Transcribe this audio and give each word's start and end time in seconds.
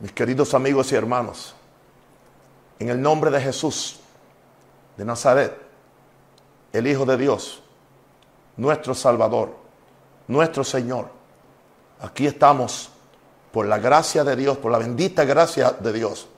mis 0.00 0.12
queridos 0.12 0.54
amigos 0.54 0.92
y 0.92 0.94
hermanos, 0.94 1.54
en 2.78 2.88
el 2.88 3.00
nombre 3.00 3.30
de 3.30 3.40
Jesús 3.40 3.98
de 4.96 5.04
Nazaret, 5.04 5.56
el 6.72 6.86
Hijo 6.86 7.04
de 7.04 7.16
Dios, 7.16 7.62
nuestro 8.56 8.94
Salvador, 8.94 9.56
nuestro 10.28 10.62
Señor, 10.62 11.08
aquí 12.00 12.26
estamos 12.26 12.90
por 13.52 13.66
la 13.66 13.78
gracia 13.78 14.22
de 14.22 14.36
Dios, 14.36 14.58
por 14.58 14.70
la 14.70 14.78
bendita 14.78 15.24
gracia 15.24 15.72
de 15.72 15.92
Dios, 15.92 16.28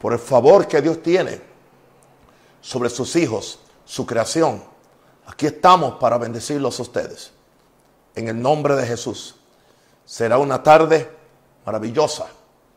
por 0.00 0.12
el 0.12 0.18
favor 0.18 0.68
que 0.68 0.80
Dios 0.80 1.02
tiene 1.02 1.40
sobre 2.60 2.88
sus 2.90 3.16
hijos, 3.16 3.58
su 3.84 4.06
creación. 4.06 4.62
Aquí 5.26 5.46
estamos 5.46 5.94
para 5.94 6.18
bendecirlos 6.18 6.78
a 6.78 6.82
ustedes. 6.82 7.32
En 8.14 8.28
el 8.28 8.40
nombre 8.40 8.76
de 8.76 8.86
Jesús. 8.86 9.36
Será 10.04 10.38
una 10.38 10.62
tarde 10.62 11.10
maravillosa 11.64 12.26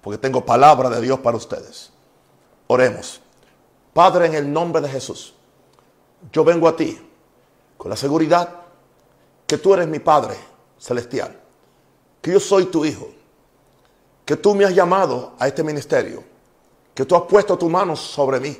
porque 0.05 0.19
tengo 0.19 0.45
palabra 0.45 0.87
de 0.91 1.01
Dios 1.01 1.19
para 1.21 1.35
ustedes. 1.35 1.89
Oremos. 2.67 3.19
Padre, 3.91 4.27
en 4.27 4.35
el 4.35 4.53
nombre 4.53 4.79
de 4.79 4.87
Jesús, 4.87 5.33
yo 6.31 6.43
vengo 6.43 6.67
a 6.67 6.75
ti 6.75 6.95
con 7.75 7.89
la 7.89 7.97
seguridad 7.97 8.47
que 9.47 9.57
tú 9.57 9.73
eres 9.73 9.87
mi 9.87 9.97
Padre 9.97 10.35
celestial, 10.77 11.35
que 12.21 12.33
yo 12.33 12.39
soy 12.39 12.65
tu 12.65 12.85
Hijo, 12.85 13.09
que 14.23 14.35
tú 14.35 14.53
me 14.53 14.65
has 14.65 14.75
llamado 14.75 15.33
a 15.39 15.47
este 15.47 15.63
ministerio, 15.63 16.23
que 16.93 17.03
tú 17.03 17.15
has 17.15 17.23
puesto 17.23 17.57
tu 17.57 17.67
mano 17.67 17.95
sobre 17.95 18.39
mí, 18.39 18.55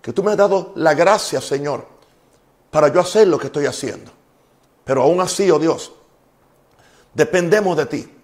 que 0.00 0.14
tú 0.14 0.22
me 0.22 0.30
has 0.30 0.38
dado 0.38 0.72
la 0.76 0.94
gracia, 0.94 1.42
Señor, 1.42 1.86
para 2.70 2.88
yo 2.88 3.00
hacer 3.00 3.28
lo 3.28 3.36
que 3.38 3.48
estoy 3.48 3.66
haciendo. 3.66 4.10
Pero 4.82 5.02
aún 5.02 5.20
así, 5.20 5.50
oh 5.50 5.58
Dios, 5.58 5.92
dependemos 7.12 7.76
de 7.76 7.84
ti. 7.84 8.14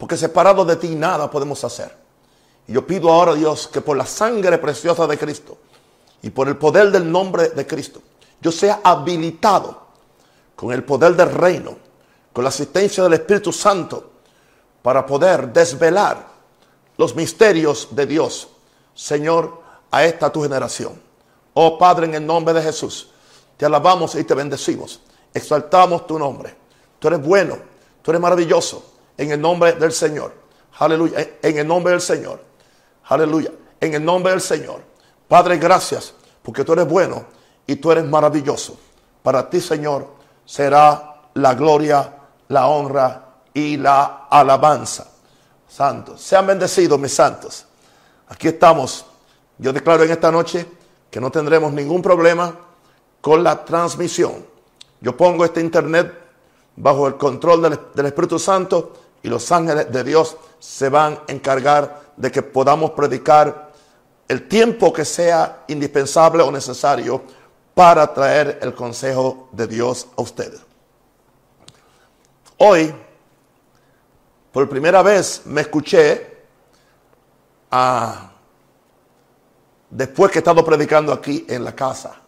Porque 0.00 0.16
separados 0.16 0.66
de 0.66 0.76
ti 0.76 0.94
nada 0.94 1.30
podemos 1.30 1.62
hacer. 1.62 1.94
Y 2.66 2.72
yo 2.72 2.86
pido 2.86 3.10
ahora, 3.12 3.34
Dios, 3.34 3.68
que 3.68 3.82
por 3.82 3.98
la 3.98 4.06
sangre 4.06 4.56
preciosa 4.56 5.06
de 5.06 5.18
Cristo 5.18 5.58
y 6.22 6.30
por 6.30 6.48
el 6.48 6.56
poder 6.56 6.90
del 6.90 7.12
nombre 7.12 7.50
de 7.50 7.66
Cristo, 7.66 8.00
yo 8.40 8.50
sea 8.50 8.80
habilitado 8.82 9.78
con 10.56 10.72
el 10.72 10.84
poder 10.84 11.14
del 11.14 11.30
reino, 11.30 11.76
con 12.32 12.42
la 12.42 12.48
asistencia 12.48 13.02
del 13.04 13.12
Espíritu 13.12 13.52
Santo, 13.52 14.12
para 14.80 15.04
poder 15.04 15.52
desvelar 15.52 16.26
los 16.96 17.14
misterios 17.14 17.88
de 17.90 18.06
Dios, 18.06 18.48
Señor, 18.94 19.60
a 19.90 20.02
esta 20.02 20.32
tu 20.32 20.42
generación. 20.42 20.98
Oh 21.52 21.76
Padre, 21.76 22.06
en 22.06 22.14
el 22.14 22.26
nombre 22.26 22.54
de 22.54 22.62
Jesús, 22.62 23.10
te 23.58 23.66
alabamos 23.66 24.14
y 24.14 24.24
te 24.24 24.32
bendecimos. 24.32 25.00
Exaltamos 25.34 26.06
tu 26.06 26.18
nombre. 26.18 26.56
Tú 26.98 27.08
eres 27.08 27.22
bueno, 27.22 27.58
tú 28.00 28.12
eres 28.12 28.20
maravilloso 28.22 28.89
en 29.20 29.32
el 29.32 29.40
nombre 29.40 29.74
del 29.74 29.92
Señor. 29.92 30.32
Aleluya. 30.78 31.28
En 31.42 31.58
el 31.58 31.68
nombre 31.68 31.92
del 31.92 32.00
Señor. 32.00 32.42
Aleluya. 33.04 33.52
En 33.78 33.92
el 33.92 34.02
nombre 34.02 34.32
del 34.32 34.40
Señor. 34.40 34.80
Padre, 35.28 35.58
gracias 35.58 36.14
porque 36.42 36.64
tú 36.64 36.72
eres 36.72 36.88
bueno 36.88 37.26
y 37.66 37.76
tú 37.76 37.92
eres 37.92 38.06
maravilloso. 38.06 38.78
Para 39.22 39.50
ti, 39.50 39.60
Señor, 39.60 40.08
será 40.46 41.20
la 41.34 41.52
gloria, 41.54 42.16
la 42.48 42.66
honra 42.68 43.26
y 43.52 43.76
la 43.76 44.26
alabanza. 44.30 45.06
Santos. 45.68 46.22
Sean 46.22 46.46
bendecidos, 46.46 46.98
mis 46.98 47.12
santos. 47.12 47.66
Aquí 48.28 48.48
estamos. 48.48 49.04
Yo 49.58 49.70
declaro 49.70 50.02
en 50.02 50.12
esta 50.12 50.32
noche 50.32 50.66
que 51.10 51.20
no 51.20 51.30
tendremos 51.30 51.74
ningún 51.74 52.00
problema 52.00 52.56
con 53.20 53.44
la 53.44 53.66
transmisión. 53.66 54.46
Yo 55.02 55.14
pongo 55.14 55.44
este 55.44 55.60
internet 55.60 56.10
bajo 56.74 57.06
el 57.06 57.18
control 57.18 57.60
del, 57.60 57.78
del 57.92 58.06
Espíritu 58.06 58.38
Santo 58.38 58.94
y 59.22 59.28
los 59.28 59.50
ángeles 59.52 59.90
de 59.92 60.04
Dios 60.04 60.36
se 60.58 60.88
van 60.88 61.14
a 61.14 61.32
encargar 61.32 62.12
de 62.16 62.30
que 62.30 62.42
podamos 62.42 62.92
predicar 62.92 63.70
el 64.28 64.46
tiempo 64.48 64.92
que 64.92 65.04
sea 65.04 65.64
indispensable 65.68 66.42
o 66.42 66.52
necesario 66.52 67.22
para 67.74 68.12
traer 68.12 68.58
el 68.62 68.74
consejo 68.74 69.48
de 69.52 69.66
Dios 69.66 70.06
a 70.16 70.22
ustedes. 70.22 70.60
Hoy, 72.58 72.94
por 74.52 74.68
primera 74.68 75.02
vez, 75.02 75.42
me 75.46 75.62
escuché 75.62 76.44
después 79.88 80.30
que 80.30 80.38
he 80.38 80.40
estado 80.40 80.64
predicando 80.64 81.12
aquí 81.12 81.46
en 81.48 81.64
la 81.64 81.74
casa, 81.74 82.20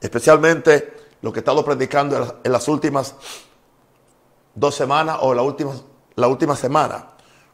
especialmente 0.00 0.96
lo 1.22 1.32
que 1.32 1.40
he 1.40 1.42
estado 1.42 1.64
predicando 1.64 2.40
en 2.42 2.52
las 2.52 2.66
últimas 2.68 3.14
dos 4.54 4.74
semanas 4.74 5.18
o 5.20 5.34
las 5.34 5.44
últimas 5.44 5.82
la 6.20 6.28
última 6.28 6.54
semana, 6.56 7.06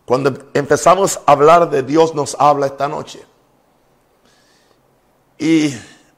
cuando 0.04 0.50
empezamos 0.54 1.20
a 1.26 1.32
hablar 1.32 1.68
de 1.70 1.82
Dios 1.82 2.14
nos 2.14 2.36
habla 2.38 2.66
esta 2.66 2.88
noche. 2.88 3.24
Y 5.38 5.74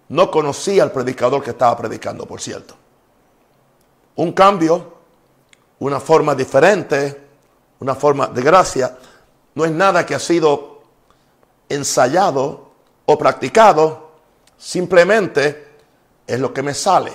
no 0.09 0.31
conocía 0.31 0.83
al 0.83 0.93
predicador 0.93 1.43
que 1.43 1.51
estaba 1.51 1.77
predicando, 1.77 2.27
por 2.27 2.41
cierto. 2.41 2.75
Un 4.17 4.33
cambio, 4.33 4.95
una 5.79 6.01
forma 6.01 6.35
diferente, 6.35 7.29
una 7.81 7.95
forma 7.95 8.27
de 8.27 8.43
gracia, 8.43 8.97
no 9.55 9.65
es 9.65 9.71
nada 9.71 10.05
que 10.05 10.15
ha 10.15 10.21
sido 10.21 10.83
ensayado 11.69 12.69
o 13.07 13.19
practicado, 13.19 14.11
simplemente 14.57 15.69
es 16.27 16.39
lo 16.39 16.53
que 16.53 16.63
me 16.63 16.75
sale. 16.75 17.13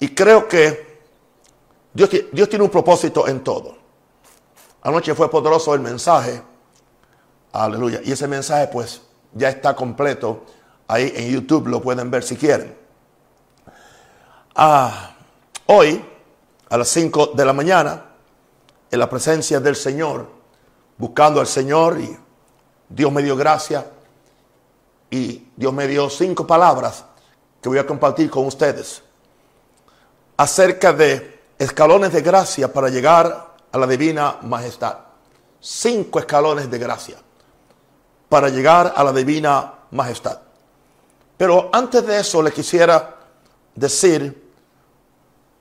Y 0.00 0.14
creo 0.14 0.48
que 0.48 0.93
Dios, 1.94 2.10
tiene 2.10 2.64
un 2.64 2.70
propósito 2.70 3.26
en 3.28 3.44
todo. 3.44 3.76
Anoche 4.82 5.14
fue 5.14 5.30
poderoso 5.30 5.72
el 5.74 5.80
mensaje. 5.80 6.42
Aleluya. 7.52 8.00
Y 8.04 8.12
ese 8.12 8.26
mensaje 8.26 8.66
pues 8.66 9.00
ya 9.32 9.48
está 9.48 9.76
completo. 9.76 10.44
Ahí 10.88 11.12
en 11.14 11.30
YouTube 11.30 11.68
lo 11.68 11.80
pueden 11.80 12.10
ver 12.10 12.24
si 12.24 12.36
quieren. 12.36 12.76
Ah, 14.56 15.14
hoy, 15.66 16.04
a 16.68 16.76
las 16.76 16.88
5 16.88 17.28
de 17.28 17.44
la 17.44 17.52
mañana, 17.52 18.04
en 18.90 18.98
la 18.98 19.08
presencia 19.08 19.60
del 19.60 19.76
Señor, 19.76 20.28
buscando 20.98 21.40
al 21.40 21.46
Señor 21.46 22.00
y 22.00 22.16
Dios 22.88 23.10
me 23.12 23.22
dio 23.22 23.36
gracia 23.36 23.86
y 25.10 25.48
Dios 25.56 25.72
me 25.72 25.86
dio 25.86 26.10
cinco 26.10 26.46
palabras 26.46 27.04
que 27.60 27.68
voy 27.68 27.78
a 27.78 27.86
compartir 27.86 28.30
con 28.30 28.46
ustedes 28.46 29.02
acerca 30.36 30.92
de 30.92 31.33
escalones 31.58 32.12
de 32.12 32.22
gracia 32.22 32.72
para 32.72 32.88
llegar 32.88 33.54
a 33.70 33.78
la 33.78 33.86
divina 33.86 34.38
majestad. 34.42 34.98
Cinco 35.60 36.18
escalones 36.18 36.70
de 36.70 36.78
gracia 36.78 37.16
para 38.28 38.48
llegar 38.48 38.92
a 38.96 39.04
la 39.04 39.12
divina 39.12 39.72
majestad. 39.90 40.40
Pero 41.36 41.70
antes 41.72 42.06
de 42.06 42.20
eso 42.20 42.42
le 42.42 42.52
quisiera 42.52 43.16
decir 43.74 44.52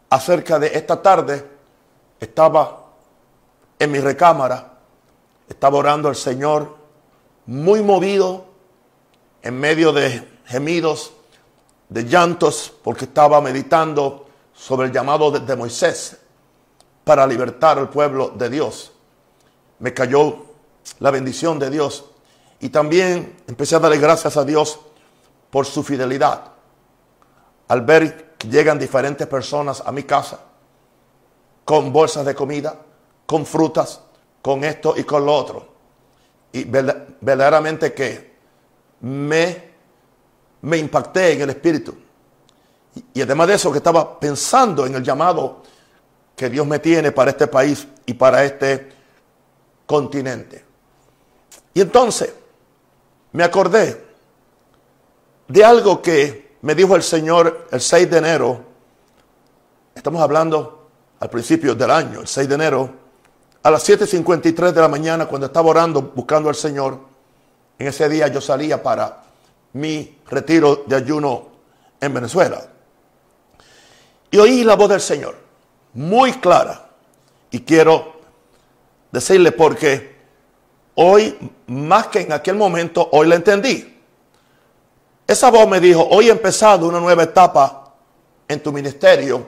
acerca 0.09 0.59
de 0.59 0.67
esta 0.77 1.01
tarde, 1.01 1.47
estaba 2.19 2.83
en 3.79 3.91
mi 3.91 3.99
recámara, 3.99 4.73
estaba 5.49 5.77
orando 5.77 6.09
al 6.09 6.15
Señor, 6.15 6.77
muy 7.45 7.81
movido, 7.81 8.45
en 9.41 9.59
medio 9.59 9.91
de 9.91 10.39
gemidos, 10.45 11.13
de 11.89 12.03
llantos, 12.05 12.73
porque 12.83 13.05
estaba 13.05 13.41
meditando 13.41 14.27
sobre 14.63 14.87
el 14.87 14.93
llamado 14.93 15.29
de, 15.29 15.55
Moisés 15.57 16.15
para 17.03 17.27
libertar 17.27 17.77
al 17.77 17.89
pueblo 17.89 18.29
de 18.29 18.49
Dios. 18.49 18.93
Me 19.79 19.93
cayó 19.93 20.45
la 20.99 21.11
bendición 21.11 21.59
de 21.59 21.69
Dios 21.69 22.05
y 22.61 22.69
también 22.69 23.43
empecé 23.45 23.75
a 23.75 23.79
darle 23.79 23.97
gracias 23.97 24.37
a 24.37 24.45
Dios 24.45 24.79
por 25.49 25.65
su 25.65 25.83
fidelidad. 25.83 26.53
Al 27.67 27.81
ver 27.81 28.35
que 28.37 28.47
llegan 28.47 28.79
diferentes 28.79 29.27
personas 29.27 29.83
a 29.85 29.91
mi 29.91 30.03
casa 30.03 30.39
con 31.65 31.91
bolsas 31.91 32.25
de 32.25 32.33
comida, 32.33 32.79
con 33.25 33.45
frutas, 33.45 33.99
con 34.41 34.63
esto 34.63 34.93
y 34.95 35.03
con 35.03 35.25
lo 35.25 35.35
otro. 35.35 35.73
Y 36.53 36.63
verdaderamente 36.63 37.93
que 37.93 38.33
me, 39.01 39.71
me 40.61 40.77
impacté 40.77 41.33
en 41.33 41.41
el 41.41 41.49
espíritu. 41.49 42.02
Y 43.13 43.21
además 43.21 43.47
de 43.47 43.55
eso, 43.55 43.71
que 43.71 43.79
estaba 43.79 44.19
pensando 44.19 44.85
en 44.85 44.95
el 44.95 45.03
llamado 45.03 45.63
que 46.35 46.49
Dios 46.49 46.65
me 46.65 46.79
tiene 46.79 47.11
para 47.11 47.31
este 47.31 47.47
país 47.47 47.87
y 48.05 48.13
para 48.13 48.43
este 48.43 48.89
continente. 49.85 50.63
Y 51.73 51.81
entonces 51.81 52.33
me 53.31 53.43
acordé 53.43 54.03
de 55.47 55.65
algo 55.65 56.01
que 56.01 56.57
me 56.61 56.75
dijo 56.75 56.95
el 56.95 57.03
Señor 57.03 57.67
el 57.71 57.81
6 57.81 58.09
de 58.09 58.17
enero. 58.17 58.61
Estamos 59.95 60.21
hablando 60.21 60.89
al 61.19 61.29
principio 61.29 61.75
del 61.75 61.91
año, 61.91 62.21
el 62.21 62.27
6 62.27 62.47
de 62.47 62.55
enero, 62.55 62.89
a 63.63 63.71
las 63.71 63.87
7.53 63.87 64.71
de 64.71 64.81
la 64.81 64.87
mañana, 64.87 65.25
cuando 65.25 65.47
estaba 65.47 65.69
orando, 65.69 66.01
buscando 66.01 66.49
al 66.49 66.55
Señor. 66.55 66.99
En 67.79 67.87
ese 67.87 68.09
día 68.09 68.27
yo 68.27 68.41
salía 68.41 68.81
para 68.81 69.23
mi 69.73 70.19
retiro 70.27 70.83
de 70.85 70.95
ayuno 70.95 71.47
en 71.99 72.13
Venezuela. 72.13 72.72
Y 74.33 74.37
oí 74.39 74.63
la 74.63 74.75
voz 74.75 74.89
del 74.89 74.99
Señor, 74.99 75.35
muy 75.93 76.33
clara. 76.33 76.89
Y 77.51 77.59
quiero 77.59 78.13
decirle 79.11 79.51
porque 79.51 80.15
hoy, 80.95 81.37
más 81.67 82.07
que 82.07 82.21
en 82.21 82.33
aquel 82.33 82.55
momento, 82.55 83.07
hoy 83.11 83.27
la 83.27 83.35
entendí. 83.35 83.95
Esa 85.27 85.51
voz 85.51 85.67
me 85.67 85.79
dijo, 85.79 86.07
hoy 86.09 86.29
ha 86.29 86.31
empezado 86.31 86.87
una 86.87 86.99
nueva 86.99 87.21
etapa 87.21 87.93
en 88.47 88.63
tu 88.63 88.71
ministerio, 88.71 89.45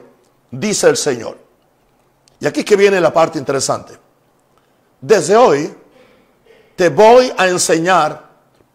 dice 0.51 0.87
el 0.87 0.97
Señor. 0.97 1.39
Y 2.39 2.45
aquí 2.45 2.63
que 2.63 2.75
viene 2.75 3.01
la 3.01 3.11
parte 3.11 3.39
interesante. 3.39 3.97
Desde 5.01 5.35
hoy 5.35 5.75
te 6.75 6.89
voy 6.89 7.33
a 7.35 7.47
enseñar 7.47 8.21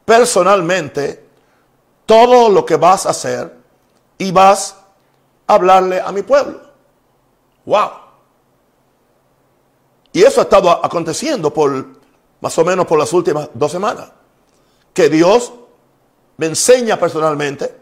personalmente 0.04 1.24
todo 2.04 2.48
lo 2.48 2.66
que 2.66 2.74
vas 2.74 3.06
a 3.06 3.10
hacer 3.10 3.54
y 4.18 4.32
vas 4.32 4.79
hablarle 5.54 6.00
a 6.00 6.12
mi 6.12 6.22
pueblo. 6.22 6.60
Wow. 7.64 7.90
Y 10.12 10.22
eso 10.22 10.40
ha 10.40 10.44
estado 10.44 10.84
aconteciendo 10.84 11.52
por 11.52 11.86
más 12.40 12.58
o 12.58 12.64
menos 12.64 12.86
por 12.86 12.98
las 12.98 13.12
últimas 13.12 13.48
dos 13.54 13.70
semanas. 13.70 14.10
Que 14.92 15.08
Dios 15.08 15.52
me 16.36 16.46
enseña 16.46 16.98
personalmente 16.98 17.74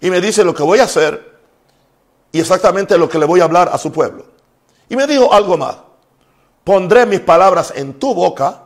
y 0.00 0.10
me 0.10 0.20
dice 0.20 0.44
lo 0.44 0.54
que 0.54 0.62
voy 0.62 0.80
a 0.80 0.84
hacer 0.84 1.34
y 2.32 2.40
exactamente 2.40 2.98
lo 2.98 3.08
que 3.08 3.18
le 3.18 3.24
voy 3.24 3.40
a 3.40 3.44
hablar 3.44 3.70
a 3.72 3.78
su 3.78 3.92
pueblo. 3.92 4.26
Y 4.88 4.96
me 4.96 5.06
dijo 5.06 5.32
algo 5.32 5.56
más. 5.56 5.76
Pondré 6.64 7.06
mis 7.06 7.20
palabras 7.20 7.72
en 7.76 7.98
tu 7.98 8.14
boca 8.14 8.62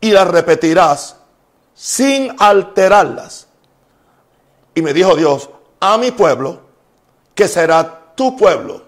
y 0.00 0.10
las 0.10 0.28
repetirás 0.28 1.16
sin 1.74 2.34
alterarlas. 2.38 3.48
Y 4.74 4.82
me 4.82 4.92
dijo 4.92 5.14
Dios, 5.14 5.48
a 5.80 5.96
mi 5.98 6.10
pueblo, 6.10 6.61
que 7.34 7.48
será 7.48 8.12
tu 8.14 8.36
pueblo. 8.36 8.82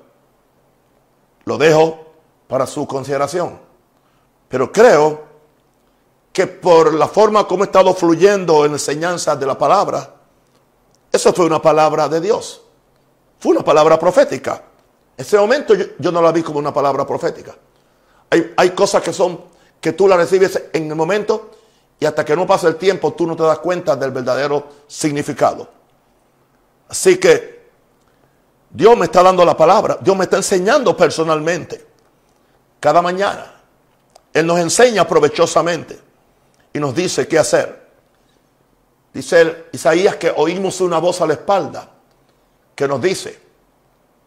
Lo 1.44 1.58
dejo 1.58 2.04
para 2.48 2.66
su 2.66 2.86
consideración. 2.86 3.58
Pero 4.48 4.70
creo 4.72 5.24
que 6.32 6.46
por 6.46 6.94
la 6.94 7.08
forma 7.08 7.46
como 7.46 7.64
he 7.64 7.66
estado 7.66 7.94
fluyendo 7.94 8.64
en 8.64 8.72
enseñanza 8.72 9.36
de 9.36 9.46
la 9.46 9.56
palabra, 9.56 10.14
eso 11.12 11.32
fue 11.32 11.46
una 11.46 11.62
palabra 11.62 12.08
de 12.08 12.20
Dios. 12.20 12.62
Fue 13.38 13.52
una 13.52 13.64
palabra 13.64 13.98
profética. 13.98 14.62
En 15.16 15.24
ese 15.24 15.38
momento 15.38 15.74
yo, 15.74 16.10
no 16.10 16.20
la 16.20 16.32
vi 16.32 16.42
como 16.42 16.58
una 16.58 16.72
palabra 16.72 17.06
profética. 17.06 17.54
Hay, 18.30 18.52
hay, 18.56 18.70
cosas 18.70 19.02
que 19.02 19.12
son 19.12 19.40
que 19.80 19.92
tú 19.92 20.08
las 20.08 20.18
recibes 20.18 20.60
en 20.72 20.88
el 20.88 20.96
momento 20.96 21.50
y 22.00 22.06
hasta 22.06 22.24
que 22.24 22.34
no 22.34 22.46
pasa 22.46 22.66
el 22.68 22.76
tiempo 22.76 23.12
tú 23.12 23.26
no 23.26 23.36
te 23.36 23.44
das 23.44 23.58
cuenta 23.58 23.94
del 23.94 24.10
verdadero 24.10 24.66
significado. 24.88 25.68
Así 26.88 27.18
que 27.18 27.53
Dios 28.74 28.98
me 28.98 29.04
está 29.04 29.22
dando 29.22 29.44
la 29.44 29.56
palabra, 29.56 29.98
Dios 30.00 30.16
me 30.16 30.24
está 30.24 30.36
enseñando 30.36 30.96
personalmente 30.96 31.86
cada 32.80 33.00
mañana. 33.00 33.54
Él 34.32 34.44
nos 34.44 34.58
enseña 34.58 35.06
provechosamente 35.06 35.96
y 36.72 36.80
nos 36.80 36.92
dice 36.92 37.28
qué 37.28 37.38
hacer. 37.38 37.84
Dice 39.12 39.66
Isaías 39.70 40.16
que 40.16 40.34
oímos 40.36 40.80
una 40.80 40.98
voz 40.98 41.20
a 41.20 41.26
la 41.28 41.34
espalda 41.34 41.88
que 42.74 42.88
nos 42.88 43.00
dice 43.00 43.38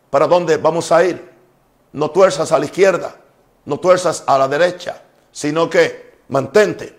para 0.10 0.28
dónde 0.28 0.56
vamos 0.56 0.94
a 0.94 1.04
ir. 1.04 1.30
No 1.92 2.10
tuerzas 2.12 2.54
a 2.54 2.60
la 2.60 2.66
izquierda, 2.66 3.18
no 3.66 3.82
tuerzas 3.82 4.24
a 4.28 4.38
la 4.38 4.48
derecha, 4.48 5.04
sino 5.30 5.70
que 5.70 6.20
mantente 6.30 6.98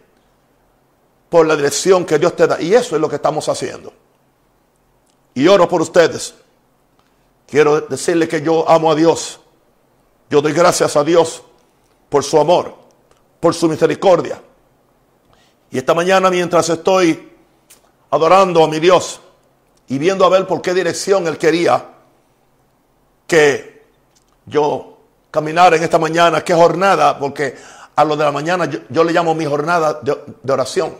por 1.31 1.47
la 1.47 1.56
dirección 1.56 2.05
que 2.05 2.19
Dios 2.19 2.37
te 2.37 2.47
da. 2.47 2.61
Y 2.61 2.75
eso 2.75 2.95
es 2.95 3.00
lo 3.00 3.09
que 3.09 3.17
estamos 3.17 3.49
haciendo. 3.49 3.91
Y 5.33 5.49
oro 5.49 5.67
por 5.67 5.81
ustedes. 5.81 6.35
Quiero 7.49 7.81
decirle 7.81 8.29
que 8.29 8.43
yo 8.43 8.69
amo 8.69 8.93
a 8.93 8.95
Dios. 8.95 9.41
Yo 10.31 10.41
doy 10.41 10.53
gracias 10.53 10.95
a 10.97 11.03
Dios 11.03 11.43
por 12.09 12.23
su 12.23 12.39
amor, 12.39 12.75
por 13.41 13.55
su 13.55 13.69
misericordia 13.69 14.43
y 15.71 15.79
esta 15.79 15.95
mañana 15.95 16.31
mientras 16.31 16.69
estoy 16.71 17.31
adorando 18.11 18.65
a 18.65 18.69
mi 18.69 18.81
Dios 18.81 19.21
y 19.89 19.99
viendo 19.99 20.25
a 20.25 20.29
ver 20.29 20.47
por 20.47 20.62
qué 20.62 20.73
dirección 20.73 21.27
Él 21.27 21.37
quería 21.37 21.85
que 23.27 23.87
yo 24.47 24.97
caminara 25.31 25.77
en 25.77 25.83
esta 25.83 25.99
mañana, 25.99 26.43
qué 26.43 26.55
jornada, 26.55 27.19
porque 27.19 27.55
a 27.95 28.05
lo 28.05 28.17
de 28.17 28.25
la 28.25 28.33
mañana 28.33 28.69
yo, 28.89 29.05
le 29.05 29.12
llamo 29.12 29.35
mi 29.35 29.45
jornada 29.45 30.00
de, 30.00 30.53
oración. 30.53 30.95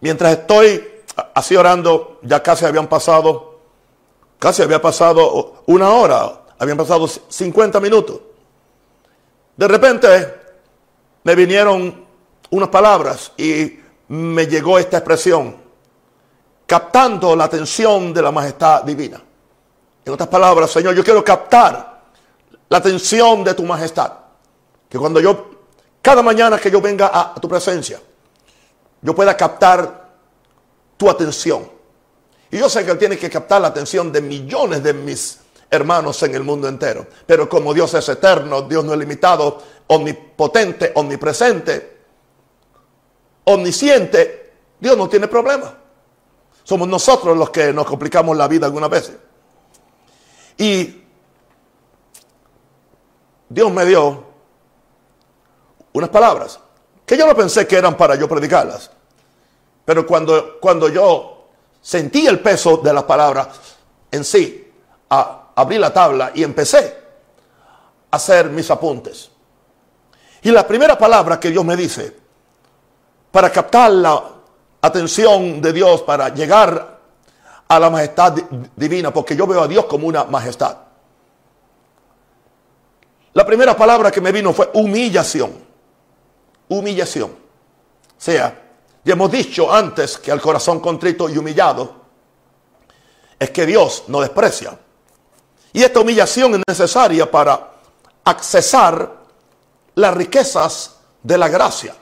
Mientras 0.00 0.32
estoy 0.32 1.02
así 1.34 1.54
orando, 1.54 2.18
ya 2.22 2.42
casi 2.42 2.64
habían 2.64 2.88
pasado, 2.88 3.55
casi 4.38 4.62
había 4.62 4.80
pasado 4.80 5.62
una 5.66 5.90
hora, 5.90 6.42
habían 6.58 6.76
pasado 6.76 7.06
50 7.08 7.80
minutos. 7.80 8.20
De 9.56 9.68
repente 9.68 10.34
me 11.24 11.34
vinieron 11.34 12.06
unas 12.50 12.68
palabras 12.68 13.32
y 13.36 13.80
me 14.08 14.46
llegó 14.46 14.78
esta 14.78 14.98
expresión, 14.98 15.56
captando 16.66 17.34
la 17.34 17.44
atención 17.44 18.12
de 18.12 18.22
la 18.22 18.30
majestad 18.30 18.82
divina. 18.84 19.22
En 20.04 20.12
otras 20.12 20.28
palabras, 20.28 20.70
Señor, 20.70 20.94
yo 20.94 21.02
quiero 21.02 21.24
captar 21.24 22.04
la 22.68 22.78
atención 22.78 23.42
de 23.42 23.54
tu 23.54 23.64
majestad. 23.64 24.12
Que 24.88 24.98
cuando 24.98 25.20
yo, 25.20 25.50
cada 26.00 26.22
mañana 26.22 26.58
que 26.58 26.70
yo 26.70 26.80
venga 26.80 27.10
a, 27.12 27.34
tu 27.34 27.48
presencia, 27.48 28.00
yo 29.02 29.14
pueda 29.14 29.36
captar 29.36 30.10
tu 30.96 31.10
atención. 31.10 31.68
Y 32.56 32.58
yo 32.58 32.70
sé 32.70 32.86
que 32.86 32.94
tiene 32.94 33.18
que 33.18 33.28
captar 33.28 33.60
la 33.60 33.68
atención 33.68 34.10
de 34.10 34.22
millones 34.22 34.82
de 34.82 34.94
mis 34.94 35.40
hermanos 35.70 36.22
en 36.22 36.34
el 36.34 36.42
mundo 36.42 36.66
entero. 36.66 37.06
Pero 37.26 37.50
como 37.50 37.74
Dios 37.74 37.92
es 37.92 38.08
eterno, 38.08 38.62
Dios 38.62 38.82
no 38.82 38.94
es 38.94 38.98
limitado, 38.98 39.62
omnipotente, 39.88 40.90
omnipresente, 40.94 41.98
omnisciente, 43.44 44.54
Dios 44.80 44.96
no 44.96 45.06
tiene 45.06 45.28
problema. 45.28 45.76
Somos 46.64 46.88
nosotros 46.88 47.36
los 47.36 47.50
que 47.50 47.74
nos 47.74 47.84
complicamos 47.84 48.34
la 48.34 48.48
vida 48.48 48.64
algunas 48.64 48.88
veces. 48.88 49.16
Y 50.56 51.04
Dios 53.50 53.70
me 53.70 53.84
dio 53.84 54.24
unas 55.92 56.08
palabras 56.08 56.58
que 57.04 57.18
yo 57.18 57.26
no 57.26 57.36
pensé 57.36 57.66
que 57.66 57.76
eran 57.76 57.98
para 57.98 58.14
yo 58.14 58.26
predicarlas. 58.26 58.90
Pero 59.84 60.06
cuando, 60.06 60.58
cuando 60.58 60.88
yo 60.88 61.35
sentí 61.86 62.26
el 62.26 62.40
peso 62.40 62.78
de 62.78 62.92
las 62.92 63.04
palabras 63.04 63.46
en 64.10 64.24
sí, 64.24 64.72
abrí 65.08 65.78
la 65.78 65.92
tabla 65.92 66.32
y 66.34 66.42
empecé 66.42 66.98
a 68.10 68.16
hacer 68.16 68.50
mis 68.50 68.68
apuntes. 68.72 69.30
Y 70.42 70.50
la 70.50 70.66
primera 70.66 70.98
palabra 70.98 71.38
que 71.38 71.48
Dios 71.48 71.64
me 71.64 71.76
dice, 71.76 72.16
para 73.30 73.52
captar 73.52 73.92
la 73.92 74.20
atención 74.82 75.60
de 75.62 75.72
Dios, 75.72 76.02
para 76.02 76.30
llegar 76.30 76.98
a 77.68 77.78
la 77.78 77.88
majestad 77.88 78.34
divina, 78.74 79.12
porque 79.12 79.36
yo 79.36 79.46
veo 79.46 79.62
a 79.62 79.68
Dios 79.68 79.84
como 79.84 80.08
una 80.08 80.24
majestad. 80.24 80.76
La 83.32 83.46
primera 83.46 83.76
palabra 83.76 84.10
que 84.10 84.20
me 84.20 84.32
vino 84.32 84.52
fue 84.52 84.70
humillación. 84.74 85.52
Humillación. 86.68 87.30
O 87.30 88.20
sea, 88.20 88.65
ya 89.06 89.12
hemos 89.12 89.30
dicho 89.30 89.72
antes 89.72 90.18
que 90.18 90.32
al 90.32 90.40
corazón 90.40 90.80
contrito 90.80 91.28
y 91.28 91.38
humillado 91.38 91.94
es 93.38 93.50
que 93.50 93.64
Dios 93.64 94.02
no 94.08 94.20
desprecia. 94.20 94.76
Y 95.72 95.80
esta 95.80 96.00
humillación 96.00 96.56
es 96.56 96.62
necesaria 96.66 97.30
para 97.30 97.70
accesar 98.24 99.12
las 99.94 100.12
riquezas 100.12 100.96
de 101.22 101.38
la 101.38 101.46
gracia. 101.46 101.94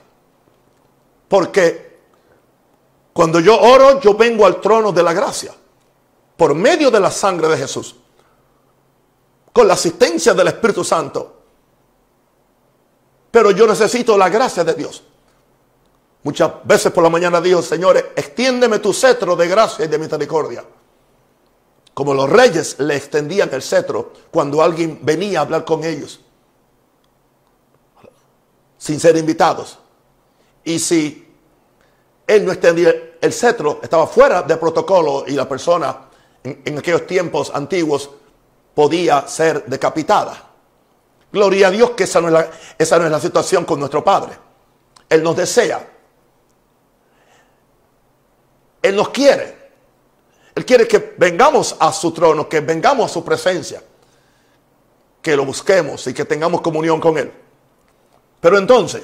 Porque 1.27 1.99
cuando 3.13 3.39
yo 3.39 3.61
oro, 3.61 4.01
yo 4.01 4.15
vengo 4.15 4.43
al 4.43 4.59
trono 4.59 4.91
de 4.91 5.03
la 5.03 5.13
gracia. 5.13 5.53
Por 6.35 6.55
medio 6.55 6.89
de 6.89 7.01
la 7.01 7.11
sangre 7.11 7.49
de 7.49 7.57
Jesús. 7.57 7.97
Con 9.53 9.67
la 9.67 9.75
asistencia 9.75 10.33
del 10.33 10.47
Espíritu 10.47 10.83
Santo. 10.83 11.43
Pero 13.29 13.51
yo 13.51 13.67
necesito 13.67 14.17
la 14.17 14.27
gracia 14.27 14.63
de 14.63 14.73
Dios. 14.73 15.03
Muchas 16.25 16.51
veces 16.63 16.91
por 16.91 17.03
la 17.03 17.09
mañana 17.11 17.39
dijo, 17.39 17.61
Señores, 17.61 18.03
extiéndeme 18.15 18.79
tu 18.79 18.91
cetro 18.91 19.35
de 19.35 19.47
gracia 19.47 19.85
y 19.85 19.87
de 19.87 19.99
misericordia. 19.99 20.65
Como 21.93 22.15
los 22.15 22.27
reyes 22.27 22.79
le 22.79 22.95
extendían 22.95 23.49
el 23.53 23.61
cetro 23.61 24.11
cuando 24.31 24.63
alguien 24.63 24.99
venía 25.03 25.37
a 25.37 25.41
hablar 25.43 25.63
con 25.63 25.83
ellos 25.83 26.19
sin 28.79 28.99
ser 28.99 29.15
invitados. 29.17 29.77
Y 30.63 30.79
si 30.79 31.31
él 32.25 32.43
no 32.43 32.51
extendía 32.51 32.93
el 33.21 33.31
cetro, 33.31 33.79
estaba 33.83 34.07
fuera 34.07 34.41
del 34.41 34.57
protocolo 34.57 35.25
y 35.27 35.33
la 35.33 35.47
persona 35.47 36.07
en, 36.43 36.77
aquellos 36.77 37.05
tiempos 37.05 37.51
antiguos 37.53 38.09
podía 38.73 39.27
ser 39.27 39.63
decapitada. 39.65 40.51
Gloria 41.31 41.67
a 41.67 41.71
Dios 41.71 41.91
que 41.91 42.05
esa 42.05 42.19
no 42.19 42.35
es 42.35 43.11
la 43.11 43.19
situación 43.19 43.63
con 43.63 43.79
nuestro 43.79 44.03
Padre. 44.03 44.33
Él 45.07 45.21
nos 45.21 45.35
desea. 45.35 45.91
Él 48.85 48.95
nos 48.95 49.09
quiere. 49.09 49.55
Él 50.53 50.65
quiere 50.65 50.87
que 50.87 51.15
vengamos 51.17 51.75
a 51.79 51.91
su 51.91 52.11
trono, 52.11 52.47
que 52.47 52.61
vengamos 52.61 53.09
a 53.09 53.13
su 53.13 53.25
presencia, 53.25 53.81
que 55.21 55.35
lo 55.35 55.43
busquemos 55.45 56.05
y 56.07 56.13
que 56.13 56.23
tengamos 56.25 56.61
comunión 56.61 56.99
con 56.99 57.17
Él. 57.17 57.31
Pero 58.39 58.57
entonces, 58.57 59.03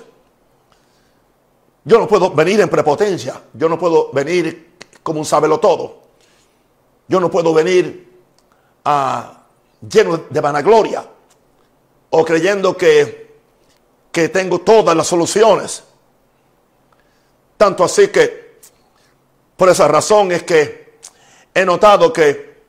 yo 1.83 1.97
no 1.97 2.07
puedo 2.07 2.29
venir 2.31 2.61
en 2.61 2.69
prepotencia, 2.69 3.41
yo 3.53 3.67
no 3.67 3.79
puedo 3.79 4.11
venir 4.11 4.75
como 5.01 5.19
un 5.19 5.25
sábelo 5.25 5.59
todo, 5.59 6.01
yo 7.07 7.19
no 7.19 7.31
puedo 7.31 7.53
venir 7.53 8.19
a, 8.85 9.45
lleno 9.89 10.25
de 10.29 10.39
vanagloria 10.39 11.03
o 12.11 12.23
creyendo 12.23 12.77
que, 12.77 13.39
que 14.11 14.29
tengo 14.29 14.61
todas 14.61 14.95
las 14.95 15.07
soluciones. 15.07 15.83
Tanto 17.57 17.83
así 17.83 18.09
que, 18.09 18.50
por 19.61 19.69
esa 19.69 19.87
razón 19.87 20.31
es 20.31 20.41
que 20.41 20.97
he 21.53 21.63
notado 21.63 22.11
que 22.11 22.63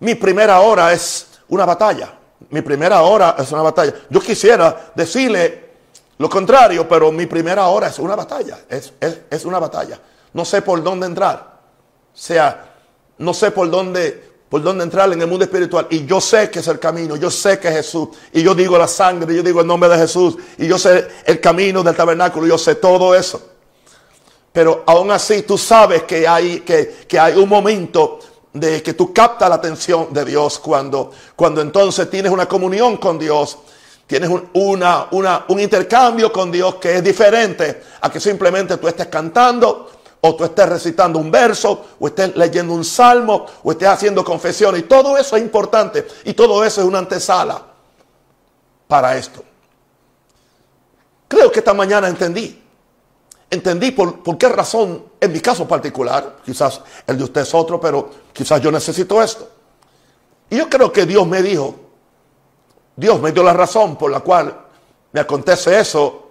mi 0.00 0.14
primera 0.16 0.60
hora 0.60 0.92
es 0.92 1.28
una 1.48 1.64
batalla. 1.64 2.12
Mi 2.50 2.60
primera 2.60 3.00
hora 3.00 3.36
es 3.38 3.50
una 3.52 3.62
batalla. 3.62 3.94
Yo 4.10 4.20
quisiera 4.20 4.92
decirle 4.94 5.70
lo 6.18 6.28
contrario, 6.28 6.86
pero 6.86 7.10
mi 7.10 7.24
primera 7.24 7.68
hora 7.68 7.86
es 7.86 7.98
una 7.98 8.14
batalla. 8.14 8.58
Es, 8.68 8.92
es, 9.30 9.44
una 9.46 9.58
batalla. 9.58 9.98
No 10.34 10.44
sé 10.44 10.60
por 10.60 10.82
dónde 10.82 11.06
entrar. 11.06 11.60
O 12.12 12.18
sea, 12.18 12.74
no 13.16 13.32
sé 13.32 13.50
por 13.50 13.70
dónde, 13.70 14.30
por 14.50 14.62
dónde 14.62 14.84
entrar 14.84 15.10
en 15.10 15.22
el 15.22 15.26
mundo 15.26 15.46
espiritual. 15.46 15.86
Y 15.88 16.04
yo 16.04 16.20
sé 16.20 16.50
que 16.50 16.58
es 16.58 16.68
el 16.68 16.78
camino. 16.78 17.16
Yo 17.16 17.30
sé 17.30 17.58
que 17.58 17.68
es 17.68 17.76
Jesús. 17.76 18.10
Y 18.34 18.42
yo 18.42 18.54
digo 18.54 18.76
la 18.76 18.88
sangre. 18.88 19.34
Yo 19.34 19.42
digo 19.42 19.62
el 19.62 19.66
nombre 19.66 19.88
de 19.88 19.96
Jesús. 19.96 20.36
Y 20.58 20.66
yo 20.68 20.78
sé 20.78 21.08
el 21.24 21.40
camino 21.40 21.82
del 21.82 21.96
tabernáculo. 21.96 22.46
Yo 22.46 22.58
sé 22.58 22.74
todo 22.74 23.14
eso. 23.14 23.51
Pero 24.52 24.84
aún 24.86 25.10
así 25.10 25.42
tú 25.42 25.56
sabes 25.56 26.02
que 26.02 26.28
hay, 26.28 26.60
que, 26.60 27.04
que 27.08 27.18
hay 27.18 27.34
un 27.36 27.48
momento 27.48 28.18
de 28.52 28.82
que 28.82 28.92
tú 28.92 29.12
captas 29.12 29.48
la 29.48 29.54
atención 29.54 30.12
de 30.12 30.24
Dios 30.24 30.58
cuando, 30.58 31.10
cuando 31.34 31.62
entonces 31.62 32.10
tienes 32.10 32.30
una 32.30 32.46
comunión 32.46 32.98
con 32.98 33.18
Dios, 33.18 33.58
tienes 34.06 34.28
un, 34.28 34.50
una, 34.52 35.08
una, 35.12 35.46
un 35.48 35.58
intercambio 35.58 36.30
con 36.30 36.52
Dios 36.52 36.74
que 36.74 36.96
es 36.96 37.04
diferente 37.04 37.82
a 38.00 38.10
que 38.10 38.20
simplemente 38.20 38.76
tú 38.76 38.88
estés 38.88 39.06
cantando 39.06 39.90
o 40.20 40.36
tú 40.36 40.44
estés 40.44 40.68
recitando 40.68 41.18
un 41.18 41.30
verso 41.30 41.86
o 41.98 42.06
estés 42.06 42.36
leyendo 42.36 42.74
un 42.74 42.84
salmo 42.84 43.46
o 43.62 43.72
estés 43.72 43.88
haciendo 43.88 44.22
confesión 44.22 44.76
y 44.76 44.82
todo 44.82 45.16
eso 45.16 45.36
es 45.36 45.42
importante 45.42 46.06
y 46.24 46.34
todo 46.34 46.62
eso 46.62 46.82
es 46.82 46.86
una 46.86 46.98
antesala 46.98 47.62
para 48.86 49.16
esto. 49.16 49.42
Creo 51.26 51.50
que 51.50 51.60
esta 51.60 51.72
mañana 51.72 52.08
entendí 52.08 52.61
entendí 53.52 53.90
por, 53.90 54.38
qué 54.38 54.48
razón, 54.48 55.04
en 55.20 55.30
mi 55.30 55.40
caso 55.40 55.68
particular, 55.68 56.36
quizás 56.42 56.80
el 57.06 57.18
de 57.18 57.24
usted 57.24 57.42
es 57.42 57.52
otro, 57.52 57.78
pero 57.78 58.08
quizás 58.32 58.62
yo 58.62 58.72
necesito 58.72 59.22
esto. 59.22 59.46
Y 60.48 60.56
yo 60.56 60.70
creo 60.70 60.90
que 60.90 61.04
Dios 61.04 61.26
me 61.26 61.42
dijo, 61.42 61.74
Dios 62.96 63.20
me 63.20 63.30
dio 63.30 63.42
la 63.42 63.52
razón 63.52 63.96
por 63.96 64.10
la 64.10 64.20
cual 64.20 64.58
me 65.12 65.20
acontece 65.20 65.78
eso 65.78 66.30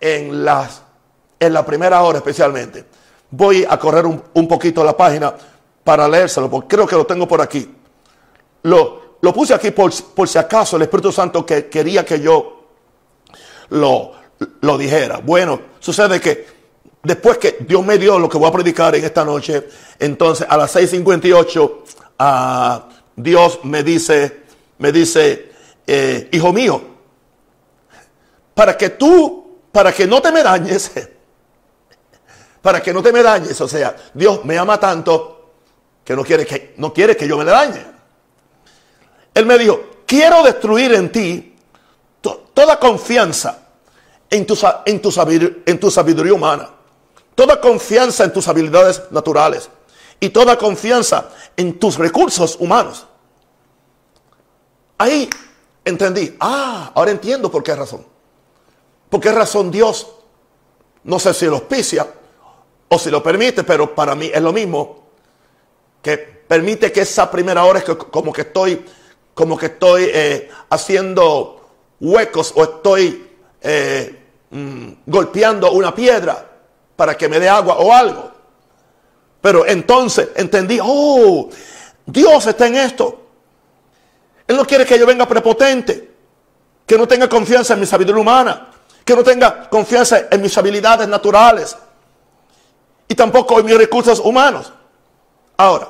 en, 0.00 0.42
las, 0.42 0.80
en 1.38 1.52
la 1.52 1.66
primera 1.66 2.02
hora 2.02 2.18
especialmente. 2.18 2.86
Voy 3.30 3.66
a 3.68 3.78
correr 3.78 4.06
un, 4.06 4.48
poquito 4.48 4.82
la 4.82 4.96
página 4.96 5.34
para 5.84 6.08
leérselo, 6.08 6.48
porque 6.48 6.76
creo 6.76 6.86
que 6.86 6.96
lo 6.96 7.04
tengo 7.04 7.28
por 7.28 7.42
aquí. 7.42 7.76
Lo, 8.62 9.18
lo 9.20 9.34
puse 9.34 9.52
aquí 9.52 9.70
por, 9.70 9.92
por 10.14 10.26
si 10.26 10.38
acaso 10.38 10.76
el 10.76 10.82
Espíritu 10.82 11.12
Santo 11.12 11.44
que 11.44 11.68
quería 11.68 12.06
que 12.06 12.20
yo 12.20 12.64
lo, 13.68 14.12
lo 14.60 14.78
dijera. 14.78 15.18
Bueno, 15.18 15.60
sucede 15.80 16.20
que 16.20 16.46
después 17.02 17.38
que 17.38 17.58
Dios 17.60 17.84
me 17.84 17.98
dio 17.98 18.18
lo 18.18 18.28
que 18.28 18.38
voy 18.38 18.48
a 18.48 18.52
predicar 18.52 18.94
en 18.94 19.04
esta 19.04 19.24
noche, 19.24 19.68
entonces 19.98 20.46
a 20.48 20.56
las 20.56 20.74
6.58 20.74 21.72
ah, 22.18 22.88
Dios 23.16 23.60
me 23.64 23.82
dice, 23.82 24.44
me 24.78 24.90
dice, 24.90 25.52
eh, 25.86 26.28
hijo 26.32 26.52
mío, 26.52 26.82
para 28.54 28.76
que 28.76 28.90
tú, 28.90 29.58
para 29.70 29.92
que 29.92 30.06
no 30.06 30.20
te 30.20 30.32
me 30.32 30.42
dañes, 30.42 30.90
para 32.62 32.80
que 32.82 32.92
no 32.92 33.02
te 33.02 33.12
me 33.12 33.22
dañes, 33.22 33.60
o 33.60 33.68
sea, 33.68 33.94
Dios 34.12 34.44
me 34.44 34.58
ama 34.58 34.80
tanto 34.80 35.52
que 36.04 36.14
no 36.14 36.24
quiere 36.24 36.44
que, 36.44 36.74
no 36.78 36.92
quiere 36.92 37.16
que 37.16 37.26
yo 37.28 37.36
me 37.36 37.44
le 37.44 37.50
dañe. 37.50 37.94
Él 39.32 39.46
me 39.46 39.58
dijo, 39.58 40.02
quiero 40.06 40.42
destruir 40.42 40.94
en 40.94 41.10
ti 41.10 41.56
toda 42.54 42.78
confianza 42.78 43.63
en 44.30 44.46
tu, 44.46 44.58
en, 44.86 45.00
tu 45.00 45.10
en 45.66 45.80
tu 45.80 45.90
sabiduría 45.90 46.34
humana 46.34 46.70
toda 47.34 47.60
confianza 47.60 48.24
en 48.24 48.32
tus 48.32 48.46
habilidades 48.48 49.02
naturales 49.10 49.68
y 50.20 50.30
toda 50.30 50.56
confianza 50.56 51.30
en 51.56 51.78
tus 51.78 51.98
recursos 51.98 52.56
humanos. 52.58 53.06
Ahí 54.98 55.28
entendí, 55.84 56.36
ah, 56.40 56.92
ahora 56.94 57.10
entiendo 57.10 57.50
por 57.50 57.62
qué 57.62 57.74
razón. 57.74 58.06
¿Por 59.10 59.20
qué 59.20 59.32
razón 59.32 59.70
Dios, 59.70 60.08
no 61.04 61.18
sé 61.18 61.34
si 61.34 61.46
lo 61.46 61.56
auspicia 61.56 62.06
o 62.88 62.98
si 62.98 63.10
lo 63.10 63.22
permite, 63.22 63.64
pero 63.64 63.94
para 63.94 64.14
mí 64.14 64.30
es 64.32 64.40
lo 64.40 64.52
mismo, 64.52 65.04
que 66.00 66.18
permite 66.18 66.92
que 66.92 67.00
esa 67.00 67.30
primera 67.30 67.64
hora 67.64 67.80
es 67.80 67.84
como 67.84 68.32
que 68.32 68.42
estoy, 68.42 68.84
como 69.34 69.56
que 69.56 69.66
estoy 69.66 70.10
eh, 70.12 70.48
haciendo 70.70 71.68
huecos 72.00 72.52
o 72.56 72.62
estoy 72.62 73.33
eh, 73.64 74.22
mm, 74.50 74.88
golpeando 75.06 75.72
una 75.72 75.94
piedra 75.94 76.50
para 76.94 77.16
que 77.16 77.28
me 77.28 77.40
dé 77.40 77.48
agua 77.48 77.78
o 77.78 77.92
algo. 77.92 78.30
Pero 79.40 79.66
entonces 79.66 80.28
entendí, 80.36 80.78
oh, 80.82 81.48
Dios 82.06 82.46
está 82.46 82.66
en 82.66 82.76
esto. 82.76 83.22
Él 84.46 84.56
no 84.56 84.66
quiere 84.66 84.84
que 84.84 84.98
yo 84.98 85.06
venga 85.06 85.26
prepotente, 85.26 86.10
que 86.86 86.98
no 86.98 87.08
tenga 87.08 87.28
confianza 87.28 87.72
en 87.72 87.80
mi 87.80 87.86
sabiduría 87.86 88.20
humana, 88.20 88.68
que 89.02 89.16
no 89.16 89.24
tenga 89.24 89.68
confianza 89.70 90.28
en 90.30 90.42
mis 90.42 90.56
habilidades 90.58 91.08
naturales 91.08 91.76
y 93.08 93.14
tampoco 93.14 93.58
en 93.60 93.66
mis 93.66 93.78
recursos 93.78 94.20
humanos. 94.20 94.72
Ahora, 95.56 95.88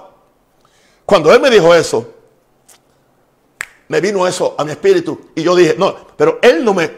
cuando 1.05 1.35
Él 1.35 1.41
me 1.41 1.51
dijo 1.51 1.75
eso, 1.75 2.15
me 3.89 4.01
vino 4.01 4.27
eso 4.27 4.55
a 4.57 4.65
mi 4.65 4.71
espíritu 4.71 5.31
y 5.35 5.43
yo 5.43 5.57
dije, 5.57 5.75
no, 5.77 5.95
pero 6.17 6.39
Él 6.43 6.65
no 6.65 6.73
me, 6.75 6.93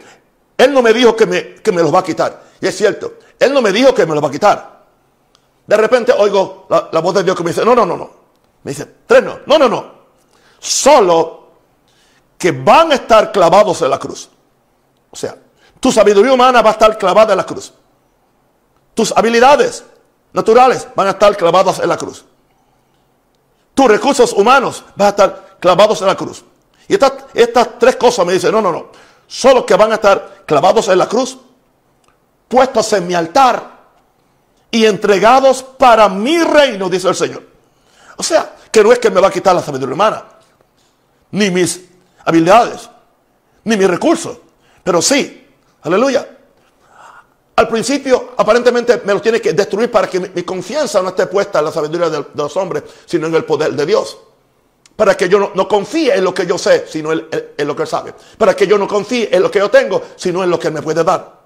él 0.57 0.73
no 0.73 0.83
me 0.83 0.93
dijo 0.93 1.15
que 1.15 1.27
me, 1.27 1.55
que 1.55 1.73
me 1.73 1.83
los 1.83 1.95
va 1.95 2.01
a 2.01 2.05
quitar. 2.05 2.43
Y 2.61 2.67
es 2.67 2.77
cierto, 2.77 3.15
él 3.39 3.53
no 3.53 3.61
me 3.61 3.73
dijo 3.73 3.95
que 3.95 4.07
me 4.07 4.15
lo 4.15 4.21
va 4.21 4.29
a 4.29 4.33
quitar. 4.33 4.77
De 5.67 5.77
repente 5.77 6.13
oigo 6.13 6.67
la, 6.69 7.01
voz 7.01 7.15
de 7.15 7.25
Dios 7.25 7.37
que 7.37 7.43
me 7.43 7.51
dice, 7.51 7.65
no, 7.65 7.75
no, 7.75 7.85
no, 7.85 7.97
no. 7.97 8.11
Me 8.63 8.71
dice, 8.71 8.87
tres 9.07 9.23
no, 9.23 9.41
no, 9.47 9.59
no, 9.59 9.69
no. 9.69 9.97
Solo 10.59 11.47
que 12.39 12.53
van 12.53 12.93
a 12.93 12.95
estar 12.95 13.33
clavados 13.33 13.83
en 13.83 13.91
la 13.91 13.99
cruz. 13.99 14.29
O 15.11 15.17
sea, 15.17 15.37
tu 15.81 15.93
sabiduría 15.93 16.33
humana 16.33 16.63
va 16.63 16.71
a 16.71 16.73
estar 16.73 16.97
clavada 16.97 17.33
en 17.33 17.39
la 17.39 17.47
cruz. 17.47 17.73
Tus 18.95 19.13
habilidades 19.17 19.85
naturales 20.33 20.89
van 20.95 21.09
a 21.09 21.11
estar 21.11 21.37
clavadas 21.37 21.81
en 21.81 21.89
la 21.89 21.97
cruz. 21.97 22.25
Tus 23.75 23.87
recursos 23.87 24.33
humanos 24.33 24.85
van 24.95 25.07
a 25.07 25.11
estar 25.11 25.57
clavados 25.61 26.01
en 26.01 26.07
la 26.07 26.17
cruz. 26.17 26.45
Y 26.89 26.95
estas, 26.95 27.13
estas 27.35 27.79
tres 27.79 27.97
cosas 27.97 28.25
me 28.25 28.33
dicen, 28.33 28.53
no, 28.53 28.63
no, 28.63 28.73
no. 28.73 28.87
Solo 29.27 29.67
que 29.67 29.75
van 29.75 29.93
a 29.93 29.97
estar 29.97 30.45
clavados 30.47 30.89
en 30.89 30.99
la 30.99 31.09
cruz 31.09 31.39
puestos 32.49 32.93
en 32.93 33.07
mi 33.07 33.15
altar 33.15 33.77
y 34.71 34.85
entregados 34.85 35.63
para 35.63 36.09
mi 36.09 36.39
reino, 36.43 36.89
dice 36.89 37.09
el 37.09 37.15
Señor. 37.15 37.43
O 38.17 38.23
sea, 38.23 38.55
que 38.71 38.83
no 38.83 38.93
es 38.93 38.99
que 38.99 39.11
me 39.11 39.21
va 39.21 39.29
a 39.29 39.33
quitar 39.33 39.55
la 39.55 39.63
sabiduría 39.63 39.95
humana, 39.95 40.25
ni 41.33 41.51
mis 41.51 41.83
habilidades, 42.25 42.89
ni 43.65 43.77
mis 43.77 43.89
recursos, 43.89 44.39
pero 44.83 45.03
sí, 45.03 45.47
aleluya. 45.83 46.29
Al 47.57 47.69
principio, 47.69 48.35
aparentemente, 48.37 49.01
me 49.05 49.15
lo 49.15 49.21
tiene 49.21 49.41
que 49.41 49.55
destruir 49.55 49.91
para 49.91 50.09
que 50.09 50.21
mi, 50.21 50.43
confianza 50.43 51.01
no 51.01 51.09
esté 51.09 51.27
puesta 51.27 51.61
en 51.61 51.65
la 51.65 51.73
sabiduría 51.73 52.11
de, 52.11 52.27
los 52.35 52.57
hombres, 52.57 52.83
sino 53.07 53.29
en 53.29 53.35
el 53.35 53.45
poder 53.45 53.73
de 53.73 53.87
Dios. 53.87 54.19
Para 54.97 55.15
que 55.15 55.29
yo 55.29 55.53
no, 55.55 55.69
confíe 55.69 56.17
en 56.17 56.25
lo 56.25 56.33
que 56.33 56.47
yo 56.47 56.57
sé, 56.57 56.87
sino 56.89 57.13
en, 57.13 57.29
lo 57.59 57.77
que 57.77 57.83
Él 57.83 57.89
sabe. 57.89 58.15
Para 58.39 58.57
que 58.57 58.67
yo 58.67 58.79
no 58.79 58.89
confíe 58.89 59.29
en 59.31 59.43
lo 59.43 59.51
que 59.51 59.59
yo 59.59 59.71
tengo, 59.71 60.03
sino 60.17 60.43
en 60.43 60.49
lo 60.49 60.59
que 60.59 60.69
Él 60.69 60.75
me 60.75 60.81
puede 60.81 61.05
dar. 61.05 61.39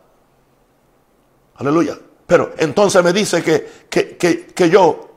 Aleluya. 1.57 1.99
Pero 2.27 2.53
entonces 2.59 3.03
me 3.03 3.13
dice 3.13 3.43
que, 3.43 4.47
que, 4.55 4.71
yo, 4.71 5.17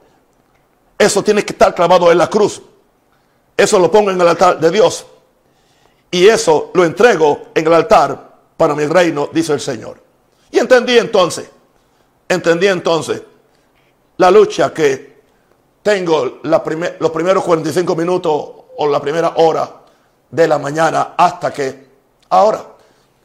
eso 0.97 1.23
tiene 1.23 1.45
que 1.45 1.53
estar 1.53 1.75
clavado 1.75 2.11
en 2.11 2.17
la 2.17 2.27
cruz. 2.27 2.59
Eso 3.55 3.77
lo 3.77 3.91
pongo 3.91 4.09
en 4.09 4.19
el 4.19 4.27
altar 4.27 4.59
de 4.59 4.71
Dios. 4.71 5.05
Y 6.09 6.27
eso 6.27 6.71
lo 6.73 6.83
entrego 6.83 7.49
en 7.53 7.67
el 7.67 7.73
altar 7.73 8.33
para 8.57 8.73
mi 8.73 8.87
reino, 8.87 9.29
dice 9.31 9.53
el 9.53 9.61
Señor. 9.61 10.01
Y 10.49 10.57
entendí 10.57 10.97
entonces, 10.97 11.47
entendí 12.27 12.65
entonces 12.65 13.21
la 14.17 14.31
lucha 14.31 14.73
que 14.73 15.12
tengo 15.83 16.39
la 16.43 16.63
los 16.99 17.11
primeros 17.11 17.43
45 17.43 17.95
minutos 17.95 18.31
o 18.77 18.87
la 18.87 19.01
primera 19.01 19.33
hora 19.35 19.69
de 20.31 20.47
la 20.47 20.57
mañana 20.57 21.13
hasta 21.15 21.53
que 21.53 21.87
ahora, 22.29 22.65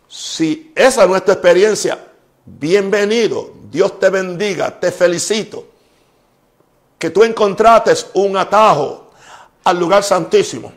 si 0.08 0.72
esa 0.74 1.04
es 1.04 1.08
nuestra 1.08 1.34
experiencia, 1.34 1.98
bienvenido, 2.44 3.52
Dios 3.70 3.98
te 3.98 4.10
bendiga, 4.10 4.78
te 4.78 4.90
felicito. 4.90 5.66
Que 6.98 7.10
tú 7.10 7.22
encontraste 7.22 7.94
un 8.14 8.36
atajo 8.36 9.12
al 9.62 9.78
lugar 9.78 10.02
santísimo. 10.02 10.72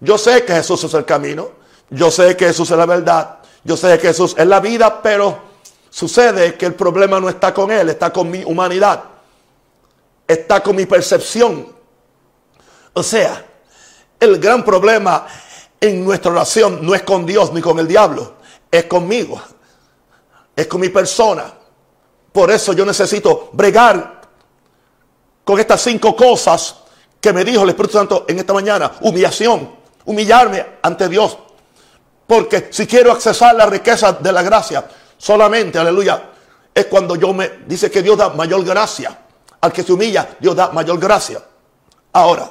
Yo 0.00 0.18
sé 0.18 0.44
que 0.44 0.52
Jesús 0.52 0.84
es 0.84 0.94
el 0.94 1.06
camino, 1.06 1.50
yo 1.90 2.10
sé 2.10 2.36
que 2.36 2.46
Jesús 2.46 2.70
es 2.70 2.76
la 2.76 2.86
verdad, 2.86 3.38
Yo 3.64 3.76
sé 3.76 3.98
que 3.98 4.08
Jesús 4.08 4.34
es 4.38 4.46
la 4.46 4.60
vida, 4.60 5.02
pero 5.02 5.38
sucede 5.90 6.54
que 6.54 6.66
el 6.66 6.74
problema 6.74 7.18
no 7.18 7.28
está 7.28 7.52
con 7.52 7.70
Él, 7.70 7.88
está 7.88 8.12
con 8.12 8.30
mi 8.30 8.44
humanidad. 8.44 9.02
Está 10.28 10.62
con 10.62 10.76
mi 10.76 10.86
percepción. 10.86 11.74
O 12.92 13.02
sea, 13.02 13.44
el 14.20 14.38
gran 14.38 14.64
problema 14.64 15.26
en 15.80 16.04
nuestra 16.04 16.30
oración 16.30 16.84
no 16.84 16.94
es 16.94 17.02
con 17.02 17.24
Dios 17.24 17.52
ni 17.52 17.60
con 17.60 17.78
el 17.78 17.86
diablo, 17.86 18.34
es 18.70 18.84
conmigo, 18.84 19.40
es 20.54 20.66
con 20.66 20.80
mi 20.80 20.90
persona. 20.90 21.54
Por 22.32 22.50
eso 22.50 22.72
yo 22.72 22.84
necesito 22.84 23.50
bregar 23.52 24.20
con 25.44 25.58
estas 25.58 25.80
cinco 25.80 26.14
cosas 26.14 26.76
que 27.20 27.32
me 27.32 27.44
dijo 27.44 27.62
el 27.62 27.70
Espíritu 27.70 27.96
Santo 27.96 28.26
en 28.28 28.38
esta 28.38 28.52
mañana. 28.52 28.92
Humillación, 29.00 29.76
humillarme 30.04 30.64
ante 30.82 31.08
Dios. 31.08 31.38
Porque 32.26 32.68
si 32.70 32.86
quiero 32.86 33.12
accesar 33.12 33.54
la 33.54 33.66
riqueza 33.66 34.12
de 34.12 34.32
la 34.32 34.42
gracia, 34.42 34.86
solamente, 35.16 35.78
aleluya, 35.78 36.30
es 36.74 36.86
cuando 36.86 37.16
yo 37.16 37.32
me 37.32 37.48
dice 37.66 37.90
que 37.90 38.02
Dios 38.02 38.18
da 38.18 38.28
mayor 38.30 38.62
gracia. 38.64 39.18
Al 39.60 39.72
que 39.72 39.82
se 39.82 39.92
humilla, 39.92 40.36
Dios 40.38 40.54
da 40.54 40.70
mayor 40.70 40.98
gracia. 40.98 41.42
Ahora, 42.12 42.50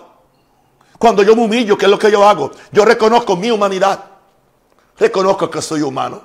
cuando 0.98 1.24
yo 1.24 1.36
me 1.36 1.44
humillo, 1.44 1.78
¿qué 1.78 1.86
es 1.86 1.92
lo 1.92 2.00
que 2.00 2.12
yo 2.12 2.28
hago? 2.28 2.52
Yo 2.72 2.84
reconozco 2.84 3.36
mi 3.36 3.52
humanidad. 3.52 4.04
Reconozco 4.98 5.50
que 5.50 5.62
soy 5.62 5.82
humano. 5.82 6.22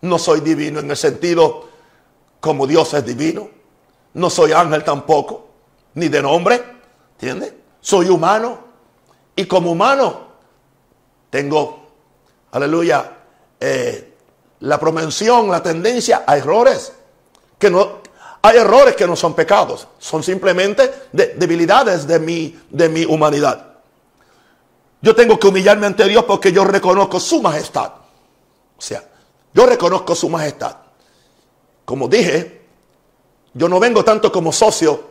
No 0.00 0.18
soy 0.18 0.40
divino 0.40 0.80
en 0.80 0.90
el 0.90 0.96
sentido 0.96 1.68
como 2.40 2.66
Dios 2.66 2.94
es 2.94 3.04
divino. 3.04 3.48
No 4.14 4.30
soy 4.30 4.52
ángel 4.52 4.84
tampoco, 4.84 5.48
ni 5.94 6.08
de 6.08 6.22
nombre. 6.22 6.62
¿Entiendes? 7.12 7.52
Soy 7.80 8.08
humano. 8.08 8.58
Y 9.36 9.44
como 9.44 9.72
humano 9.72 10.28
tengo, 11.30 11.86
aleluya, 12.52 13.18
eh, 13.60 14.14
la 14.60 14.80
propensión, 14.80 15.50
la 15.50 15.62
tendencia 15.62 16.24
a 16.26 16.36
errores. 16.36 16.92
Que 17.58 17.70
no, 17.70 17.98
hay 18.42 18.56
errores 18.56 18.94
que 18.94 19.06
no 19.06 19.16
son 19.16 19.34
pecados, 19.34 19.88
son 19.98 20.22
simplemente 20.22 21.08
debilidades 21.12 22.06
de 22.06 22.18
mi, 22.18 22.58
de 22.70 22.88
mi 22.88 23.04
humanidad. 23.04 23.66
Yo 25.00 25.14
tengo 25.14 25.38
que 25.38 25.46
humillarme 25.46 25.86
ante 25.86 26.04
Dios 26.04 26.24
porque 26.24 26.52
yo 26.52 26.64
reconozco 26.64 27.20
su 27.20 27.40
majestad. 27.40 27.92
O 28.76 28.80
sea, 28.80 29.02
yo 29.52 29.66
reconozco 29.66 30.14
su 30.14 30.28
majestad. 30.28 30.76
Como 31.84 32.08
dije, 32.08 32.62
yo 33.54 33.68
no 33.68 33.80
vengo 33.80 34.04
tanto 34.04 34.30
como 34.30 34.52
socio, 34.52 35.04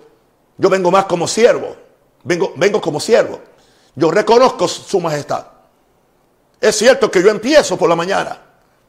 yo 0.57 0.69
vengo 0.69 0.91
más 0.91 1.05
como 1.05 1.27
siervo. 1.27 1.75
Vengo, 2.23 2.53
vengo 2.55 2.81
como 2.81 2.99
siervo. 2.99 3.39
Yo 3.95 4.11
reconozco 4.11 4.67
su 4.67 4.99
majestad. 4.99 5.47
Es 6.59 6.77
cierto 6.77 7.09
que 7.09 7.21
yo 7.21 7.29
empiezo 7.29 7.77
por 7.77 7.89
la 7.89 7.95
mañana. 7.95 8.41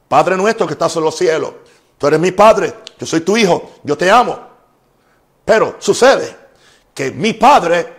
Padre 0.08 0.36
nuestro 0.36 0.66
que 0.66 0.72
estás 0.72 0.96
en 0.96 1.04
los 1.04 1.16
cielos. 1.16 1.52
Tú 1.98 2.06
eres 2.06 2.20
mi 2.20 2.32
padre, 2.32 2.74
yo 2.98 3.06
soy 3.06 3.20
tu 3.20 3.36
hijo, 3.36 3.72
yo 3.82 3.98
te 3.98 4.10
amo. 4.10 4.38
Pero 5.44 5.76
sucede 5.78 6.36
que 6.94 7.10
mi 7.10 7.32
padre 7.34 7.98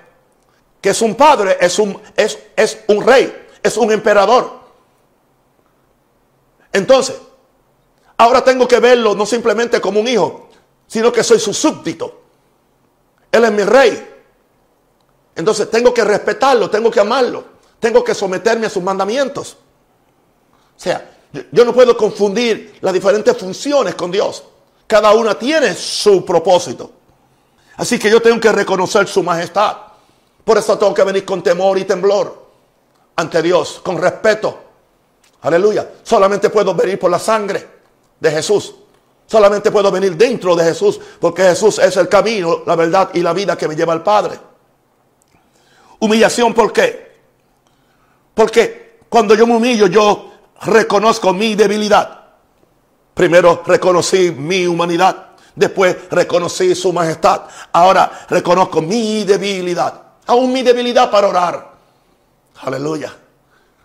que 0.81 0.89
es 0.89 1.01
un 1.01 1.15
padre, 1.15 1.57
es 1.59 1.77
un, 1.79 1.99
es, 2.15 2.39
es 2.55 2.79
un 2.87 3.05
rey, 3.05 3.47
es 3.61 3.77
un 3.77 3.91
emperador. 3.91 4.59
Entonces, 6.71 7.19
ahora 8.17 8.43
tengo 8.43 8.67
que 8.67 8.79
verlo 8.79 9.15
no 9.15 9.25
simplemente 9.25 9.81
como 9.81 9.99
un 9.99 10.07
hijo, 10.07 10.49
sino 10.87 11.11
que 11.11 11.23
soy 11.23 11.39
su 11.39 11.53
súbdito. 11.53 12.21
Él 13.31 13.43
es 13.43 13.51
mi 13.51 13.63
rey. 13.63 14.07
Entonces 15.35 15.69
tengo 15.69 15.93
que 15.93 16.03
respetarlo, 16.03 16.69
tengo 16.69 16.89
que 16.89 16.99
amarlo, 16.99 17.43
tengo 17.79 18.03
que 18.03 18.15
someterme 18.15 18.67
a 18.67 18.69
sus 18.69 18.83
mandamientos. 18.83 19.57
O 20.75 20.79
sea, 20.79 21.17
yo 21.51 21.65
no 21.65 21.73
puedo 21.73 21.95
confundir 21.95 22.77
las 22.81 22.93
diferentes 22.93 23.37
funciones 23.37 23.95
con 23.95 24.11
Dios. 24.11 24.43
Cada 24.87 25.13
una 25.13 25.37
tiene 25.37 25.75
su 25.75 26.25
propósito. 26.25 26.91
Así 27.77 27.99
que 27.99 28.09
yo 28.09 28.21
tengo 28.21 28.39
que 28.39 28.51
reconocer 28.51 29.07
su 29.07 29.21
majestad. 29.21 29.77
Por 30.43 30.57
eso 30.57 30.77
tengo 30.77 30.93
que 30.93 31.03
venir 31.03 31.25
con 31.25 31.43
temor 31.43 31.77
y 31.77 31.85
temblor 31.85 32.47
ante 33.15 33.41
Dios, 33.41 33.81
con 33.83 33.97
respeto. 33.97 34.57
Aleluya. 35.41 35.91
Solamente 36.03 36.49
puedo 36.49 36.73
venir 36.73 36.97
por 36.97 37.11
la 37.11 37.19
sangre 37.19 37.67
de 38.19 38.31
Jesús. 38.31 38.73
Solamente 39.27 39.69
puedo 39.69 39.91
venir 39.91 40.17
dentro 40.17 40.55
de 40.55 40.63
Jesús, 40.63 40.99
porque 41.19 41.43
Jesús 41.43 41.77
es 41.77 41.95
el 41.97 42.09
camino, 42.09 42.63
la 42.65 42.75
verdad 42.75 43.11
y 43.13 43.21
la 43.21 43.31
vida 43.31 43.55
que 43.55 43.67
me 43.67 43.75
lleva 43.75 43.93
al 43.93 44.01
Padre. 44.01 44.39
Humillación, 45.99 46.53
¿por 46.53 46.73
qué? 46.73 47.11
Porque 48.33 48.97
cuando 49.07 49.35
yo 49.35 49.45
me 49.45 49.55
humillo, 49.55 49.85
yo 49.85 50.28
reconozco 50.63 51.33
mi 51.33 51.55
debilidad. 51.55 52.19
Primero 53.13 53.63
reconocí 53.65 54.31
mi 54.31 54.65
humanidad, 54.65 55.31
después 55.55 55.95
reconocí 56.09 56.73
su 56.75 56.93
majestad, 56.93 57.41
ahora 57.71 58.25
reconozco 58.29 58.81
mi 58.81 59.23
debilidad 59.23 60.09
aún 60.29 60.53
mi 60.53 60.61
debilidad 60.61 61.09
para 61.09 61.27
orar. 61.27 61.71
Aleluya. 62.61 63.13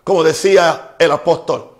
Como 0.03 0.23
decía 0.23 0.95
el 0.99 1.11
apóstol 1.11 1.71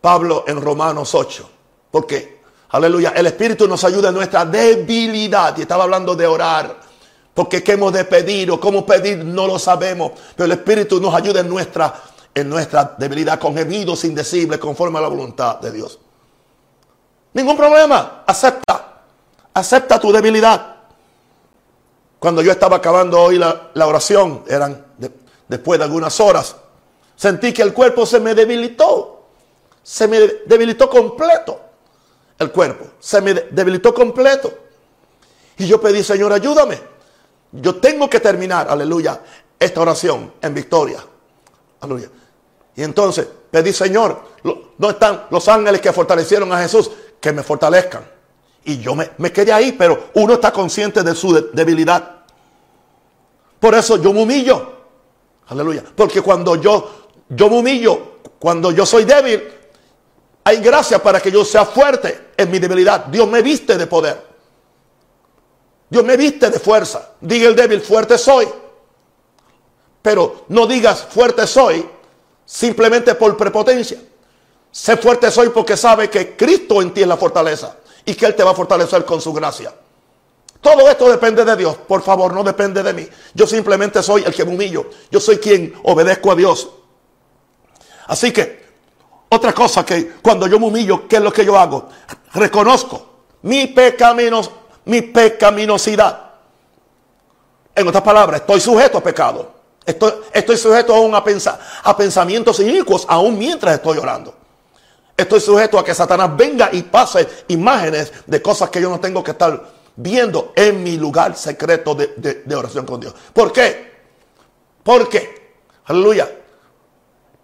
Pablo 0.00 0.44
en 0.46 0.60
Romanos 0.60 1.14
8. 1.14 1.48
Porque, 1.90 2.40
aleluya, 2.70 3.12
el 3.14 3.26
Espíritu 3.26 3.68
nos 3.68 3.84
ayuda 3.84 4.08
en 4.08 4.16
nuestra 4.16 4.44
debilidad. 4.44 5.56
Y 5.56 5.62
estaba 5.62 5.84
hablando 5.84 6.16
de 6.16 6.26
orar. 6.26 6.80
Porque 7.32 7.62
qué 7.62 7.72
hemos 7.72 7.92
de 7.92 8.04
pedir 8.04 8.50
o 8.50 8.58
cómo 8.58 8.84
pedir 8.84 9.24
no 9.24 9.46
lo 9.46 9.58
sabemos. 9.58 10.12
Pero 10.34 10.46
el 10.46 10.52
Espíritu 10.52 11.00
nos 11.00 11.14
ayuda 11.14 11.40
en 11.40 11.48
nuestra, 11.48 11.94
en 12.34 12.48
nuestra 12.48 12.94
debilidad 12.98 13.38
con 13.38 13.54
gemidos 13.54 14.04
indecibles 14.04 14.58
conforme 14.58 14.98
a 14.98 15.02
la 15.02 15.08
voluntad 15.08 15.58
de 15.60 15.72
Dios. 15.72 15.98
Ningún 17.32 17.56
problema. 17.56 18.24
Acepta. 18.26 19.02
Acepta 19.54 19.98
tu 19.98 20.12
debilidad. 20.12 20.76
Cuando 22.18 22.42
yo 22.42 22.52
estaba 22.52 22.76
acabando 22.76 23.20
hoy 23.20 23.38
la, 23.38 23.86
oración, 23.86 24.44
eran 24.46 24.84
después 25.48 25.78
de 25.78 25.84
algunas 25.84 26.20
horas, 26.20 26.54
sentí 27.16 27.52
que 27.52 27.62
el 27.62 27.72
cuerpo 27.72 28.04
se 28.04 28.20
me 28.20 28.34
debilitó. 28.34 29.24
Se 29.82 30.06
me 30.06 30.20
debilitó 30.46 30.88
completo. 30.88 31.60
El 32.38 32.50
cuerpo 32.52 32.86
se 33.00 33.20
me 33.20 33.34
debilitó 33.34 33.92
completo. 33.94 34.52
Y 35.56 35.66
yo 35.66 35.80
pedí, 35.80 36.04
Señor, 36.04 36.32
ayúdame. 36.32 36.78
Yo 37.52 37.76
tengo 37.76 38.08
que 38.08 38.20
terminar, 38.20 38.68
aleluya, 38.68 39.20
esta 39.58 39.80
oración 39.80 40.32
en 40.40 40.54
victoria. 40.54 41.04
Aleluya. 41.80 42.10
Y 42.80 42.82
entonces 42.82 43.28
pedí, 43.50 43.74
Señor, 43.74 44.22
¿dónde 44.42 44.94
están 44.94 45.26
los 45.28 45.46
ángeles 45.48 45.82
que 45.82 45.92
fortalecieron 45.92 46.50
a 46.50 46.62
Jesús? 46.62 46.90
Que 47.20 47.30
me 47.30 47.42
fortalezcan. 47.42 48.08
Y 48.64 48.78
yo 48.78 48.94
me, 48.94 49.30
quedé 49.30 49.52
ahí, 49.52 49.72
pero 49.72 50.08
uno 50.14 50.32
está 50.32 50.50
consciente 50.50 51.02
de 51.02 51.14
su 51.14 51.50
debilidad. 51.52 52.22
Por 53.60 53.74
eso 53.74 53.98
yo 53.98 54.14
me 54.14 54.22
humillo. 54.22 54.76
Aleluya. 55.48 55.84
Porque 55.94 56.22
cuando 56.22 56.56
yo, 56.56 57.08
yo 57.28 57.50
me 57.50 57.58
humillo, 57.58 58.12
cuando 58.38 58.70
yo 58.70 58.86
soy 58.86 59.04
débil, 59.04 59.46
hay 60.42 60.56
gracia 60.62 61.02
para 61.02 61.20
que 61.20 61.30
yo 61.30 61.44
sea 61.44 61.66
fuerte 61.66 62.28
en 62.34 62.50
mi 62.50 62.58
debilidad. 62.58 63.04
Dios 63.08 63.28
me 63.28 63.42
viste 63.42 63.76
de 63.76 63.86
poder. 63.86 64.26
Dios 65.90 66.02
me 66.02 66.16
viste 66.16 66.48
de 66.48 66.58
fuerza. 66.58 67.10
Diga 67.20 67.46
el 67.46 67.54
débil, 67.54 67.82
fuerte 67.82 68.16
soy. 68.16 68.48
Pero 70.00 70.46
no 70.48 70.66
digas 70.66 71.06
fuerte 71.10 71.46
soy 71.46 71.99
simplemente 72.50 73.14
por 73.14 73.36
prepotencia. 73.36 73.98
Sé 74.72 74.96
fuerte 74.96 75.30
soy 75.30 75.50
porque 75.50 75.76
sabe 75.76 76.10
que 76.10 76.36
Cristo 76.36 76.82
en 76.82 76.92
ti 76.92 77.02
es 77.02 77.06
la 77.06 77.16
fortaleza 77.16 77.76
y 78.04 78.14
que 78.14 78.26
Él 78.26 78.34
te 78.34 78.42
va 78.42 78.50
a 78.50 78.54
fortalecer 78.54 79.04
con 79.04 79.20
su 79.20 79.32
gracia. 79.32 79.72
Todo 80.60 80.90
esto 80.90 81.08
depende 81.08 81.44
de 81.44 81.56
Dios. 81.56 81.76
Por 81.76 82.02
favor, 82.02 82.34
no 82.34 82.42
depende 82.42 82.82
de 82.82 82.92
mí. 82.92 83.08
Yo 83.34 83.46
simplemente 83.46 84.02
soy 84.02 84.24
el 84.24 84.34
que 84.34 84.44
me 84.44 84.52
humillo. 84.52 84.90
Yo 85.10 85.20
soy 85.20 85.38
quien 85.38 85.74
obedezco 85.84 86.32
a 86.32 86.34
Dios. 86.34 86.68
Así 88.08 88.32
que, 88.32 88.68
otra 89.28 89.52
cosa 89.52 89.86
que 89.86 90.14
cuando 90.20 90.48
yo 90.48 90.58
me 90.58 90.66
humillo, 90.66 91.06
¿qué 91.08 91.16
es 91.16 91.22
lo 91.22 91.32
que 91.32 91.44
yo 91.44 91.56
hago? 91.56 91.88
Reconozco 92.34 93.10
mi, 93.42 93.68
pecaminos, 93.68 94.50
mi 94.86 95.02
pecaminosidad. 95.02 96.30
En 97.74 97.86
otras 97.86 98.02
palabras, 98.02 98.40
estoy 98.40 98.60
sujeto 98.60 98.98
a 98.98 99.02
pecado. 99.02 99.59
Estoy, 99.84 100.56
sujeto 100.56 100.94
aún 100.94 101.14
a 101.14 101.96
pensamientos 101.96 102.60
inicuos, 102.60 103.06
aún 103.08 103.38
mientras 103.38 103.74
estoy 103.74 103.98
orando. 103.98 104.34
Estoy 105.16 105.40
sujeto 105.40 105.78
a 105.78 105.84
que 105.84 105.94
Satanás 105.94 106.34
venga 106.36 106.70
y 106.72 106.82
pase 106.82 107.28
imágenes 107.48 108.12
de 108.26 108.40
cosas 108.40 108.70
que 108.70 108.80
yo 108.80 108.88
no 108.88 109.00
tengo 109.00 109.22
que 109.22 109.32
estar 109.32 109.62
viendo 109.96 110.52
en 110.56 110.82
mi 110.82 110.96
lugar 110.96 111.36
secreto 111.36 111.94
de, 111.94 112.56
oración 112.56 112.86
con 112.86 113.00
Dios. 113.00 113.14
¿Por 113.32 113.52
qué? 113.52 113.90
Porque, 114.82 115.56
aleluya, 115.84 116.30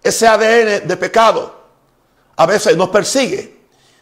ese 0.03 0.27
ADN 0.27 0.88
de 0.88 0.96
pecado 0.96 1.55
a 2.37 2.46
veces 2.46 2.77
nos 2.77 2.88
persigue. 2.88 3.57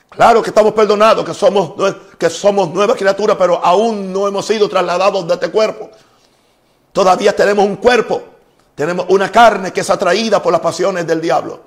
Claro 0.09 0.40
que 0.40 0.51
estamos 0.51 0.73
perdonados, 0.73 1.25
que 1.25 1.35
somos, 1.35 1.73
que 2.16 2.31
somos 2.31 2.70
nuevas 2.70 2.97
criaturas, 2.97 3.37
pero 3.37 3.59
aún 3.64 4.12
no 4.12 4.29
hemos 4.29 4.47
sido 4.47 4.68
trasladados 4.68 5.27
de 5.27 5.35
este 5.35 5.51
cuerpo. 5.51 5.90
Todavía 6.94 7.35
tenemos 7.35 7.66
un 7.66 7.74
cuerpo, 7.74 8.22
tenemos 8.76 9.07
una 9.09 9.30
carne 9.33 9.72
que 9.72 9.80
es 9.80 9.90
atraída 9.90 10.40
por 10.40 10.52
las 10.52 10.61
pasiones 10.61 11.04
del 11.04 11.20
diablo. 11.20 11.62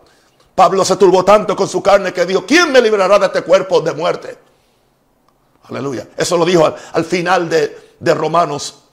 Pablo 0.56 0.86
se 0.86 0.96
turbó 0.96 1.26
tanto 1.26 1.54
con 1.54 1.68
su 1.68 1.84
carne 1.84 2.14
que 2.14 2.26
dijo, 2.26 2.46
¿quién 2.46 2.72
me 2.72 2.80
librará 2.80 3.20
de 3.20 3.26
este 3.26 3.42
cuerpo 3.42 3.82
de 3.82 3.92
muerte? 3.92 4.38
Aleluya. 5.64 6.08
Eso 6.16 6.38
lo 6.38 6.46
dijo 6.46 6.74
al, 6.94 7.04
final 7.04 7.50
de, 7.50 7.96
de, 8.00 8.14
Romanos 8.14 8.86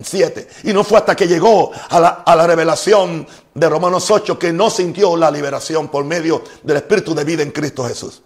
7. 0.00 0.48
Y 0.64 0.72
no 0.72 0.82
fue 0.82 0.96
hasta 0.96 1.14
que 1.14 1.28
llegó 1.28 1.70
a 1.90 2.00
la, 2.00 2.08
a 2.24 2.34
la 2.34 2.46
revelación 2.46 3.26
de 3.52 3.68
Romanos 3.68 4.10
8 4.10 4.38
que 4.38 4.54
no 4.54 4.70
sintió 4.70 5.14
la 5.14 5.30
liberación 5.30 5.88
por 5.88 6.06
medio 6.06 6.42
del 6.62 6.78
Espíritu 6.78 7.14
de 7.14 7.22
vida 7.22 7.42
en 7.42 7.50
Cristo 7.50 7.84
Jesús. 7.84 8.22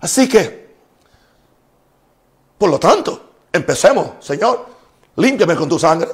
Así 0.00 0.28
que, 0.28 0.74
por 2.58 2.70
lo 2.70 2.80
tanto, 2.80 3.34
empecemos, 3.52 4.14
Señor, 4.18 4.66
límpiame 5.14 5.54
con 5.54 5.68
tu 5.68 5.78
sangre. 5.78 6.08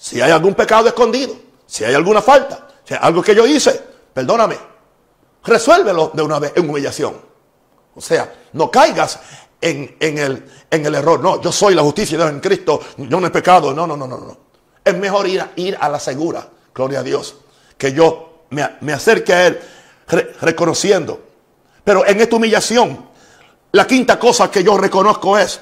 Si 0.00 0.20
hay 0.20 0.30
algún 0.30 0.54
pecado 0.54 0.88
escondido, 0.88 1.36
si 1.66 1.84
hay 1.84 1.94
alguna 1.94 2.22
falta, 2.22 2.68
si 2.84 2.94
hay 2.94 3.00
algo 3.02 3.22
que 3.22 3.34
yo 3.34 3.46
hice, 3.46 3.80
perdóname 4.12 4.70
resuélvelo 5.44 6.10
de 6.14 6.22
una 6.22 6.38
vez 6.38 6.52
en 6.56 6.68
humillación. 6.68 7.16
O 7.94 8.00
sea, 8.00 8.32
no 8.52 8.70
caigas 8.70 9.20
en, 9.60 9.96
el, 10.00 10.94
error. 10.94 11.20
No, 11.20 11.40
yo 11.40 11.52
soy 11.52 11.74
la 11.74 11.82
justicia 11.82 12.16
de 12.16 12.24
Dios 12.24 12.34
en 12.34 12.40
Cristo, 12.40 12.80
yo 12.96 13.20
no 13.20 13.26
he 13.26 13.30
pecado. 13.30 13.72
No, 13.74 13.86
no, 13.86 13.96
no, 13.96 14.06
no, 14.06 14.18
no. 14.18 14.36
Es 14.84 14.96
mejor 14.96 15.26
ir, 15.26 15.40
a, 15.40 15.50
ir 15.56 15.76
a 15.80 15.88
la 15.88 15.98
segura, 15.98 16.48
gloria 16.74 17.00
a 17.00 17.02
Dios, 17.02 17.36
que 17.76 17.92
yo 17.92 18.44
me, 18.50 18.92
acerque 18.92 19.32
a 19.32 19.46
Él 19.46 19.60
reconociendo. 20.40 21.20
Pero 21.84 22.06
en 22.06 22.20
esta 22.20 22.36
humillación, 22.36 23.06
la 23.72 23.86
quinta 23.86 24.18
cosa 24.18 24.50
que 24.50 24.62
yo 24.62 24.76
reconozco 24.76 25.36
es 25.38 25.60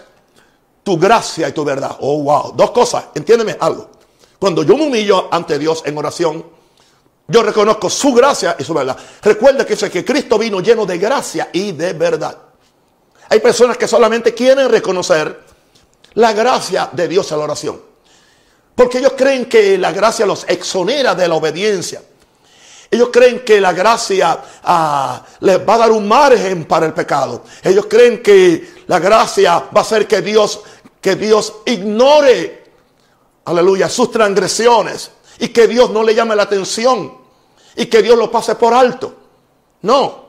tu 0.83 0.99
gracia 0.99 1.49
y 1.49 1.53
tu 1.53 1.65
verdad. 1.65 1.97
Oh, 2.01 2.23
wow. 2.23 2.53
Dos 2.55 2.71
cosas, 2.71 3.07
entiéndeme 3.15 3.57
algo. 3.59 3.91
Cuando 4.39 4.63
yo 4.63 4.77
me 4.77 4.87
humillo 4.87 5.29
ante 5.33 5.59
Dios 5.59 5.83
en 5.85 5.99
oración, 5.99 6.45
yo 7.27 7.43
reconozco 7.43 7.91
su 7.91 8.15
gracia 8.15 8.57
y 8.59 8.65
su 8.65 8.73
verdad. 8.73 8.97
Recuerda 9.23 9.67
que 9.67 9.75
dice 9.75 9.91
que 9.91 10.05
Cristo 10.05 10.39
vino 10.39 10.61
lleno 10.61 10.87
de 10.87 10.99
gracia 10.99 11.51
y 11.53 11.73
de 11.73 11.93
verdad. 11.93 12.37
Hay 13.29 13.41
personas 13.41 13.77
que 13.77 13.87
solamente 13.87 14.33
quieren 14.33 14.69
reconocer 14.69 15.45
la 16.15 16.33
gracia 16.33 16.89
de 16.93 17.07
Dios 17.07 17.31
en 17.31 17.39
la 17.39 17.45
oración. 17.45 17.83
Porque 18.75 18.99
ellos 18.99 19.13
creen 19.17 19.47
que 19.47 19.77
la 19.77 19.93
gracia 19.93 20.25
los 20.25 20.45
exonera 20.49 21.15
de 21.15 21.29
la 21.29 21.35
obediencia. 21.35 22.01
Ellos 22.91 23.11
creen 23.13 23.41
que 23.41 23.61
la 23.61 23.73
gracia 23.73 24.41
ah, 24.63 25.23
les 25.41 25.59
va 25.69 25.75
a 25.75 25.79
dar 25.79 25.91
un 25.91 26.09
margen 26.09 26.65
para 26.65 26.87
el 26.87 26.95
pecado. 26.95 27.45
Ellos 27.63 27.87
creen 27.87 28.23
que 28.23 28.85
la 28.87 28.99
gracia 28.99 29.59
va 29.59 29.81
a 29.81 29.83
hacer 29.83 30.07
que 30.07 30.23
Dios, 30.23 30.61
que 31.01 31.17
Dios 31.17 31.57
ignore, 31.67 32.68
aleluya, 33.49 33.89
sus 33.89 34.11
transgresiones 34.11 35.11
y 35.39 35.49
que 35.49 35.67
Dios 35.67 35.91
no 35.91 36.03
le 36.03 36.15
llame 36.15 36.37
la 36.37 36.45
atención 36.45 37.13
y 37.77 37.87
que 37.87 38.03
Dios 38.03 38.19
lo 38.19 38.31
pase 38.31 38.55
por 38.55 38.75
alto. 38.75 39.15
No, 39.83 40.25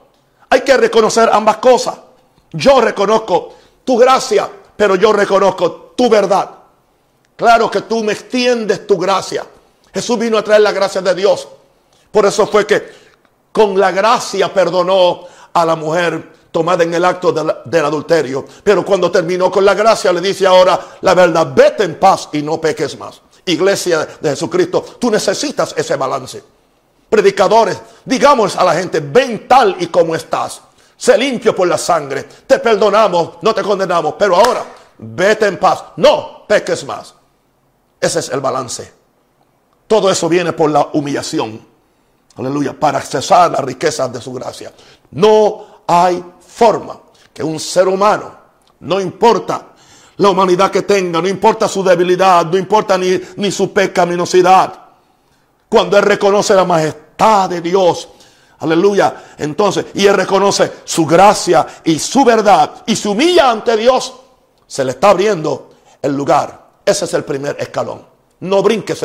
hay 0.49 0.61
que 0.61 0.77
reconocer 0.77 1.29
ambas 1.31 1.57
cosas. 1.57 1.95
Yo 2.51 2.81
reconozco 2.81 3.55
tu 3.83 3.97
gracia, 3.97 4.49
pero 4.75 4.95
yo 4.95 5.11
reconozco 5.11 5.93
tu 5.95 6.09
verdad. 6.09 6.49
Claro 7.35 7.69
que 7.69 7.81
tú 7.81 8.03
me 8.03 8.13
extiendes 8.13 8.85
tu 8.85 8.97
gracia. 8.97 9.45
Jesús 9.93 10.17
vino 10.19 10.37
a 10.37 10.43
traer 10.43 10.61
la 10.61 10.71
gracia 10.71 11.01
de 11.01 11.15
Dios. 11.15 11.47
Por 12.11 12.25
eso 12.25 12.47
fue 12.47 12.65
que 12.65 12.89
con 13.51 13.79
la 13.79 13.91
gracia 13.91 14.53
perdonó 14.53 15.25
a 15.53 15.65
la 15.65 15.75
mujer 15.75 16.38
tomada 16.51 16.83
en 16.83 16.93
el 16.93 17.05
acto 17.05 17.31
del, 17.31 17.85
adulterio. 17.85 18.45
Pero 18.63 18.85
cuando 18.85 19.11
terminó 19.11 19.51
con 19.51 19.65
la 19.65 19.73
gracia 19.73 20.11
le 20.11 20.21
dice 20.21 20.45
ahora 20.45 20.79
la 21.01 21.13
verdad, 21.13 21.51
vete 21.55 21.83
en 21.83 21.99
paz 21.99 22.29
y 22.33 22.41
no 22.41 22.59
peques 22.59 22.97
más 22.97 23.21
iglesia 23.51 24.07
de 24.19 24.29
Jesucristo, 24.29 24.83
tú 24.99 25.11
necesitas 25.11 25.73
ese 25.77 25.95
balance. 25.95 26.43
Predicadores, 27.09 27.81
digamos 28.05 28.55
a 28.55 28.63
la 28.63 28.75
gente, 28.75 28.99
ven 28.99 29.47
tal 29.47 29.75
y 29.79 29.87
como 29.87 30.15
estás. 30.15 30.61
Sé 30.95 31.17
limpio 31.17 31.55
por 31.55 31.67
la 31.67 31.77
sangre. 31.77 32.23
Te 32.45 32.59
perdonamos, 32.59 33.37
no 33.41 33.53
te 33.55 33.61
condenamos. 33.61 34.15
Pero 34.19 34.35
ahora, 34.35 34.65
vete 34.97 35.47
en 35.47 35.57
paz. 35.57 35.83
No 35.95 36.45
peques 36.45 36.85
más. 36.85 37.15
Ese 37.99 38.19
es 38.19 38.29
el 38.29 38.41
balance. 38.41 38.91
Todo 39.87 40.11
eso 40.11 40.29
viene 40.29 40.53
por 40.53 40.69
la 40.69 40.89
humillación. 40.93 41.65
Aleluya. 42.35 42.77
Para 42.77 42.99
accesar 42.99 43.49
las 43.49 43.61
riquezas 43.61 44.11
de 44.11 44.21
su 44.21 44.33
gracia. 44.33 44.73
No 45.11 45.78
hay 45.91 46.23
forma 46.39 46.99
que 47.33 47.41
un 47.41 47.59
ser 47.59 47.87
humano, 47.87 48.31
no 48.81 49.01
importa 49.01 49.69
la 50.17 50.29
humanidad 50.29 50.69
que 50.69 50.83
tenga, 50.83 51.19
no 51.19 51.27
importa 51.27 51.67
su 51.67 51.83
debilidad, 51.83 52.45
no 52.45 52.59
importa 52.59 52.95
ni, 52.95 53.19
ni 53.37 53.49
su 53.51 53.73
pecaminosidad. 53.73 54.71
Cuando 55.67 55.97
Él 55.97 56.03
reconoce 56.03 56.53
la 56.53 56.63
majestad 56.63 57.49
de 57.49 57.61
Dios, 57.61 58.07
aleluya, 58.59 59.33
entonces, 59.39 59.87
y 59.95 60.05
Él 60.05 60.13
reconoce 60.13 60.71
su 60.83 61.07
gracia 61.07 61.65
y 61.83 61.97
su 61.97 62.23
verdad 62.23 62.83
y 62.85 62.95
se 62.95 63.09
humilla 63.09 63.49
ante 63.49 63.75
Dios, 63.75 64.13
se 64.67 64.85
le 64.85 64.91
está 64.91 65.09
abriendo 65.09 65.71
el 66.03 66.15
lugar. 66.15 66.67
Ese 66.85 67.05
es 67.05 67.13
el 67.15 67.23
primer 67.23 67.55
escalón. 67.59 68.05
No 68.41 68.61
brinques, 68.61 69.03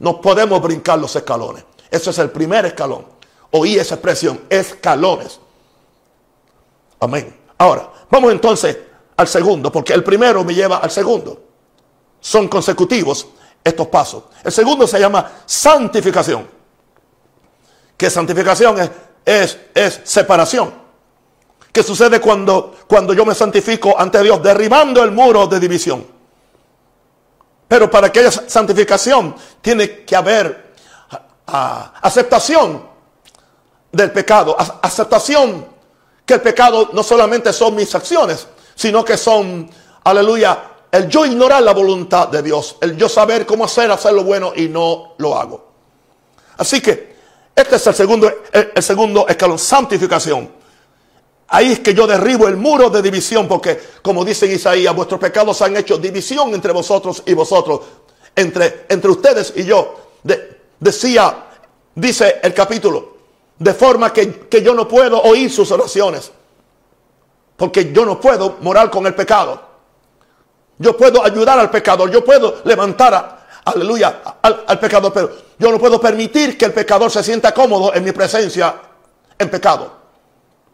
no 0.00 0.20
podemos 0.20 0.60
brincar 0.60 0.98
los 0.98 1.14
escalones. 1.14 1.64
Ese 1.88 2.10
es 2.10 2.18
el 2.18 2.30
primer 2.30 2.66
escalón. 2.66 3.06
Oí 3.52 3.76
esa 3.76 3.94
expresión, 3.94 4.40
escalones. 4.48 5.38
Amén. 7.00 7.40
Ahora, 7.58 7.90
vamos 8.10 8.32
entonces 8.32 8.76
al 9.16 9.28
segundo, 9.28 9.70
porque 9.70 9.92
el 9.92 10.02
primero 10.02 10.44
me 10.44 10.54
lleva 10.54 10.78
al 10.78 10.90
segundo. 10.90 11.42
Son 12.20 12.48
consecutivos 12.48 13.28
estos 13.62 13.86
pasos. 13.88 14.24
El 14.42 14.52
segundo 14.52 14.86
se 14.86 14.98
llama 14.98 15.30
santificación. 15.46 16.48
Que 17.96 18.10
santificación 18.10 18.76
es, 19.24 19.58
es, 19.74 20.00
separación. 20.04 20.72
¿Qué 21.72 21.82
sucede 21.82 22.20
cuando, 22.20 22.74
cuando 22.86 23.12
yo 23.12 23.24
me 23.24 23.34
santifico 23.34 23.98
ante 23.98 24.22
Dios? 24.22 24.42
Derribando 24.42 25.02
el 25.02 25.10
muro 25.10 25.46
de 25.46 25.60
división. 25.60 26.06
Pero 27.66 27.90
para 27.90 28.12
que 28.12 28.20
haya 28.20 28.30
santificación 28.30 29.34
tiene 29.60 30.04
que 30.04 30.14
haber 30.14 30.74
aceptación 31.46 32.86
del 33.90 34.12
pecado. 34.12 34.56
aceptación 34.58 35.73
que 36.24 36.34
el 36.34 36.40
pecado 36.40 36.90
no 36.92 37.02
solamente 37.02 37.52
son 37.52 37.74
mis 37.74 37.94
acciones, 37.94 38.46
sino 38.74 39.04
que 39.04 39.16
son, 39.16 39.70
aleluya, 40.04 40.70
el 40.90 41.08
yo 41.08 41.26
ignorar 41.26 41.62
la 41.62 41.72
voluntad 41.72 42.28
de 42.28 42.42
Dios, 42.42 42.76
el 42.80 42.96
yo 42.96 43.08
saber 43.08 43.44
cómo 43.44 43.64
hacer, 43.64 43.90
hacer 43.90 44.12
lo 44.12 44.24
bueno 44.24 44.52
y 44.54 44.68
no 44.68 45.14
lo 45.18 45.36
hago. 45.36 45.72
Así 46.56 46.80
que 46.80 47.14
este 47.54 47.76
es 47.76 47.86
el 47.86 47.94
segundo, 47.94 48.32
el, 48.52 48.82
segundo 48.82 49.26
escalón, 49.28 49.58
santificación. 49.58 50.50
Ahí 51.48 51.72
es 51.72 51.80
que 51.80 51.94
yo 51.94 52.06
derribo 52.06 52.48
el 52.48 52.56
muro 52.56 52.90
de 52.90 53.02
división, 53.02 53.46
porque 53.46 53.80
como 54.02 54.24
dice 54.24 54.46
Isaías, 54.46 54.94
vuestros 54.94 55.20
pecados 55.20 55.60
han 55.62 55.76
hecho 55.76 55.98
división 55.98 56.54
entre 56.54 56.72
vosotros 56.72 57.22
y 57.26 57.34
vosotros, 57.34 57.80
entre, 58.34 58.86
entre 58.88 59.10
ustedes 59.10 59.52
y 59.56 59.64
yo. 59.64 60.00
decía, 60.80 61.46
dice 61.94 62.40
el 62.42 62.54
capítulo, 62.54 63.13
de 63.58 63.74
forma 63.74 64.12
que, 64.12 64.40
que 64.48 64.62
yo 64.62 64.74
no 64.74 64.88
puedo 64.88 65.20
oír 65.22 65.50
sus 65.50 65.70
oraciones. 65.70 66.30
Porque 67.56 67.92
yo 67.92 68.04
no 68.04 68.20
puedo 68.20 68.56
morar 68.60 68.90
con 68.90 69.06
el 69.06 69.14
pecado. 69.14 69.60
Yo 70.78 70.96
puedo 70.96 71.24
ayudar 71.24 71.58
al 71.58 71.70
pecador. 71.70 72.10
Yo 72.10 72.24
puedo 72.24 72.62
levantar, 72.64 73.14
a, 73.14 73.46
aleluya, 73.64 74.20
al, 74.42 74.78
pecador. 74.78 75.12
Pero 75.12 75.30
yo 75.58 75.70
no 75.70 75.78
puedo 75.78 76.00
permitir 76.00 76.58
que 76.58 76.64
el 76.64 76.72
pecador 76.72 77.10
se 77.10 77.22
sienta 77.22 77.54
cómodo 77.54 77.94
en 77.94 78.02
mi 78.02 78.12
presencia 78.12 78.74
en 79.38 79.50
pecado. 79.50 80.04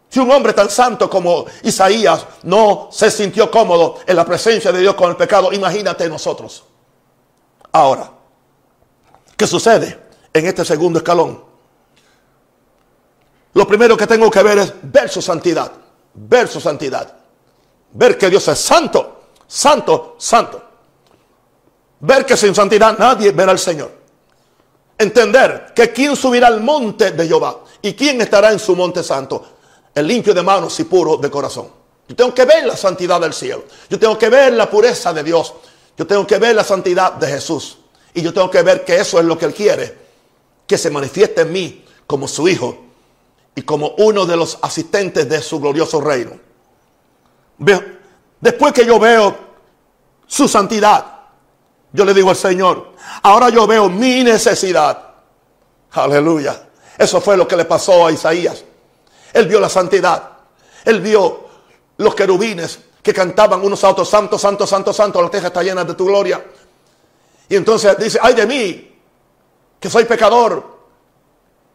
Si 0.09 0.19
un 0.19 0.29
hombre 0.29 0.53
tan 0.53 0.69
santo 0.69 1.09
como 1.09 1.45
Isaías 1.63 2.25
no 2.43 2.89
se 2.91 3.09
sintió 3.09 3.49
cómodo 3.49 3.99
en 4.05 4.15
la 4.15 4.25
presencia 4.25 4.71
de 4.71 4.79
Dios 4.79 4.95
con 4.95 5.09
el 5.09 5.15
pecado, 5.15 5.53
imagínate 5.53 6.09
nosotros. 6.09 6.65
Ahora, 7.71 8.11
¿qué 9.37 9.47
sucede 9.47 9.97
en 10.33 10.47
este 10.47 10.65
segundo 10.65 10.99
escalón? 10.99 11.50
Lo 13.53 13.67
primero 13.67 13.97
que 13.97 14.07
tengo 14.07 14.29
que 14.31 14.43
ver 14.43 14.57
es 14.59 14.73
ver 14.83 15.09
su 15.09 15.21
santidad 15.21 15.71
ver 16.13 16.47
su 16.47 16.59
santidad. 16.59 17.13
Ver 17.93 18.17
que 18.17 18.29
Dios 18.29 18.47
es 18.47 18.59
santo, 18.59 19.21
santo, 19.47 20.15
santo. 20.17 20.61
Ver 21.99 22.25
que 22.25 22.37
sin 22.37 22.55
santidad 22.55 22.97
nadie 22.97 23.31
verá 23.31 23.51
al 23.51 23.59
Señor. 23.59 23.91
Entender 24.97 25.71
que 25.75 25.91
quién 25.91 26.15
subirá 26.15 26.47
al 26.47 26.61
monte 26.61 27.11
de 27.11 27.27
Jehová 27.27 27.61
y 27.81 27.93
quién 27.93 28.21
estará 28.21 28.51
en 28.51 28.59
su 28.59 28.75
monte 28.75 29.03
santo. 29.03 29.43
El 29.93 30.07
limpio 30.07 30.33
de 30.33 30.41
manos 30.41 30.79
y 30.79 30.85
puro 30.85 31.17
de 31.17 31.29
corazón. 31.29 31.67
Yo 32.07 32.15
tengo 32.15 32.33
que 32.33 32.45
ver 32.45 32.65
la 32.65 32.77
santidad 32.77 33.19
del 33.19 33.33
cielo. 33.33 33.65
Yo 33.89 33.99
tengo 33.99 34.17
que 34.17 34.29
ver 34.29 34.53
la 34.53 34.69
pureza 34.69 35.13
de 35.13 35.23
Dios. 35.23 35.53
Yo 35.97 36.07
tengo 36.07 36.25
que 36.25 36.37
ver 36.37 36.55
la 36.55 36.63
santidad 36.63 37.13
de 37.13 37.27
Jesús. 37.27 37.77
Y 38.13 38.21
yo 38.21 38.33
tengo 38.33 38.49
que 38.49 38.61
ver 38.61 38.85
que 38.85 38.99
eso 38.99 39.19
es 39.19 39.25
lo 39.25 39.37
que 39.37 39.45
Él 39.45 39.53
quiere. 39.53 39.97
Que 40.65 40.77
se 40.77 40.89
manifieste 40.89 41.41
en 41.41 41.51
mí 41.51 41.85
como 42.07 42.27
su 42.27 42.47
Hijo 42.47 42.90
y 43.55 43.61
como 43.63 43.95
uno 43.97 44.25
de 44.25 44.37
los 44.37 44.57
asistentes 44.61 45.27
de 45.27 45.41
su 45.41 45.59
glorioso 45.59 45.99
reino. 46.01 46.31
Después 48.39 48.73
que 48.73 48.85
yo 48.85 48.99
veo 48.99 49.37
su 50.25 50.47
santidad, 50.47 51.19
yo 51.93 52.05
le 52.05 52.13
digo 52.13 52.29
al 52.29 52.35
Señor, 52.35 52.93
ahora 53.23 53.49
yo 53.49 53.67
veo 53.67 53.89
mi 53.89 54.23
necesidad. 54.23 55.09
Aleluya. 55.91 56.69
Eso 56.97 57.19
fue 57.19 57.35
lo 57.35 57.47
que 57.47 57.57
le 57.57 57.65
pasó 57.65 58.05
a 58.05 58.11
Isaías. 58.11 58.63
Él 59.33 59.47
vio 59.47 59.59
la 59.59 59.69
santidad. 59.69 60.29
Él 60.85 61.01
vio 61.01 61.45
los 61.97 62.15
querubines 62.15 62.79
que 63.01 63.13
cantaban 63.13 63.63
unos 63.63 63.83
a 63.83 63.89
otros, 63.89 64.09
santo, 64.09 64.37
santo, 64.37 64.67
santo, 64.67 64.93
santo, 64.93 65.21
la 65.21 65.29
tierra 65.29 65.47
está 65.47 65.63
llena 65.63 65.83
de 65.83 65.93
tu 65.95 66.05
gloria. 66.05 66.43
Y 67.49 67.55
entonces 67.55 67.97
dice, 67.97 68.19
ay 68.21 68.33
de 68.33 68.45
mí, 68.45 68.99
que 69.79 69.89
soy 69.89 70.05
pecador, 70.05 70.79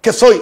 que 0.01 0.13
soy, 0.13 0.41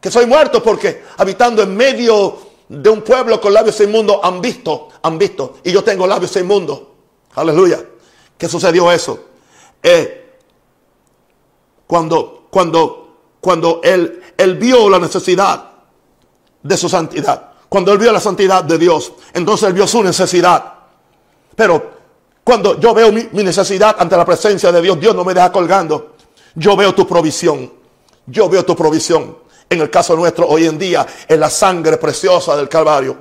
que 0.00 0.10
soy 0.10 0.26
muerto, 0.26 0.62
porque 0.62 1.04
habitando 1.18 1.62
en 1.62 1.76
medio 1.76 2.38
de 2.68 2.88
un 2.88 3.02
pueblo 3.02 3.40
con 3.40 3.52
labios 3.52 3.80
inmundos 3.80 4.18
han 4.22 4.40
visto, 4.40 4.88
han 5.02 5.18
visto, 5.18 5.58
y 5.64 5.72
yo 5.72 5.82
tengo 5.84 6.06
labios 6.06 6.34
inmundos. 6.36 6.80
Aleluya. 7.34 7.84
¿Qué 8.36 8.48
sucedió 8.48 8.90
eso? 8.90 9.18
Eh, 9.82 10.36
cuando, 11.86 12.46
cuando, 12.50 13.18
cuando 13.40 13.80
él, 13.82 14.22
él 14.36 14.56
vio 14.56 14.88
la 14.88 14.98
necesidad 14.98 15.70
de 16.62 16.76
su 16.76 16.88
santidad, 16.88 17.50
cuando 17.68 17.92
él 17.92 17.98
vio 17.98 18.12
la 18.12 18.20
santidad 18.20 18.64
de 18.64 18.78
Dios, 18.78 19.12
entonces 19.32 19.68
él 19.68 19.74
vio 19.74 19.86
su 19.86 20.02
necesidad. 20.02 20.74
Pero 21.54 22.00
cuando 22.42 22.80
yo 22.80 22.94
veo 22.94 23.12
mi, 23.12 23.28
necesidad 23.44 23.96
ante 23.98 24.16
la 24.16 24.24
presencia 24.24 24.72
de 24.72 24.82
Dios, 24.82 24.98
Dios 24.98 25.14
no 25.14 25.24
me 25.24 25.34
deja 25.34 25.52
colgando. 25.52 26.14
Yo 26.54 26.74
veo 26.74 26.94
tu 26.94 27.06
provisión. 27.06 27.72
Yo 28.26 28.48
veo 28.48 28.64
tu 28.64 28.74
provisión. 28.74 29.36
En 29.72 29.80
el 29.80 29.88
caso 29.88 30.16
nuestro, 30.16 30.48
hoy 30.48 30.66
en 30.66 30.76
día, 30.76 31.06
es 31.28 31.38
la 31.38 31.48
sangre 31.48 31.96
preciosa 31.96 32.56
del 32.56 32.68
Calvario. 32.68 33.16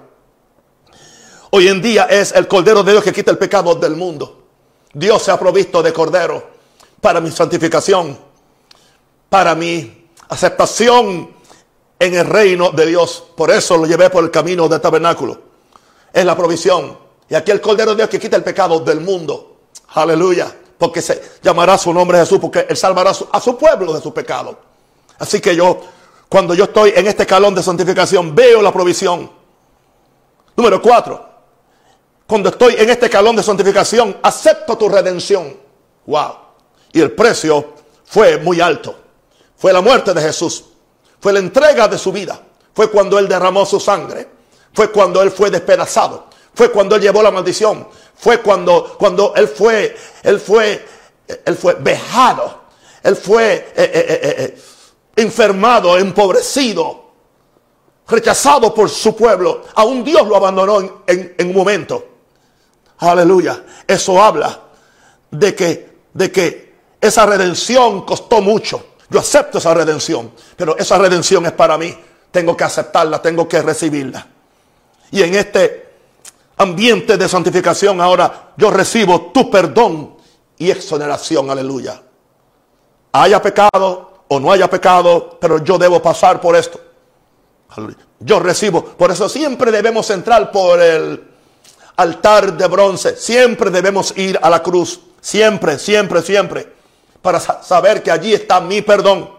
Hoy 1.52 1.68
en 1.68 1.80
día 1.80 2.06
es 2.06 2.32
el 2.32 2.48
Cordero 2.48 2.82
de 2.82 2.92
Dios 2.92 3.04
que 3.04 3.14
quita 3.14 3.30
el 3.30 3.38
pecado 3.38 3.76
del 3.76 3.96
mundo. 3.96 4.48
Dios 4.92 5.22
se 5.22 5.30
ha 5.30 5.38
provisto 5.38 5.84
de 5.84 5.94
Cordero 5.94 6.50
para 7.00 7.22
mi 7.22 7.30
santificación, 7.30 8.18
para 9.30 9.54
mi 9.54 10.10
aceptación 10.30 11.36
en 12.00 12.16
el 12.16 12.26
reino 12.26 12.72
de 12.72 12.88
Dios. 12.88 13.26
Por 13.38 13.52
eso 13.52 13.78
lo 13.78 13.86
llevé 13.86 14.10
por 14.10 14.24
el 14.24 14.32
camino 14.32 14.68
del 14.68 14.82
tabernáculo. 14.82 15.40
Es 16.12 16.26
la 16.26 16.36
provisión. 16.36 16.98
Y 17.30 17.36
aquí 17.36 17.52
el 17.52 17.62
Cordero 17.62 17.92
de 17.92 17.98
Dios 17.98 18.10
que 18.10 18.20
quita 18.20 18.38
el 18.38 18.44
pecado 18.44 18.80
del 18.80 19.02
mundo. 19.02 19.58
Aleluya. 19.90 20.52
Porque 20.80 21.04
se 21.04 21.34
llamará 21.44 21.78
su 21.78 21.94
nombre 21.94 22.18
Jesús, 22.18 22.40
porque 22.40 22.66
Él 22.68 22.76
salvará 22.76 23.12
a 23.12 23.40
su 23.40 23.56
pueblo 23.56 23.94
de 23.94 24.02
su 24.02 24.12
pecado. 24.12 24.58
Así 25.20 25.40
que 25.40 25.56
yo, 25.56 25.80
cuando 26.30 26.54
yo 26.54 26.65
estoy 26.65 26.94
en 26.96 27.08
este 27.08 27.26
calón 27.26 27.56
de 27.56 27.63
santificación, 27.63 28.36
veo 28.36 28.62
la 28.62 28.72
provisión. 28.72 29.30
Número 30.56 30.80
cuatro. 30.80 31.28
Cuando 32.28 32.50
estoy 32.50 32.76
en 32.78 32.88
este 32.92 33.10
calón 33.10 33.36
de 33.36 33.42
santificación, 33.42 34.18
acepto 34.22 34.78
tu 34.78 34.88
redención. 34.88 35.58
Wow. 36.06 36.36
Y 36.92 37.02
el 37.02 37.12
precio 37.13 37.74
fue 38.06 38.38
muy 38.38 38.62
alto. 38.62 38.96
Fue 39.58 39.74
la 39.74 39.82
muerte 39.82 40.13
de 40.13 40.22
Jesús. 40.22 40.65
Fue 41.20 41.34
la 41.34 41.39
entrega 41.39 41.88
de 41.88 41.98
su 41.98 42.12
vida. 42.12 42.39
Fue 42.76 42.92
cuando 42.92 43.18
Él 43.18 43.28
derramó 43.28 43.65
su 43.65 43.80
sangre. 43.80 44.28
Fue 44.72 44.92
cuando 44.92 45.24
Él 45.24 45.32
fue 45.32 45.50
despedazado. 45.50 46.28
Fue 46.54 46.72
cuando 46.72 46.96
Él 46.96 47.02
llevó 47.02 47.24
la 47.24 47.32
maldición. 47.32 47.88
Fue 48.15 48.39
cuando, 48.39 48.96
cuando 49.00 49.34
Él 49.36 49.48
fue, 49.48 49.98
Él 50.22 50.39
fue, 50.39 50.86
Él 51.44 51.56
fue 51.58 51.74
vejado. 51.74 52.60
Él 53.02 53.15
fue 53.15 53.54
eh, 53.54 53.72
eh, 53.76 54.20
eh, 54.22 54.62
enfermado, 55.21 55.97
empobrecido, 55.97 57.12
rechazado 58.08 58.73
por 58.73 58.89
su 58.89 59.15
pueblo. 59.15 59.63
Aún 59.75 60.03
Dios 60.03 60.27
lo 60.27 60.36
abandonó 60.36 60.79
en, 60.79 61.36
en 61.38 61.47
un 61.47 61.55
momento. 61.55 62.05
Aleluya. 62.99 63.63
Eso 63.88 64.21
habla 64.21 64.60
de 65.32 65.55
que, 65.55 65.89
de 66.13 66.32
que 66.32 66.75
esa 66.99 67.25
redención 67.25 68.05
costó 68.05 68.41
mucho. 68.41 68.86
Yo 69.10 69.19
acepto 69.19 69.58
esa 69.58 69.73
redención, 69.73 70.32
pero 70.55 70.77
esa 70.77 70.97
redención 70.97 71.45
es 71.45 71.51
para 71.53 71.77
mí. 71.77 71.97
Tengo 72.32 72.55
que 72.55 72.63
aceptarla, 72.63 73.21
tengo 73.21 73.47
que 73.47 73.62
recibirla. 73.62 74.27
Y 75.12 75.23
en 75.23 75.36
este 75.36 75.89
ambiente 76.58 77.17
de 77.17 77.27
santificación 77.27 78.01
ahora 78.01 78.51
yo 78.55 78.69
recibo 78.69 79.32
tu 79.32 79.49
perdón 79.49 80.15
y 80.58 80.69
exoneración. 80.69 81.49
Aleluya. 81.49 82.01
Haya 83.13 83.41
pecado 83.41 84.09
o 84.30 84.39
no 84.39 84.52
haya 84.52 84.70
pecado, 84.70 85.38
pero 85.42 85.63
yo 85.63 85.78
debo 85.78 86.02
pasar 86.02 86.39
por 86.39 86.56
esto. 86.56 86.80
Yo 88.20 88.39
recibo. 88.39 88.84
Por 88.84 89.12
eso 89.12 89.28
siempre 89.28 89.72
debemos 89.72 90.10
entrar 90.10 90.52
por 90.52 90.82
el 90.82 91.24
altar 91.98 92.56
de 92.58 92.68
bronce. 92.68 93.18
Siempre 93.18 93.70
debemos 93.70 94.18
ir 94.18 94.39
a 94.42 94.50
la 94.50 94.63
cruz. 94.63 95.02
Siempre, 95.22 95.78
siempre, 95.78 96.22
siempre 96.22 96.80
para 97.22 97.39
saber 97.39 98.02
que 98.02 98.12
allí 98.12 98.34
está 98.34 98.60
mi 98.62 98.82
perdón. 98.82 99.30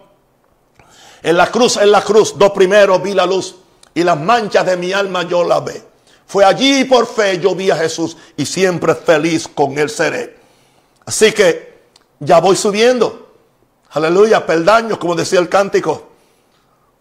En 1.22 1.37
la 1.37 1.50
cruz, 1.50 1.76
en 1.76 1.90
la 1.90 2.03
cruz, 2.03 2.37
dos 2.37 2.50
primeros 2.53 3.03
vi 3.03 3.14
la 3.14 3.26
luz 3.26 3.57
y 3.94 4.03
las 4.03 4.18
manchas 4.18 4.64
de 4.66 4.76
mi 4.76 4.92
alma 4.92 5.22
yo 5.24 5.44
la 5.44 5.61
ve. 5.61 5.83
Fue 6.26 6.44
allí 6.44 6.85
por 6.85 7.07
fe 7.07 7.38
yo 7.40 7.55
vi 7.55 7.70
a 7.70 7.76
Jesús 7.76 8.16
y 8.37 8.46
siempre 8.46 8.94
feliz 8.94 9.48
con 9.48 9.76
él 9.79 9.90
seré. 9.90 10.38
Así 11.05 11.33
que 11.33 11.81
ya 12.20 12.40
voy 12.40 12.57
subiendo. 12.57 13.29
Aleluya, 13.90 14.46
peldaños, 14.46 14.98
como 14.98 15.14
decía 15.14 15.40
el 15.40 15.48
cántico. 15.48 16.11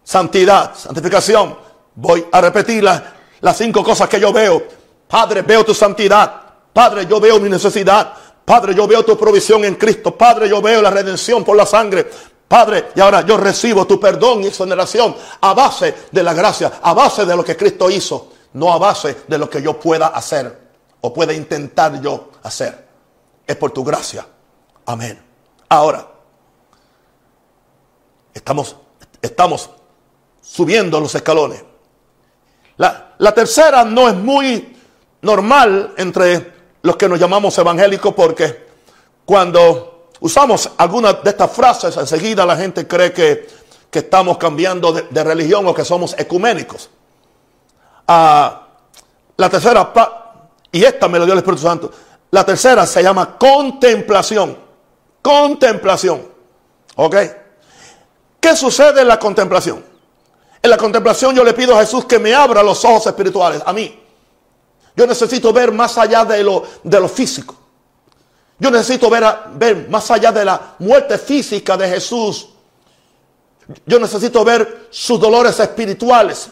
Santidad, 0.02 0.74
santificación. 0.74 1.56
Voy 1.94 2.26
a 2.32 2.40
repetir 2.40 2.82
las, 2.82 3.02
las 3.40 3.56
cinco 3.56 3.84
cosas 3.84 4.08
que 4.08 4.18
yo 4.18 4.32
veo. 4.32 4.62
Padre, 5.08 5.42
veo 5.42 5.64
tu 5.64 5.74
santidad. 5.74 6.40
Padre, 6.72 7.06
yo 7.06 7.20
veo 7.20 7.38
mi 7.38 7.48
necesidad. 7.48 8.12
Padre, 8.44 8.74
yo 8.74 8.86
veo 8.86 9.04
tu 9.04 9.16
provisión 9.16 9.64
en 9.64 9.76
Cristo. 9.76 10.16
Padre, 10.16 10.48
yo 10.48 10.60
veo 10.60 10.82
la 10.82 10.90
redención 10.90 11.44
por 11.44 11.56
la 11.56 11.66
sangre. 11.66 12.10
Padre, 12.48 12.88
y 12.96 13.00
ahora 13.00 13.20
yo 13.20 13.36
recibo 13.36 13.86
tu 13.86 14.00
perdón 14.00 14.42
y 14.42 14.48
exoneración 14.48 15.14
a 15.40 15.54
base 15.54 15.94
de 16.10 16.22
la 16.22 16.34
gracia, 16.34 16.80
a 16.82 16.92
base 16.92 17.24
de 17.24 17.36
lo 17.36 17.44
que 17.44 17.56
Cristo 17.56 17.88
hizo, 17.88 18.32
no 18.54 18.72
a 18.72 18.78
base 18.78 19.18
de 19.28 19.38
lo 19.38 19.48
que 19.48 19.62
yo 19.62 19.78
pueda 19.78 20.08
hacer 20.08 20.58
o 21.00 21.14
pueda 21.14 21.32
intentar 21.32 22.00
yo 22.00 22.30
hacer. 22.42 22.88
Es 23.46 23.54
por 23.54 23.70
tu 23.70 23.84
gracia. 23.84 24.26
Amén. 24.86 25.22
Ahora, 25.68 26.04
estamos, 28.34 28.76
estamos 29.20 29.70
subiendo 30.40 31.00
los 31.00 31.14
escalones. 31.14 31.62
La, 32.76 33.14
la 33.18 33.34
tercera 33.34 33.84
no 33.84 34.08
es 34.08 34.14
muy 34.14 34.76
normal 35.22 35.94
entre 35.96 36.52
los 36.82 36.96
que 36.96 37.08
nos 37.08 37.18
llamamos 37.18 37.56
evangélicos 37.58 38.14
porque 38.14 38.66
cuando 39.24 40.08
usamos 40.20 40.70
alguna 40.76 41.12
de 41.14 41.30
estas 41.30 41.50
frases, 41.52 41.96
enseguida 41.96 42.46
la 42.46 42.56
gente 42.56 42.86
cree 42.86 43.12
que, 43.12 43.60
estamos 43.92 44.38
cambiando 44.38 44.92
de, 44.92 45.24
religión 45.24 45.66
o 45.66 45.74
que 45.74 45.84
somos 45.84 46.14
ecuménicos. 46.16 46.88
Ah, 48.06 48.68
la 49.36 49.50
tercera, 49.50 49.92
y 50.70 50.84
esta 50.84 51.08
me 51.08 51.18
lo 51.18 51.24
dio 51.24 51.32
el 51.32 51.38
Espíritu 51.38 51.62
Santo, 51.62 51.90
la 52.30 52.44
tercera 52.44 52.86
se 52.86 53.02
llama 53.02 53.36
contemplación. 53.36 54.56
Contemplación. 55.20 56.22
¿Ok? 56.96 57.16
¿Qué 58.40 58.56
sucede 58.56 59.02
en 59.02 59.08
la 59.08 59.18
contemplación? 59.18 59.84
En 60.62 60.70
la 60.70 60.76
contemplación 60.76 61.34
yo 61.34 61.44
le 61.44 61.54
pido 61.54 61.76
a 61.76 61.80
Jesús 61.80 62.04
que 62.04 62.18
me 62.18 62.34
abra 62.34 62.62
los 62.62 62.84
ojos 62.84 63.06
espirituales, 63.06 63.62
a 63.64 63.72
mí. 63.72 63.98
Yo 64.96 65.06
necesito 65.06 65.52
ver 65.52 65.72
más 65.72 65.96
allá 65.98 66.24
de 66.24 66.42
lo, 66.42 66.64
de 66.82 67.00
lo 67.00 67.08
físico. 67.08 67.54
Yo 68.58 68.70
necesito 68.70 69.08
ver, 69.08 69.24
ver 69.54 69.88
más 69.88 70.10
allá 70.10 70.32
de 70.32 70.44
la 70.44 70.74
muerte 70.78 71.16
física 71.16 71.76
de 71.76 71.88
Jesús. 71.88 72.48
Yo 73.86 73.98
necesito 73.98 74.44
ver 74.44 74.88
sus 74.90 75.18
dolores 75.18 75.58
espirituales. 75.60 76.50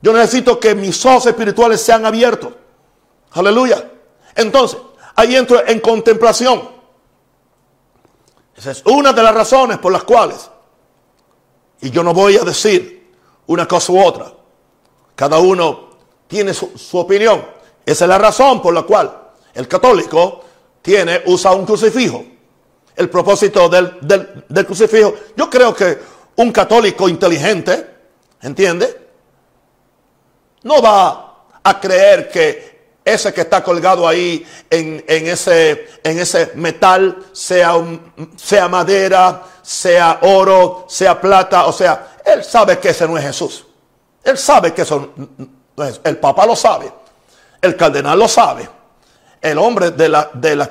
Yo 0.00 0.12
necesito 0.12 0.58
que 0.58 0.74
mis 0.74 1.04
ojos 1.04 1.26
espirituales 1.26 1.80
sean 1.82 2.06
abiertos. 2.06 2.52
Aleluya. 3.32 3.90
Entonces, 4.34 4.78
ahí 5.14 5.36
entro 5.36 5.66
en 5.66 5.80
contemplación. 5.80 6.70
Esa 8.56 8.70
es 8.70 8.82
una 8.86 9.12
de 9.12 9.22
las 9.22 9.34
razones 9.34 9.78
por 9.78 9.92
las 9.92 10.04
cuales, 10.04 10.50
y 11.86 11.90
yo 11.90 12.02
no 12.02 12.12
voy 12.12 12.36
a 12.36 12.42
decir 12.42 13.12
una 13.46 13.68
cosa 13.68 13.92
u 13.92 14.02
otra, 14.02 14.32
cada 15.14 15.38
uno 15.38 15.90
tiene 16.26 16.52
su, 16.52 16.98
opinión. 16.98 17.46
Esa 17.84 18.06
es 18.06 18.08
la 18.08 18.18
razón 18.18 18.60
por 18.60 18.74
la 18.74 18.82
cual 18.82 19.16
el 19.54 19.68
católico 19.68 20.42
tiene, 20.82 21.22
usa 21.26 21.52
un 21.52 21.64
crucifijo. 21.64 22.24
El 22.96 23.08
propósito 23.08 23.68
del, 23.68 23.98
del, 24.00 24.66
crucifijo. 24.66 25.14
Yo 25.36 25.48
creo 25.48 25.72
que 25.72 25.96
un 26.34 26.50
católico 26.50 27.08
inteligente, 27.08 27.86
¿entiende? 28.42 29.08
No 30.64 30.82
va 30.82 31.44
a 31.62 31.80
creer 31.80 32.28
que 32.28 32.76
ese 33.04 33.32
que 33.32 33.42
está 33.42 33.62
colgado 33.62 34.08
ahí 34.08 34.44
en, 34.68 35.04
ese, 35.06 35.86
en 36.02 36.18
ese 36.18 36.50
metal, 36.56 37.26
sea, 37.30 37.74
sea 38.34 38.66
madera, 38.66 39.44
sea 39.66 40.20
oro, 40.22 40.86
sea 40.88 41.20
plata, 41.20 41.66
o 41.66 41.72
sea, 41.72 42.18
él 42.24 42.44
sabe 42.44 42.78
que 42.78 42.90
ese 42.90 43.08
no 43.08 43.18
es 43.18 43.24
Jesús. 43.24 43.64
Él 44.22 44.38
sabe 44.38 44.72
que 44.72 44.82
eso 44.82 45.12
entonces, 45.16 46.00
el 46.04 46.18
Papa 46.18 46.46
lo 46.46 46.54
sabe, 46.54 46.90
el 47.60 47.76
cardenal 47.76 48.16
lo 48.16 48.28
sabe, 48.28 48.68
el 49.42 49.58
hombre 49.58 49.90
de 49.90 50.08
la, 50.08 50.30
de 50.32 50.54
la, 50.54 50.70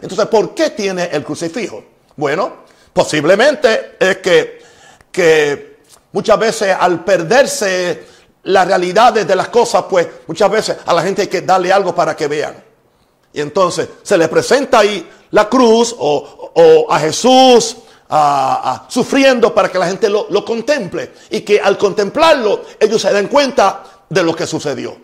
Entonces, 0.00 0.26
¿por 0.26 0.54
qué 0.54 0.70
tiene 0.70 1.10
el 1.12 1.24
crucifijo? 1.24 1.82
Bueno, 2.14 2.64
posiblemente 2.92 3.96
es 3.98 4.18
que, 4.18 4.62
que 5.10 5.80
muchas 6.12 6.38
veces 6.38 6.76
al 6.78 7.04
perderse 7.04 8.06
las 8.44 8.66
realidades 8.66 9.26
de 9.26 9.34
las 9.34 9.48
cosas, 9.48 9.84
pues 9.90 10.06
muchas 10.28 10.50
veces 10.50 10.76
a 10.86 10.94
la 10.94 11.02
gente 11.02 11.22
hay 11.22 11.28
que 11.28 11.42
darle 11.42 11.72
algo 11.72 11.94
para 11.94 12.14
que 12.14 12.28
vean. 12.28 12.54
Y 13.32 13.40
entonces 13.40 13.88
se 14.02 14.16
le 14.16 14.28
presenta 14.28 14.78
ahí 14.78 15.06
la 15.32 15.48
cruz 15.48 15.94
o, 15.98 16.86
a 16.88 16.98
Jesús 17.00 17.76
sufriendo 18.88 19.54
para 19.54 19.70
que 19.70 19.78
la 19.78 19.86
gente 19.86 20.08
lo, 20.08 20.26
lo 20.30 20.44
contemple 20.44 21.12
y 21.30 21.40
que 21.40 21.60
al 21.60 21.76
contemplarlo 21.76 22.62
ellos 22.78 23.02
se 23.02 23.12
den 23.12 23.28
cuenta 23.28 23.82
de 24.08 24.22
lo 24.22 24.34
que 24.34 24.46
sucedió. 24.46 24.96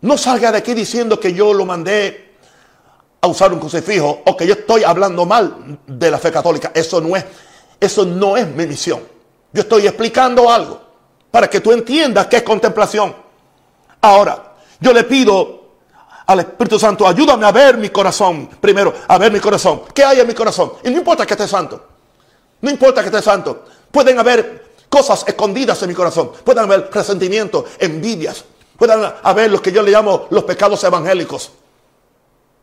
No 0.00 0.16
salga 0.16 0.52
de 0.52 0.58
aquí 0.58 0.74
diciendo 0.74 1.18
que 1.18 1.32
yo 1.32 1.52
lo 1.52 1.66
mandé 1.66 2.36
a 3.20 3.26
usar 3.26 3.52
un 3.52 3.58
crucifijo 3.58 4.22
o 4.24 4.36
que 4.36 4.46
yo 4.46 4.54
estoy 4.54 4.84
hablando 4.84 5.26
mal 5.26 5.78
de 5.86 6.10
la 6.10 6.18
fe 6.18 6.30
católica. 6.30 6.70
Eso 6.74 7.00
no 7.00 7.16
es, 7.16 7.24
eso 7.80 8.04
no 8.04 8.36
es 8.36 8.46
mi 8.46 8.66
misión. 8.66 9.00
Yo 9.52 9.62
estoy 9.62 9.86
explicando 9.86 10.50
algo 10.50 10.80
para 11.30 11.48
que 11.48 11.60
tú 11.60 11.72
entiendas 11.72 12.26
qué 12.26 12.36
es 12.38 12.42
contemplación. 12.42 13.14
Ahora, 14.00 14.54
yo 14.80 14.92
le 14.92 15.04
pido 15.04 15.57
al 16.28 16.40
Espíritu 16.40 16.78
Santo, 16.78 17.06
ayúdame 17.06 17.44
a 17.44 17.52
ver 17.52 17.76
mi 17.76 17.90
corazón. 17.90 18.48
Primero, 18.60 18.94
a 19.08 19.18
ver 19.18 19.32
mi 19.32 19.40
corazón. 19.40 19.82
¿Qué 19.92 20.04
hay 20.04 20.20
en 20.20 20.26
mi 20.26 20.34
corazón? 20.34 20.74
Y 20.84 20.90
no 20.90 20.98
importa 20.98 21.26
que 21.26 21.34
esté 21.34 21.48
santo. 21.48 21.84
No 22.60 22.70
importa 22.70 23.02
que 23.02 23.08
esté 23.08 23.20
santo. 23.20 23.64
Pueden 23.90 24.18
haber 24.18 24.68
cosas 24.88 25.24
escondidas 25.26 25.82
en 25.82 25.88
mi 25.88 25.94
corazón. 25.94 26.30
Pueden 26.44 26.64
haber 26.64 26.90
resentimientos, 26.92 27.64
envidias, 27.78 28.44
Puedan 28.78 29.12
haber 29.24 29.50
los 29.50 29.60
que 29.60 29.72
yo 29.72 29.82
le 29.82 29.90
llamo 29.90 30.28
los 30.30 30.44
pecados 30.44 30.84
evangélicos, 30.84 31.50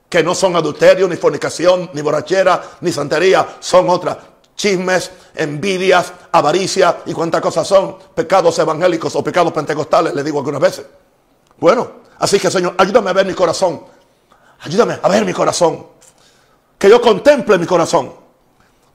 que 0.08 0.24
no 0.24 0.34
son 0.34 0.56
adulterio, 0.56 1.10
ni 1.10 1.18
fornicación, 1.18 1.90
ni 1.92 2.02
borrachera, 2.02 2.64
ni 2.80 2.94
santería, 2.94 3.58
son 3.60 3.90
otras. 3.90 4.18
Chismes, 4.56 5.12
envidias, 5.36 6.14
avaricia 6.32 7.00
y 7.06 7.12
cuántas 7.12 7.42
cosas 7.42 7.68
son 7.68 7.98
pecados 8.16 8.58
evangélicos 8.58 9.14
o 9.18 9.22
pecados 9.22 9.52
pentecostales, 9.52 10.16
le 10.16 10.24
digo 10.24 10.40
algunas 10.40 10.62
veces. 10.62 10.86
Bueno, 11.58 11.92
así 12.20 12.40
que 12.40 12.52
Señor, 12.52 12.76
ayúdame 12.78 13.10
a 13.10 13.14
ver 13.14 13.26
mi 13.26 13.34
corazón. 13.34 13.84
Ayúdame 14.62 15.00
a 15.02 15.10
ver 15.10 15.26
mi 15.26 15.34
corazón. 15.34 15.86
Que 16.78 16.90
yo 16.90 17.02
contemple 17.02 17.58
mi 17.58 17.66
corazón. 17.66 18.14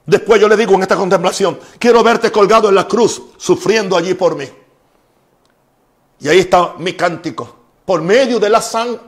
Después 0.05 0.41
yo 0.41 0.47
le 0.47 0.57
digo 0.57 0.73
en 0.73 0.81
esta 0.81 0.95
contemplación, 0.95 1.59
quiero 1.77 2.03
verte 2.03 2.31
colgado 2.31 2.69
en 2.69 2.75
la 2.75 2.87
cruz, 2.87 3.21
sufriendo 3.37 3.95
allí 3.95 4.13
por 4.13 4.35
mí. 4.35 4.49
Y 6.19 6.27
ahí 6.27 6.39
está 6.39 6.75
mi 6.77 6.93
cántico. 6.93 7.55
Por 7.85 8.01
medio 8.01 8.39
de 8.39 8.49
la 8.49 8.61
sangre, 8.61 8.99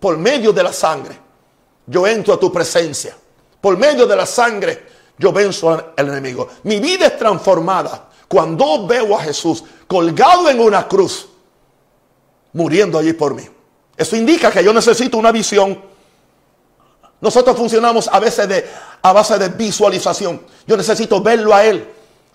por 0.00 0.16
medio 0.16 0.52
de 0.52 0.62
la 0.62 0.72
sangre, 0.72 1.18
yo 1.86 2.06
entro 2.06 2.34
a 2.34 2.40
tu 2.40 2.52
presencia. 2.52 3.16
Por 3.60 3.78
medio 3.78 4.06
de 4.06 4.16
la 4.16 4.26
sangre, 4.26 4.86
yo 5.18 5.32
venzo 5.32 5.70
al 5.70 6.08
enemigo. 6.08 6.48
Mi 6.64 6.80
vida 6.80 7.06
es 7.06 7.18
transformada 7.18 8.10
cuando 8.28 8.86
veo 8.86 9.16
a 9.16 9.22
Jesús 9.22 9.64
colgado 9.86 10.48
en 10.48 10.60
una 10.60 10.88
cruz, 10.88 11.28
muriendo 12.54 12.98
allí 12.98 13.12
por 13.12 13.34
mí. 13.34 13.46
Eso 13.96 14.16
indica 14.16 14.50
que 14.50 14.64
yo 14.64 14.72
necesito 14.72 15.18
una 15.18 15.30
visión. 15.30 15.80
Nosotros 17.20 17.56
funcionamos 17.56 18.08
a 18.08 18.18
veces 18.18 18.48
de, 18.48 18.66
a 19.02 19.12
base 19.12 19.38
de 19.38 19.48
visualización. 19.50 20.40
Yo 20.66 20.76
necesito 20.76 21.20
verlo 21.20 21.54
a 21.54 21.64
Él. 21.64 21.88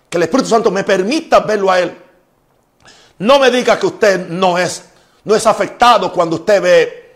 Que 0.09 0.17
el 0.17 0.23
Espíritu 0.23 0.49
Santo 0.49 0.71
me 0.71 0.83
permita 0.83 1.39
verlo 1.39 1.71
a 1.71 1.79
Él. 1.79 1.97
No 3.19 3.39
me 3.39 3.51
diga 3.51 3.77
que 3.77 3.87
usted 3.87 4.27
no 4.29 4.57
es, 4.57 4.83
no 5.25 5.35
es 5.35 5.45
afectado 5.45 6.11
cuando 6.13 6.37
usted 6.37 6.61
ve 6.61 7.15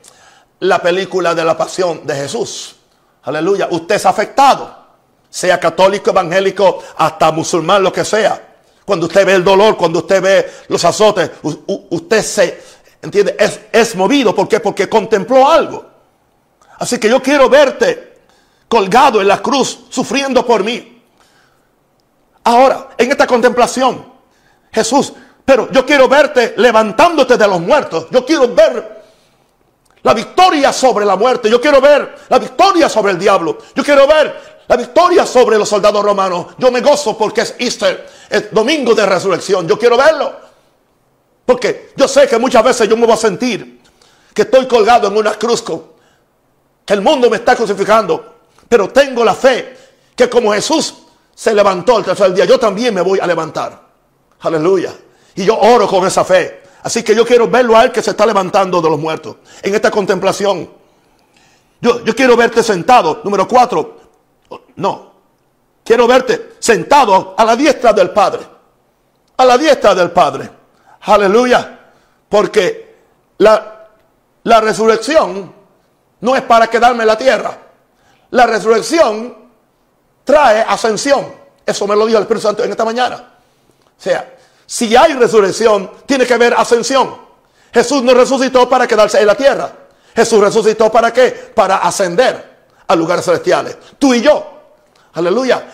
la 0.59 0.81
película 0.81 1.33
de 1.33 1.43
la 1.43 1.57
pasión 1.57 2.05
de 2.05 2.15
Jesús. 2.15 2.75
Aleluya. 3.23 3.67
Usted 3.71 3.95
es 3.95 4.05
afectado. 4.05 4.83
Sea 5.29 5.59
católico, 5.59 6.11
evangélico, 6.11 6.83
hasta 6.97 7.31
musulmán, 7.31 7.81
lo 7.81 7.91
que 7.91 8.05
sea. 8.05 8.53
Cuando 8.85 9.07
usted 9.07 9.25
ve 9.25 9.33
el 9.33 9.43
dolor, 9.43 9.77
cuando 9.77 9.99
usted 9.99 10.21
ve 10.21 10.51
los 10.67 10.83
azotes, 10.85 11.31
usted 11.41 12.21
se, 12.21 12.61
¿entiende? 13.03 13.35
Es, 13.37 13.59
es 13.71 13.95
movido. 13.95 14.33
¿Por 14.33 14.47
qué? 14.47 14.59
Porque 14.59 14.89
contempló 14.89 15.47
algo. 15.47 15.85
Así 16.79 16.99
que 16.99 17.07
yo 17.07 17.21
quiero 17.21 17.47
verte 17.49 18.21
colgado 18.67 19.21
en 19.21 19.27
la 19.27 19.39
cruz, 19.41 19.81
sufriendo 19.89 20.43
por 20.43 20.63
mí. 20.63 21.03
Ahora, 22.45 22.89
en 22.97 23.11
esta 23.11 23.27
contemplación, 23.27 24.11
Jesús 24.71 25.13
pero 25.45 25.69
yo 25.71 25.85
quiero 25.85 26.07
verte 26.07 26.53
levantándote 26.57 27.37
de 27.37 27.47
los 27.47 27.59
muertos. 27.59 28.07
Yo 28.11 28.25
quiero 28.25 28.47
ver 28.53 29.03
la 30.01 30.13
victoria 30.13 30.71
sobre 30.71 31.05
la 31.05 31.15
muerte. 31.15 31.49
Yo 31.49 31.59
quiero 31.59 31.81
ver 31.81 32.15
la 32.29 32.39
victoria 32.39 32.87
sobre 32.87 33.11
el 33.11 33.19
diablo. 33.19 33.57
Yo 33.75 33.83
quiero 33.83 34.07
ver 34.07 34.63
la 34.67 34.75
victoria 34.77 35.25
sobre 35.25 35.57
los 35.57 35.67
soldados 35.67 36.03
romanos. 36.03 36.47
Yo 36.57 36.71
me 36.71 36.79
gozo 36.79 37.17
porque 37.17 37.41
es 37.41 37.55
Easter, 37.59 38.07
el 38.29 38.49
domingo 38.51 38.95
de 38.95 39.05
resurrección. 39.05 39.67
Yo 39.67 39.77
quiero 39.77 39.97
verlo. 39.97 40.42
Porque 41.45 41.91
yo 41.95 42.07
sé 42.07 42.27
que 42.27 42.37
muchas 42.37 42.63
veces 42.63 42.87
yo 42.87 42.95
me 42.95 43.05
voy 43.05 43.13
a 43.13 43.17
sentir 43.17 43.81
que 44.33 44.43
estoy 44.43 44.67
colgado 44.67 45.07
en 45.07 45.17
una 45.17 45.33
cruz, 45.33 45.63
que 46.85 46.93
el 46.93 47.01
mundo 47.01 47.29
me 47.29 47.37
está 47.37 47.55
crucificando. 47.55 48.35
Pero 48.67 48.89
tengo 48.89 49.23
la 49.23 49.35
fe 49.35 49.77
que 50.15 50.29
como 50.29 50.53
Jesús 50.53 50.95
se 51.35 51.53
levantó 51.53 51.97
el 51.97 52.05
tercer 52.05 52.33
día, 52.33 52.45
yo 52.45 52.59
también 52.59 52.93
me 52.93 53.01
voy 53.01 53.19
a 53.19 53.27
levantar. 53.27 53.79
Aleluya. 54.41 54.93
Y 55.35 55.45
yo 55.45 55.57
oro 55.57 55.87
con 55.87 56.05
esa 56.05 56.23
fe. 56.23 56.63
Así 56.83 57.03
que 57.03 57.15
yo 57.15 57.25
quiero 57.25 57.47
verlo 57.47 57.77
a 57.77 57.83
él 57.83 57.91
que 57.91 58.01
se 58.01 58.11
está 58.11 58.25
levantando 58.25 58.81
de 58.81 58.89
los 58.89 58.99
muertos. 58.99 59.37
En 59.61 59.73
esta 59.73 59.89
contemplación. 59.89 60.69
Yo, 61.81 62.03
yo 62.03 62.15
quiero 62.15 62.35
verte 62.35 62.61
sentado. 62.61 63.21
Número 63.23 63.47
cuatro. 63.47 63.97
No. 64.75 65.13
Quiero 65.83 66.07
verte 66.07 66.53
sentado 66.59 67.35
a 67.37 67.45
la 67.45 67.55
diestra 67.55 67.93
del 67.93 68.11
Padre. 68.11 68.41
A 69.37 69.45
la 69.45 69.57
diestra 69.57 69.95
del 69.95 70.11
Padre. 70.11 70.49
Aleluya. 71.03 71.79
Porque 72.29 72.95
la, 73.37 73.87
la 74.43 74.61
resurrección 74.61 75.53
no 76.21 76.35
es 76.35 76.41
para 76.43 76.67
quedarme 76.67 77.03
en 77.03 77.07
la 77.07 77.17
tierra. 77.17 77.57
La 78.31 78.45
resurrección 78.45 79.35
trae 80.23 80.61
ascensión. 80.61 81.33
Eso 81.65 81.87
me 81.87 81.95
lo 81.95 82.05
dijo 82.05 82.17
el 82.17 82.23
Espíritu 82.23 82.47
Santo 82.47 82.63
en 82.63 82.71
esta 82.71 82.85
mañana. 82.85 83.15
O 83.15 84.01
sea, 84.01 84.35
si 84.65 84.95
hay 84.95 85.13
resurrección, 85.13 85.91
tiene 86.05 86.25
que 86.25 86.33
haber 86.33 86.53
ascensión. 86.53 87.15
Jesús 87.73 88.03
no 88.03 88.13
resucitó 88.13 88.67
para 88.69 88.87
quedarse 88.87 89.19
en 89.19 89.27
la 89.27 89.35
tierra. 89.35 89.71
Jesús 90.15 90.39
resucitó 90.39 90.91
para 90.91 91.11
qué? 91.11 91.51
Para 91.55 91.77
ascender 91.77 92.53
a 92.87 92.95
lugares 92.95 93.25
celestiales. 93.25 93.77
Tú 93.97 94.13
y 94.13 94.21
yo. 94.21 94.51
Aleluya. 95.13 95.65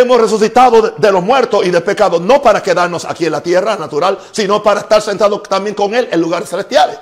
Hemos 0.00 0.18
resucitado 0.18 0.94
de 0.96 1.12
los 1.12 1.22
muertos 1.22 1.66
y 1.66 1.70
de 1.70 1.82
pecados, 1.82 2.22
no 2.22 2.40
para 2.40 2.62
quedarnos 2.62 3.04
aquí 3.04 3.26
en 3.26 3.32
la 3.32 3.42
tierra 3.42 3.76
natural, 3.76 4.18
sino 4.30 4.62
para 4.62 4.80
estar 4.80 5.02
sentados 5.02 5.42
también 5.42 5.74
con 5.74 5.94
Él 5.94 6.08
en 6.10 6.18
lugares 6.18 6.48
celestiales. 6.48 6.98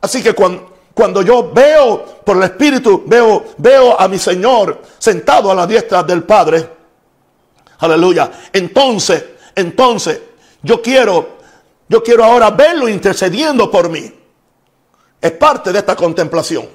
Así 0.00 0.22
que 0.22 0.32
cuando, 0.32 0.72
cuando 0.94 1.20
yo 1.20 1.52
veo 1.52 2.22
por 2.24 2.38
el 2.38 2.44
Espíritu, 2.44 3.04
veo, 3.06 3.44
veo 3.58 4.00
a 4.00 4.08
mi 4.08 4.18
Señor 4.18 4.80
sentado 4.96 5.50
a 5.50 5.54
la 5.54 5.66
diestra 5.66 6.02
del 6.04 6.22
Padre, 6.22 6.70
aleluya, 7.80 8.30
entonces, 8.50 9.22
entonces 9.54 10.18
yo 10.62 10.80
quiero, 10.80 11.36
yo 11.86 12.02
quiero 12.02 12.24
ahora 12.24 12.48
verlo 12.50 12.88
intercediendo 12.88 13.70
por 13.70 13.90
mí. 13.90 14.10
Es 15.20 15.32
parte 15.32 15.70
de 15.70 15.80
esta 15.80 15.94
contemplación. 15.94 16.66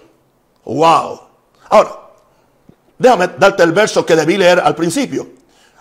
Wow. 0.65 1.19
Ahora, 1.67 2.00
déjame 3.01 3.29
darte 3.37 3.63
el 3.63 3.71
verso 3.71 4.05
que 4.05 4.15
debí 4.15 4.37
leer 4.37 4.59
al 4.59 4.75
principio, 4.75 5.27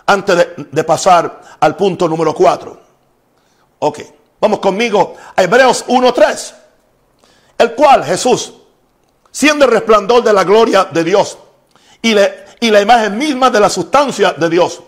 antes 0.05 0.35
de, 0.35 0.53
de 0.71 0.83
pasar 0.83 1.41
al 1.59 1.75
punto 1.75 2.07
número 2.07 2.33
4. 2.33 2.81
Ok, 3.79 3.99
vamos 4.39 4.59
conmigo 4.59 5.15
a 5.35 5.41
Hebreos 5.41 5.85
1.3, 5.87 6.53
el 7.57 7.73
cual 7.73 8.03
Jesús, 8.03 8.53
siendo 9.31 9.65
el 9.65 9.71
resplandor 9.71 10.23
de 10.23 10.33
la 10.33 10.43
gloria 10.43 10.85
de 10.85 11.03
Dios 11.03 11.37
y, 12.01 12.13
la 12.13 12.81
imagen 12.81 13.17
misma 13.17 13.49
de 13.49 13.59
la 13.59 13.69
sustancia 13.69 14.33
de 14.33 14.49
Dios, 14.49 14.81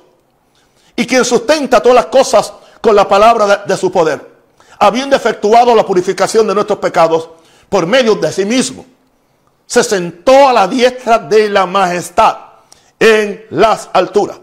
y 0.96 1.06
quien 1.06 1.26
sustenta 1.26 1.82
todas 1.82 1.96
las 1.96 2.06
cosas 2.08 2.54
con 2.82 2.96
la 2.96 3.08
palabra 3.08 3.64
de, 3.66 3.78
su 3.78 3.92
poder, 3.92 4.20
habiendo 4.80 5.16
efectuado 5.16 5.76
la 5.76 5.86
purificación 5.86 6.48
de 6.48 6.54
nuestros 6.54 6.80
pecados 6.80 7.30
por 7.70 7.88
medio 7.88 8.16
de 8.16 8.32
sí 8.32 8.46
mismo, 8.46 8.86
se 9.66 9.84
sentó 9.84 10.50
a 10.50 10.54
la 10.54 10.68
diestra 10.68 11.20
de 11.20 11.50
la 11.50 11.66
majestad 11.66 12.38
en 13.00 13.46
las 13.52 13.90
alturas. 13.94 14.38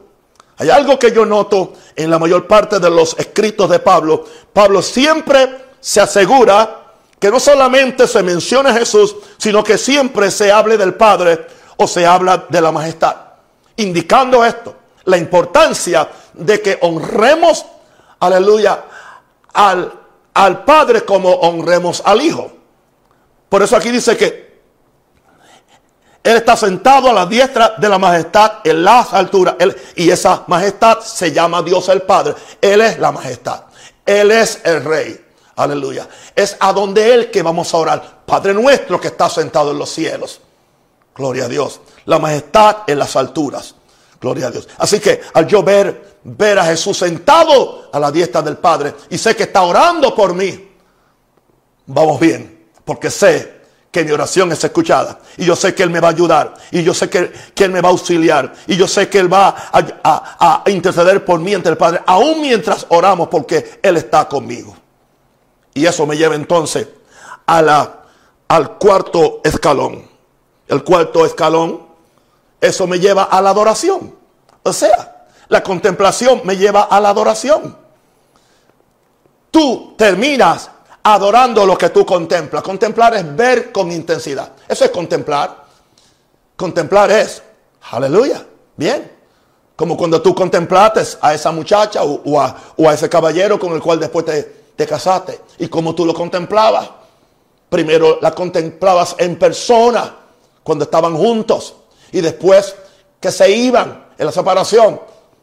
Hay 0.58 0.68
algo 0.68 0.98
que 0.98 1.12
yo 1.12 1.24
noto 1.24 1.72
en 1.96 2.10
la 2.10 2.18
mayor 2.18 2.46
parte 2.46 2.78
de 2.78 2.90
los 2.90 3.16
escritos 3.18 3.70
de 3.70 3.78
Pablo. 3.78 4.24
Pablo 4.52 4.82
siempre 4.82 5.64
se 5.80 6.00
asegura 6.00 6.76
que 7.18 7.30
no 7.30 7.40
solamente 7.40 8.06
se 8.06 8.22
mencione 8.22 8.70
a 8.70 8.74
Jesús, 8.74 9.16
sino 9.38 9.64
que 9.64 9.78
siempre 9.78 10.30
se 10.30 10.52
hable 10.52 10.76
del 10.76 10.94
Padre 10.94 11.46
o 11.76 11.86
se 11.86 12.04
habla 12.06 12.46
de 12.48 12.60
la 12.60 12.72
majestad. 12.72 13.16
Indicando 13.76 14.44
esto, 14.44 14.74
la 15.04 15.16
importancia 15.16 16.08
de 16.34 16.60
que 16.60 16.78
honremos 16.82 17.64
aleluya, 18.20 18.84
al, 19.52 19.92
al 20.34 20.64
Padre 20.64 21.04
como 21.04 21.30
honremos 21.30 22.02
al 22.04 22.20
Hijo. 22.20 22.52
Por 23.48 23.62
eso 23.62 23.76
aquí 23.76 23.90
dice 23.90 24.16
que 24.16 24.49
Él 26.22 26.36
está 26.36 26.56
sentado 26.56 27.08
a 27.08 27.12
la 27.14 27.26
diestra 27.26 27.74
de 27.78 27.88
la 27.88 27.98
majestad 27.98 28.58
en 28.64 28.84
las 28.84 29.12
alturas. 29.12 29.56
y 29.96 30.10
esa 30.10 30.44
majestad 30.46 31.00
se 31.00 31.32
llama 31.32 31.62
Dios 31.62 31.88
el 31.88 32.02
Padre. 32.02 32.34
Él 32.60 32.80
es 32.82 32.98
la 32.98 33.10
majestad. 33.10 33.64
Él 34.04 34.30
es 34.30 34.60
el 34.64 34.84
rey. 34.84 35.26
Aleluya. 35.56 36.08
Es 36.34 36.56
a 36.60 36.72
donde 36.72 37.12
Él 37.12 37.30
que 37.30 37.42
vamos 37.42 37.72
a 37.72 37.76
orar. 37.78 38.20
Padre 38.26 38.52
nuestro 38.52 39.00
que 39.00 39.08
está 39.08 39.30
sentado 39.30 39.70
en 39.70 39.78
los 39.78 39.90
cielos. 39.90 40.40
Gloria 41.14 41.46
a 41.46 41.48
Dios. 41.48 41.80
La 42.04 42.18
majestad 42.18 42.78
en 42.86 42.98
las 42.98 43.16
alturas. 43.16 43.74
Gloria 44.20 44.48
a 44.48 44.50
Dios. 44.50 44.68
Así 44.76 45.00
que 45.00 45.22
al 45.32 45.46
yo 45.46 45.62
ver, 45.62 46.18
ver 46.24 46.58
a 46.58 46.64
Jesús 46.64 46.98
sentado 46.98 47.88
a 47.90 47.98
la 47.98 48.12
diestra 48.12 48.42
del 48.42 48.58
Padre 48.58 48.94
y 49.08 49.16
sé 49.16 49.34
que 49.34 49.44
está 49.44 49.62
orando 49.62 50.14
por 50.14 50.34
mí, 50.34 50.70
vamos 51.86 52.20
bien. 52.20 52.68
Porque 52.84 53.10
sé 53.10 53.59
que 53.90 54.04
mi 54.04 54.12
oración 54.12 54.52
es 54.52 54.62
escuchada. 54.62 55.18
Y 55.36 55.44
yo 55.44 55.56
sé 55.56 55.74
que 55.74 55.82
Él 55.82 55.90
me 55.90 56.00
va 56.00 56.08
a 56.08 56.10
ayudar. 56.12 56.54
Y 56.70 56.82
yo 56.82 56.94
sé 56.94 57.10
que, 57.10 57.32
Él 57.56 57.72
me 57.72 57.80
va 57.80 57.88
a 57.88 57.92
auxiliar. 57.92 58.52
Y 58.66 58.76
yo 58.76 58.86
sé 58.86 59.08
que 59.08 59.18
Él 59.18 59.32
va 59.32 59.54
a, 59.72 60.62
interceder 60.66 61.24
por 61.24 61.40
mí 61.40 61.54
ante 61.54 61.68
el 61.68 61.76
Padre. 61.76 62.00
Aún 62.06 62.40
mientras 62.40 62.86
oramos 62.90 63.28
porque 63.28 63.80
Él 63.82 63.96
está 63.96 64.28
conmigo. 64.28 64.76
Y 65.74 65.86
eso 65.86 66.06
me 66.06 66.16
lleva 66.16 66.34
entonces 66.34 66.86
a 67.46 67.62
la, 67.62 68.02
al 68.48 68.78
cuarto 68.78 69.40
escalón. 69.42 70.08
El 70.68 70.84
cuarto 70.84 71.26
escalón, 71.26 71.82
eso 72.60 72.86
me 72.86 73.00
lleva 73.00 73.24
a 73.24 73.42
la 73.42 73.50
adoración. 73.50 74.14
O 74.62 74.72
sea, 74.72 75.26
la 75.48 75.64
contemplación 75.64 76.42
me 76.44 76.56
lleva 76.56 76.82
a 76.82 77.00
la 77.00 77.08
adoración. 77.08 77.76
Tú 79.50 79.94
terminas 79.98 80.70
adorando 81.02 81.64
lo 81.66 81.76
que 81.76 81.90
tú 81.90 82.04
contemplas. 82.04 82.62
Contemplar 82.62 83.14
es 83.14 83.36
ver 83.36 83.72
con 83.72 83.90
intensidad. 83.90 84.52
Eso 84.68 84.84
es 84.84 84.90
contemplar. 84.90 85.64
Contemplar 86.56 87.10
es, 87.10 87.42
aleluya, 87.90 88.44
bien. 88.76 89.18
Como 89.76 89.96
cuando 89.96 90.20
tú 90.20 90.34
contemplaste 90.34 91.02
a 91.22 91.32
esa 91.32 91.52
muchacha 91.52 92.02
o, 92.02 92.40
a, 92.40 92.54
ese 92.92 93.08
caballero 93.08 93.58
con 93.58 93.72
el 93.72 93.80
cual 93.80 93.98
después 93.98 94.26
te, 94.26 94.42
te 94.76 94.86
casaste. 94.86 95.40
Y 95.58 95.68
como 95.68 95.94
tú 95.94 96.04
lo 96.04 96.12
contemplabas. 96.12 96.90
Primero 97.70 98.18
la 98.20 98.32
contemplabas 98.32 99.14
en 99.18 99.38
persona 99.38 100.16
cuando 100.62 100.84
estaban 100.84 101.16
juntos. 101.16 101.76
Y 102.12 102.20
después 102.20 102.74
que 103.20 103.30
se 103.30 103.50
iban 103.50 104.08
en 104.18 104.26
la 104.26 104.32
separación, 104.32 105.00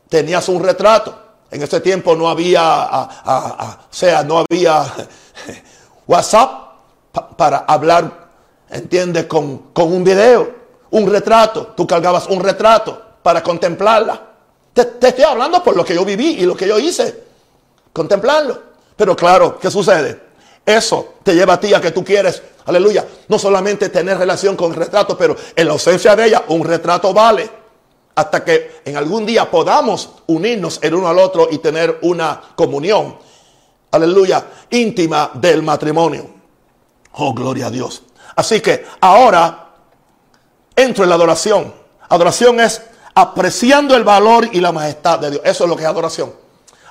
tenías 0.09 0.49
un 0.49 0.63
retrato. 0.63 1.17
En 1.49 1.63
ese 1.63 1.79
tiempo 1.79 2.15
no 2.15 2.27
había, 2.27 2.89
o 3.25 3.77
sea, 3.89 4.23
no 4.23 4.43
había 4.49 4.85
WhatsApp 6.07 6.67
para 7.35 7.59
hablar, 7.59 8.29
¿entiendes? 8.69 9.25
Con, 9.25 9.69
con, 9.73 9.91
un 9.91 10.03
video, 10.03 10.49
un 10.91 11.09
retrato. 11.09 11.73
Tú 11.75 11.85
cargabas 11.87 12.27
un 12.27 12.39
retrato 12.39 13.01
para 13.23 13.41
contemplarla. 13.41 14.21
Te, 14.73 14.85
te, 14.85 15.07
estoy 15.09 15.23
hablando 15.23 15.63
por 15.63 15.75
lo 15.75 15.83
que 15.83 15.95
yo 15.95 16.05
viví 16.05 16.37
y 16.39 16.45
lo 16.45 16.55
que 16.55 16.67
yo 16.67 16.79
hice. 16.79 17.23
Contemplarlo. 17.91 18.61
Pero 18.95 19.15
claro, 19.15 19.57
¿qué 19.59 19.69
sucede? 19.69 20.27
Eso 20.65 21.13
te 21.23 21.33
lleva 21.33 21.53
a 21.53 21.59
ti 21.59 21.73
a 21.73 21.79
que 21.79 21.91
tú 21.91 22.03
quieres, 22.03 22.41
aleluya, 22.65 23.05
no 23.29 23.39
solamente 23.39 23.87
tener 23.87 24.17
relación 24.17 24.57
con 24.57 24.71
el 24.71 24.77
retrato, 24.77 25.17
pero 25.17 25.33
en 25.55 25.65
la 25.65 25.71
ausencia 25.71 26.13
de 26.13 26.25
ella, 26.25 26.43
un 26.49 26.65
retrato 26.65 27.13
vale. 27.13 27.49
Hasta 28.15 28.43
que 28.43 28.81
en 28.83 28.97
algún 28.97 29.25
día 29.25 29.49
podamos 29.49 30.09
unirnos 30.25 30.79
el 30.81 30.95
uno 30.95 31.07
al 31.07 31.19
otro 31.19 31.47
y 31.51 31.59
tener 31.59 31.99
una 32.01 32.41
comunión 32.55 33.17
aleluya, 33.91 34.45
íntima 34.69 35.31
del 35.33 35.63
matrimonio. 35.63 36.29
Oh, 37.13 37.33
gloria 37.33 37.67
a 37.67 37.69
Dios. 37.71 38.03
Así 38.35 38.61
que 38.61 38.85
ahora 39.01 39.69
entro 40.75 41.03
en 41.03 41.09
la 41.09 41.15
adoración. 41.15 41.73
Adoración 42.09 42.59
es 42.59 42.81
apreciando 43.15 43.95
el 43.95 44.03
valor 44.03 44.47
y 44.51 44.61
la 44.61 44.71
majestad 44.71 45.19
de 45.19 45.31
Dios. 45.31 45.41
Eso 45.43 45.63
es 45.63 45.69
lo 45.69 45.75
que 45.75 45.83
es 45.83 45.89
adoración. 45.89 46.31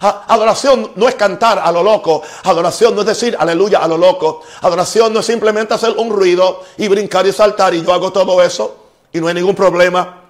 Adoración 0.00 0.92
no 0.96 1.08
es 1.08 1.14
cantar 1.14 1.58
a 1.58 1.70
lo 1.72 1.82
loco. 1.82 2.22
Adoración 2.42 2.94
no 2.94 3.00
es 3.00 3.06
decir 3.06 3.36
aleluya 3.38 3.78
a 3.78 3.88
lo 3.88 3.96
loco. 3.96 4.42
Adoración 4.60 5.12
no 5.12 5.20
es 5.20 5.26
simplemente 5.26 5.72
hacer 5.72 5.94
un 5.96 6.10
ruido 6.10 6.64
y 6.76 6.88
brincar 6.88 7.26
y 7.26 7.32
saltar 7.32 7.74
y 7.74 7.82
yo 7.82 7.92
hago 7.92 8.12
todo 8.12 8.42
eso 8.42 8.76
y 9.12 9.20
no 9.20 9.28
hay 9.28 9.34
ningún 9.34 9.54
problema 9.54 10.22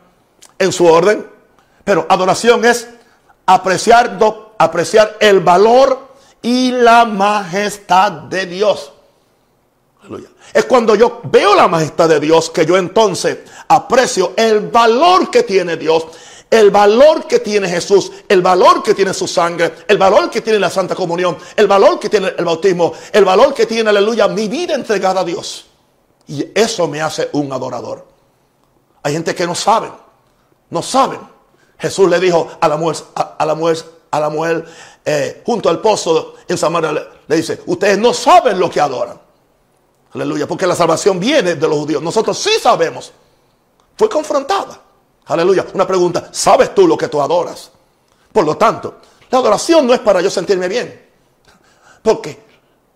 en 0.58 0.70
su 0.70 0.86
orden. 0.86 1.26
Pero 1.82 2.06
adoración 2.08 2.64
es 2.64 2.88
apreciar, 3.46 4.18
apreciar 4.58 5.16
el 5.18 5.40
valor 5.40 6.05
y 6.46 6.70
la 6.70 7.04
majestad 7.04 8.12
de 8.12 8.46
Dios. 8.46 8.92
Es 10.54 10.64
cuando 10.66 10.94
yo 10.94 11.20
veo 11.24 11.56
la 11.56 11.66
majestad 11.66 12.08
de 12.08 12.20
Dios 12.20 12.50
que 12.50 12.64
yo 12.64 12.76
entonces 12.76 13.38
aprecio 13.66 14.32
el 14.36 14.68
valor 14.68 15.28
que 15.28 15.42
tiene 15.42 15.76
Dios, 15.76 16.06
el 16.48 16.70
valor 16.70 17.26
que 17.26 17.40
tiene 17.40 17.68
Jesús, 17.68 18.12
el 18.28 18.42
valor 18.42 18.80
que 18.80 18.94
tiene 18.94 19.12
su 19.12 19.26
sangre, 19.26 19.74
el 19.88 19.98
valor 19.98 20.30
que 20.30 20.40
tiene 20.40 20.60
la 20.60 20.70
Santa 20.70 20.94
Comunión, 20.94 21.36
el 21.56 21.66
valor 21.66 21.98
que 21.98 22.08
tiene 22.08 22.32
el 22.38 22.44
bautismo, 22.44 22.92
el 23.12 23.24
valor 23.24 23.52
que 23.52 23.66
tiene, 23.66 23.90
aleluya, 23.90 24.28
mi 24.28 24.46
vida 24.46 24.76
entregada 24.76 25.22
a 25.22 25.24
Dios. 25.24 25.66
Y 26.28 26.46
eso 26.54 26.86
me 26.86 27.02
hace 27.02 27.28
un 27.32 27.52
adorador. 27.52 28.06
Hay 29.02 29.14
gente 29.14 29.34
que 29.34 29.48
no 29.48 29.56
sabe, 29.56 29.90
no 30.70 30.80
saben. 30.80 31.18
Jesús 31.76 32.08
le 32.08 32.20
dijo 32.20 32.48
a 32.60 32.68
la 32.68 32.76
mujer, 32.76 33.04
a 33.16 33.44
la 33.44 33.56
mujer, 33.56 33.95
a 34.10 34.20
la 34.20 34.28
mujer 34.28 34.64
eh, 35.04 35.42
junto 35.44 35.68
al 35.68 35.80
pozo 35.80 36.34
en 36.48 36.58
Samaria, 36.58 36.92
le, 36.92 37.36
dice, 37.36 37.60
ustedes 37.66 37.98
no 37.98 38.12
saben 38.12 38.58
lo 38.58 38.70
que 38.70 38.80
adoran. 38.80 39.20
Aleluya, 40.12 40.46
porque 40.46 40.66
la 40.66 40.74
salvación 40.74 41.20
viene 41.20 41.54
de 41.54 41.68
los 41.68 41.76
judíos. 41.78 42.02
Nosotros 42.02 42.38
sí 42.38 42.52
sabemos. 42.60 43.12
Fue 43.96 44.08
confrontada. 44.08 44.80
Aleluya. 45.26 45.66
Una 45.74 45.86
pregunta, 45.86 46.28
¿sabes 46.32 46.74
tú 46.74 46.86
lo 46.86 46.96
que 46.96 47.08
tú 47.08 47.20
adoras? 47.20 47.70
Por 48.32 48.44
lo 48.44 48.56
tanto, 48.56 48.96
la 49.30 49.38
adoración 49.38 49.86
no 49.86 49.94
es 49.94 50.00
para 50.00 50.20
yo 50.20 50.30
sentirme 50.30 50.68
bien. 50.68 51.06
Porque 52.02 52.38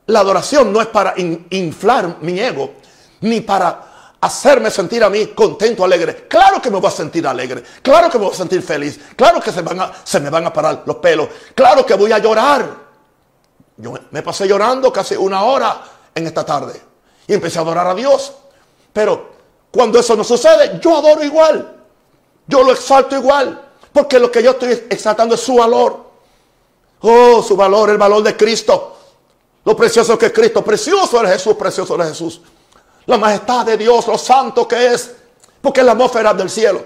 la 0.07 0.21
adoración 0.21 0.73
no 0.73 0.81
es 0.81 0.87
para 0.87 1.15
inflar 1.17 2.19
mi 2.21 2.39
ego, 2.39 2.75
ni 3.21 3.41
para 3.41 3.90
hacerme 4.21 4.71
sentir 4.71 5.03
a 5.03 5.11
mí 5.11 5.29
contento, 5.29 5.85
alegre. 5.85 6.27
Claro 6.29 6.61
que 6.61 6.71
me 6.71 6.79
voy 6.79 6.89
a 6.89 6.91
sentir 6.91 7.27
alegre. 7.27 7.63
Claro 7.83 8.11
que 8.11 8.19
me 8.19 8.25
voy 8.25 8.35
a 8.35 8.37
sentir 8.37 8.63
feliz. 8.63 9.01
Claro 9.17 9.41
que 9.41 9.51
se, 9.51 9.63
me 10.21 10.31
van 10.31 10.47
a 10.47 10.53
parar 10.53 10.83
los 10.85 10.97
pelos. 10.97 11.29
Claro 11.55 11.87
que 11.87 11.95
voy 11.95 12.13
a 12.13 12.19
llorar. 12.19 12.91
Yo 13.77 13.95
me 14.11 14.23
pasé 14.23 14.47
llorando 14.47 14.93
casi 14.93 15.17
una 15.17 15.43
hora 15.45 15.83
en 16.15 16.27
esta 16.27 16.45
tarde. 16.45 16.81
Y 17.27 17.35
empecé 17.35 17.59
a 17.59 17.63
adorar 17.63 17.87
a 17.87 17.95
Dios. 17.95 18.33
Pero 18.93 19.31
cuando 19.71 19.99
eso 19.99 20.15
no 20.17 20.25
sucede, 20.25 20.79
yo 20.83 20.99
adoro 20.99 21.25
igual. 21.25 21.77
Yo 22.47 22.63
lo 22.63 22.73
exalto 22.73 23.17
igual. 23.17 23.69
Porque 23.93 24.19
lo 24.19 24.31
que 24.31 24.43
yo 24.43 24.51
estoy 24.53 24.87
exaltando 24.91 25.35
es 25.35 25.41
su 25.41 25.57
valor. 25.57 26.11
Oh, 27.01 27.43
su 27.43 27.57
valor, 27.57 27.89
el 27.89 27.99
valor 27.99 28.23
de 28.23 28.37
Cristo. 28.37 28.97
Lo 29.65 29.75
precioso 29.75 30.19
que 30.19 30.27
es 30.27 30.33
Cristo. 30.33 30.63
Precioso 30.63 31.23
es 31.25 31.33
Jesús, 31.33 31.55
precioso 31.55 32.03
es 32.03 32.09
Jesús 32.09 32.41
la 33.07 33.19
majestad 33.19 33.67
de 33.67 33.77
Dios, 33.77 34.07
lo 34.07 34.19
santo 34.19 34.67
que 34.67 34.95
es, 34.95 35.15
porque 35.61 35.81
es 35.81 35.87
la 35.87 35.93
atmósfera 35.93 36.35
del 36.35 36.51
cielo. 36.51 36.85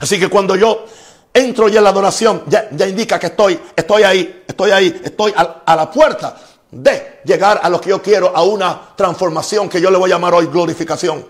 Así 0.00 0.18
que 0.18 0.28
cuando 0.28 0.56
yo 0.56 0.84
entro 1.32 1.68
ya 1.68 1.78
en 1.78 1.84
la 1.84 1.90
adoración, 1.90 2.44
ya, 2.46 2.68
indica 2.88 3.18
que 3.18 3.26
estoy, 3.26 3.60
estoy 3.76 4.02
ahí, 4.02 4.44
estoy 4.46 4.70
ahí, 4.70 5.00
estoy 5.04 5.32
a, 5.36 5.62
a, 5.64 5.76
la 5.76 5.90
puerta 5.90 6.36
de 6.70 7.20
llegar 7.24 7.60
a 7.62 7.68
lo 7.68 7.80
que 7.80 7.90
yo 7.90 8.00
quiero, 8.00 8.34
a 8.34 8.42
una 8.42 8.94
transformación 8.96 9.68
que 9.68 9.80
yo 9.80 9.90
le 9.90 9.98
voy 9.98 10.10
a 10.10 10.14
llamar 10.14 10.34
hoy 10.34 10.46
glorificación. 10.46 11.26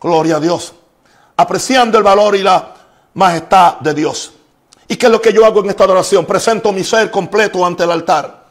Gloria 0.00 0.36
a 0.36 0.40
Dios. 0.40 0.72
Apreciando 1.36 1.98
el 1.98 2.04
valor 2.04 2.36
y 2.36 2.42
la 2.42 2.74
majestad 3.14 3.78
de 3.80 3.94
Dios. 3.94 4.32
¿Y 4.86 4.96
qué 4.96 5.06
es 5.06 5.12
lo 5.12 5.20
que 5.20 5.32
yo 5.32 5.44
hago 5.44 5.60
en 5.60 5.70
esta 5.70 5.84
adoración? 5.84 6.26
Presento 6.26 6.72
mi 6.72 6.84
ser 6.84 7.10
completo 7.10 7.64
ante 7.64 7.84
el 7.84 7.90
altar. 7.90 8.44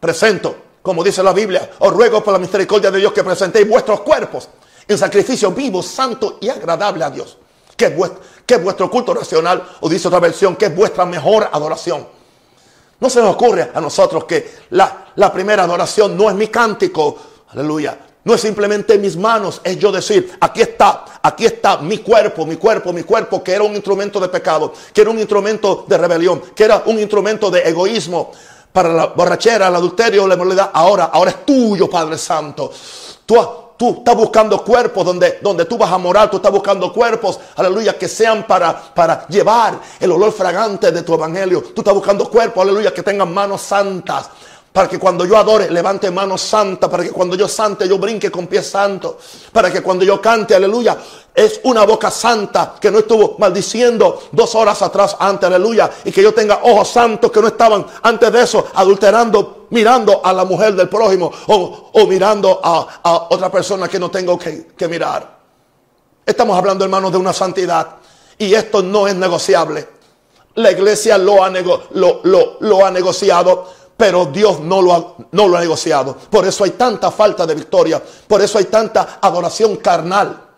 Presento 0.00 0.56
como 0.82 1.04
dice 1.04 1.22
la 1.22 1.32
Biblia, 1.32 1.70
os 1.78 1.92
ruego 1.92 2.22
por 2.22 2.32
la 2.32 2.38
misericordia 2.38 2.90
de 2.90 2.98
Dios 2.98 3.12
que 3.12 3.22
presentéis 3.22 3.68
vuestros 3.68 4.00
cuerpos 4.00 4.48
en 4.86 4.98
sacrificio 4.98 5.52
vivo, 5.52 5.82
santo 5.82 6.38
y 6.40 6.48
agradable 6.48 7.04
a 7.04 7.10
Dios. 7.10 7.38
Que 7.76 7.86
es, 7.86 8.62
vuestro, 8.62 8.90
culto 8.90 9.14
racional, 9.14 9.62
o 9.80 9.88
dice 9.88 10.08
otra 10.08 10.20
versión, 10.20 10.56
que 10.56 10.66
es 10.66 10.76
vuestra 10.76 11.04
mejor 11.04 11.48
adoración. 11.52 12.06
No 13.00 13.08
se 13.08 13.20
nos 13.20 13.34
ocurre 13.34 13.70
a 13.72 13.80
nosotros 13.80 14.24
que 14.24 14.58
la, 14.70 15.06
la 15.16 15.32
primera 15.32 15.64
adoración 15.64 16.16
no 16.16 16.28
es 16.28 16.36
mi 16.36 16.48
cántico, 16.48 17.16
aleluya, 17.48 17.98
no 18.24 18.34
es 18.34 18.40
simplemente 18.40 18.98
mis 18.98 19.16
manos, 19.16 19.60
es 19.64 19.78
yo 19.78 19.90
decir, 19.90 20.36
aquí 20.40 20.62
está, 20.62 21.04
aquí 21.22 21.44
está 21.44 21.78
mi 21.78 21.98
cuerpo, 21.98 22.46
mi 22.46 22.56
cuerpo, 22.56 22.92
mi 22.92 23.02
cuerpo, 23.02 23.42
que 23.42 23.52
era 23.52 23.64
un 23.64 23.74
instrumento 23.74 24.20
de 24.20 24.28
pecado, 24.28 24.72
que 24.92 25.00
era 25.00 25.10
un 25.10 25.18
instrumento 25.18 25.84
de 25.88 25.98
rebelión, 25.98 26.40
que 26.54 26.64
era 26.64 26.84
un 26.86 27.00
instrumento 27.00 27.50
de 27.50 27.62
egoísmo, 27.68 28.30
para 28.72 28.88
la 28.92 29.06
borrachera, 29.06 29.68
el 29.68 29.76
adulterio, 29.76 30.26
la 30.26 30.34
inmoralidad. 30.34 30.70
Ahora, 30.72 31.10
ahora 31.12 31.30
es 31.30 31.44
tuyo, 31.44 31.88
Padre 31.90 32.16
Santo. 32.18 32.70
Tú, 33.26 33.36
tú 33.76 33.96
estás 33.98 34.16
buscando 34.16 34.64
cuerpos 34.64 35.04
donde, 35.04 35.38
donde 35.42 35.64
tú 35.64 35.76
vas 35.76 35.92
a 35.92 35.98
morar. 35.98 36.30
Tú 36.30 36.38
estás 36.38 36.52
buscando 36.52 36.92
cuerpos, 36.92 37.38
aleluya, 37.56 37.98
que 37.98 38.08
sean 38.08 38.46
para, 38.46 38.94
para 38.94 39.26
llevar 39.28 39.78
el 40.00 40.10
olor 40.12 40.32
fragante 40.32 40.90
de 40.90 41.02
tu 41.02 41.14
evangelio. 41.14 41.62
Tú 41.74 41.82
estás 41.82 41.94
buscando 41.94 42.28
cuerpos, 42.28 42.62
aleluya, 42.62 42.92
que 42.92 43.02
tengan 43.02 43.32
manos 43.32 43.60
santas 43.60 44.30
Para 44.72 44.88
que 44.88 44.98
cuando 44.98 45.26
yo 45.26 45.36
adore, 45.36 45.70
levante 45.70 46.10
mano 46.10 46.38
santa. 46.38 46.88
Para 46.88 47.02
que 47.02 47.10
cuando 47.10 47.36
yo 47.36 47.46
sante, 47.46 47.86
yo 47.86 47.98
brinque 47.98 48.30
con 48.30 48.46
pies 48.46 48.66
santos. 48.70 49.16
Para 49.52 49.70
que 49.70 49.82
cuando 49.82 50.02
yo 50.02 50.18
cante, 50.20 50.54
aleluya, 50.54 50.96
es 51.34 51.60
una 51.64 51.84
boca 51.84 52.10
santa 52.10 52.74
que 52.80 52.90
no 52.90 53.00
estuvo 53.00 53.36
maldiciendo 53.38 54.22
dos 54.32 54.54
horas 54.54 54.80
atrás 54.80 55.14
antes, 55.18 55.46
aleluya. 55.46 55.90
Y 56.04 56.10
que 56.10 56.22
yo 56.22 56.32
tenga 56.32 56.60
ojos 56.62 56.88
santos 56.88 57.30
que 57.30 57.42
no 57.42 57.48
estaban 57.48 57.84
antes 58.02 58.32
de 58.32 58.42
eso 58.42 58.66
adulterando, 58.74 59.66
mirando 59.70 60.24
a 60.24 60.32
la 60.32 60.46
mujer 60.46 60.74
del 60.74 60.88
prójimo 60.88 61.30
o, 61.48 62.06
mirando 62.06 62.58
a, 62.62 63.26
otra 63.28 63.52
persona 63.52 63.88
que 63.88 63.98
no 63.98 64.10
tengo 64.10 64.38
que, 64.38 64.88
mirar. 64.88 65.38
Estamos 66.24 66.56
hablando, 66.56 66.82
hermanos, 66.82 67.12
de 67.12 67.18
una 67.18 67.34
santidad. 67.34 67.96
Y 68.38 68.54
esto 68.54 68.82
no 68.82 69.06
es 69.06 69.14
negociable. 69.14 69.86
La 70.54 70.70
iglesia 70.70 71.18
lo 71.18 71.44
ha, 71.44 71.50
lo 71.50 72.86
ha 72.86 72.90
negociado 72.90 73.81
pero 73.96 74.26
Dios 74.26 74.60
no 74.60 74.82
lo, 74.82 74.92
ha, 74.92 75.14
no 75.32 75.48
lo 75.48 75.56
ha 75.56 75.60
negociado. 75.60 76.16
Por 76.16 76.46
eso 76.46 76.64
hay 76.64 76.70
tanta 76.70 77.10
falta 77.10 77.46
de 77.46 77.54
victoria, 77.54 78.02
por 78.26 78.40
eso 78.40 78.58
hay 78.58 78.64
tanta 78.64 79.18
adoración 79.20 79.76
carnal. 79.76 80.48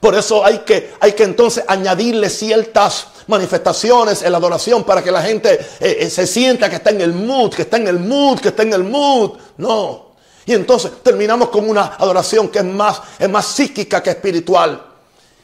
Por 0.00 0.14
eso 0.14 0.44
hay 0.44 0.58
que, 0.58 0.94
hay 1.00 1.12
que 1.12 1.24
entonces 1.24 1.64
añadirle 1.66 2.28
ciertas 2.28 3.08
manifestaciones 3.26 4.22
en 4.22 4.30
la 4.30 4.38
adoración 4.38 4.84
para 4.84 5.02
que 5.02 5.10
la 5.10 5.22
gente 5.22 5.54
eh, 5.80 5.98
eh, 6.00 6.10
se 6.10 6.26
sienta 6.26 6.68
que 6.70 6.76
está 6.76 6.90
en 6.90 7.00
el 7.00 7.12
mood, 7.12 7.52
que 7.54 7.62
está 7.62 7.76
en 7.76 7.88
el 7.88 7.98
mood, 7.98 8.38
que 8.38 8.48
está 8.48 8.62
en 8.62 8.72
el 8.72 8.84
mood. 8.84 9.32
No. 9.56 10.06
Y 10.44 10.52
entonces 10.52 10.92
terminamos 11.02 11.48
con 11.48 11.68
una 11.68 11.96
adoración 11.98 12.48
que 12.48 12.60
es 12.60 12.64
más, 12.64 13.00
es 13.18 13.28
más 13.28 13.46
psíquica 13.46 14.02
que 14.02 14.10
espiritual. 14.10 14.80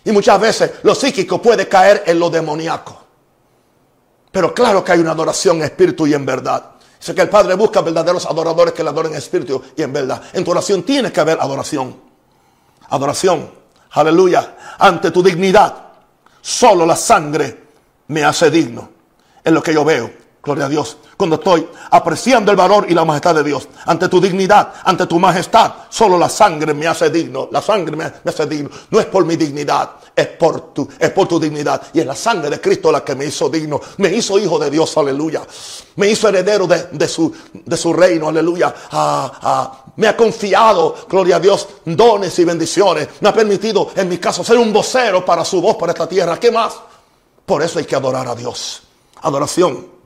Y 0.04 0.12
muchas 0.12 0.40
veces 0.40 0.70
lo 0.82 0.94
psíquico 0.94 1.40
puede 1.40 1.66
caer 1.66 2.04
en 2.06 2.18
lo 2.18 2.30
demoníaco. 2.30 3.01
Pero 4.32 4.54
claro 4.54 4.82
que 4.82 4.92
hay 4.92 5.00
una 5.00 5.12
adoración 5.12 5.58
en 5.58 5.64
espíritu 5.64 6.06
y 6.06 6.14
en 6.14 6.24
verdad. 6.26 6.70
Dice 6.98 7.14
que 7.14 7.20
el 7.20 7.28
Padre 7.28 7.54
busca 7.54 7.82
verdaderos 7.82 8.24
adoradores 8.26 8.72
que 8.72 8.82
le 8.82 8.88
adoren 8.88 9.12
en 9.12 9.18
espíritu 9.18 9.62
y 9.76 9.82
en 9.82 9.92
verdad. 9.92 10.22
En 10.32 10.42
tu 10.42 10.50
oración 10.50 10.82
tiene 10.82 11.12
que 11.12 11.20
haber 11.20 11.38
adoración. 11.40 12.00
Adoración. 12.88 13.50
Aleluya. 13.90 14.56
Ante 14.78 15.10
tu 15.10 15.22
dignidad. 15.22 15.74
Solo 16.40 16.86
la 16.86 16.96
sangre 16.96 17.64
me 18.08 18.24
hace 18.24 18.50
digno. 18.50 18.88
Es 19.44 19.52
lo 19.52 19.62
que 19.62 19.74
yo 19.74 19.84
veo. 19.84 20.21
Gloria 20.42 20.66
a 20.66 20.68
Dios. 20.68 20.96
Cuando 21.16 21.36
estoy 21.36 21.68
apreciando 21.92 22.50
el 22.50 22.56
valor 22.56 22.86
y 22.88 22.94
la 22.94 23.04
majestad 23.04 23.36
de 23.36 23.44
Dios. 23.44 23.68
Ante 23.86 24.08
tu 24.08 24.20
dignidad, 24.20 24.72
ante 24.82 25.06
tu 25.06 25.20
majestad. 25.20 25.72
Solo 25.88 26.18
la 26.18 26.28
sangre 26.28 26.74
me 26.74 26.88
hace 26.88 27.10
digno. 27.10 27.48
La 27.52 27.62
sangre 27.62 27.94
me, 27.94 28.04
hace 28.04 28.46
digno. 28.46 28.68
No 28.90 28.98
es 28.98 29.06
por 29.06 29.24
mi 29.24 29.36
dignidad. 29.36 29.90
Es 30.16 30.26
por, 30.26 30.72
tu, 30.72 30.88
es 30.98 31.10
por 31.10 31.28
tu 31.28 31.38
dignidad. 31.38 31.80
Y 31.92 32.00
es 32.00 32.06
la 32.06 32.16
sangre 32.16 32.50
de 32.50 32.60
Cristo 32.60 32.90
la 32.90 33.04
que 33.04 33.14
me 33.14 33.26
hizo 33.26 33.48
digno. 33.48 33.80
Me 33.98 34.12
hizo 34.12 34.36
hijo 34.36 34.58
de 34.58 34.68
Dios. 34.68 34.96
Aleluya. 34.96 35.42
Me 35.94 36.08
hizo 36.08 36.28
heredero 36.28 36.66
de, 36.66 37.06
su, 37.06 37.32
de 37.52 37.76
su, 37.76 37.92
reino. 37.92 38.28
Aleluya. 38.28 38.74
Ah, 38.90 39.32
ah, 39.42 39.84
me 39.94 40.08
ha 40.08 40.16
confiado, 40.16 40.96
gloria 41.08 41.36
a 41.36 41.40
Dios, 41.40 41.68
dones 41.84 42.36
y 42.40 42.44
bendiciones. 42.44 43.08
Me 43.20 43.28
ha 43.28 43.32
permitido, 43.32 43.90
en 43.94 44.08
mi 44.08 44.18
caso, 44.18 44.42
ser 44.42 44.58
un 44.58 44.72
vocero 44.72 45.24
para 45.24 45.44
su 45.44 45.60
voz, 45.60 45.76
para 45.76 45.92
esta 45.92 46.08
tierra. 46.08 46.40
¿Qué 46.40 46.50
más? 46.50 46.74
Por 47.46 47.62
eso 47.62 47.78
hay 47.78 47.84
que 47.84 47.94
adorar 47.94 48.26
a 48.26 48.34
Dios. 48.34 48.82
Adoración. 49.20 50.01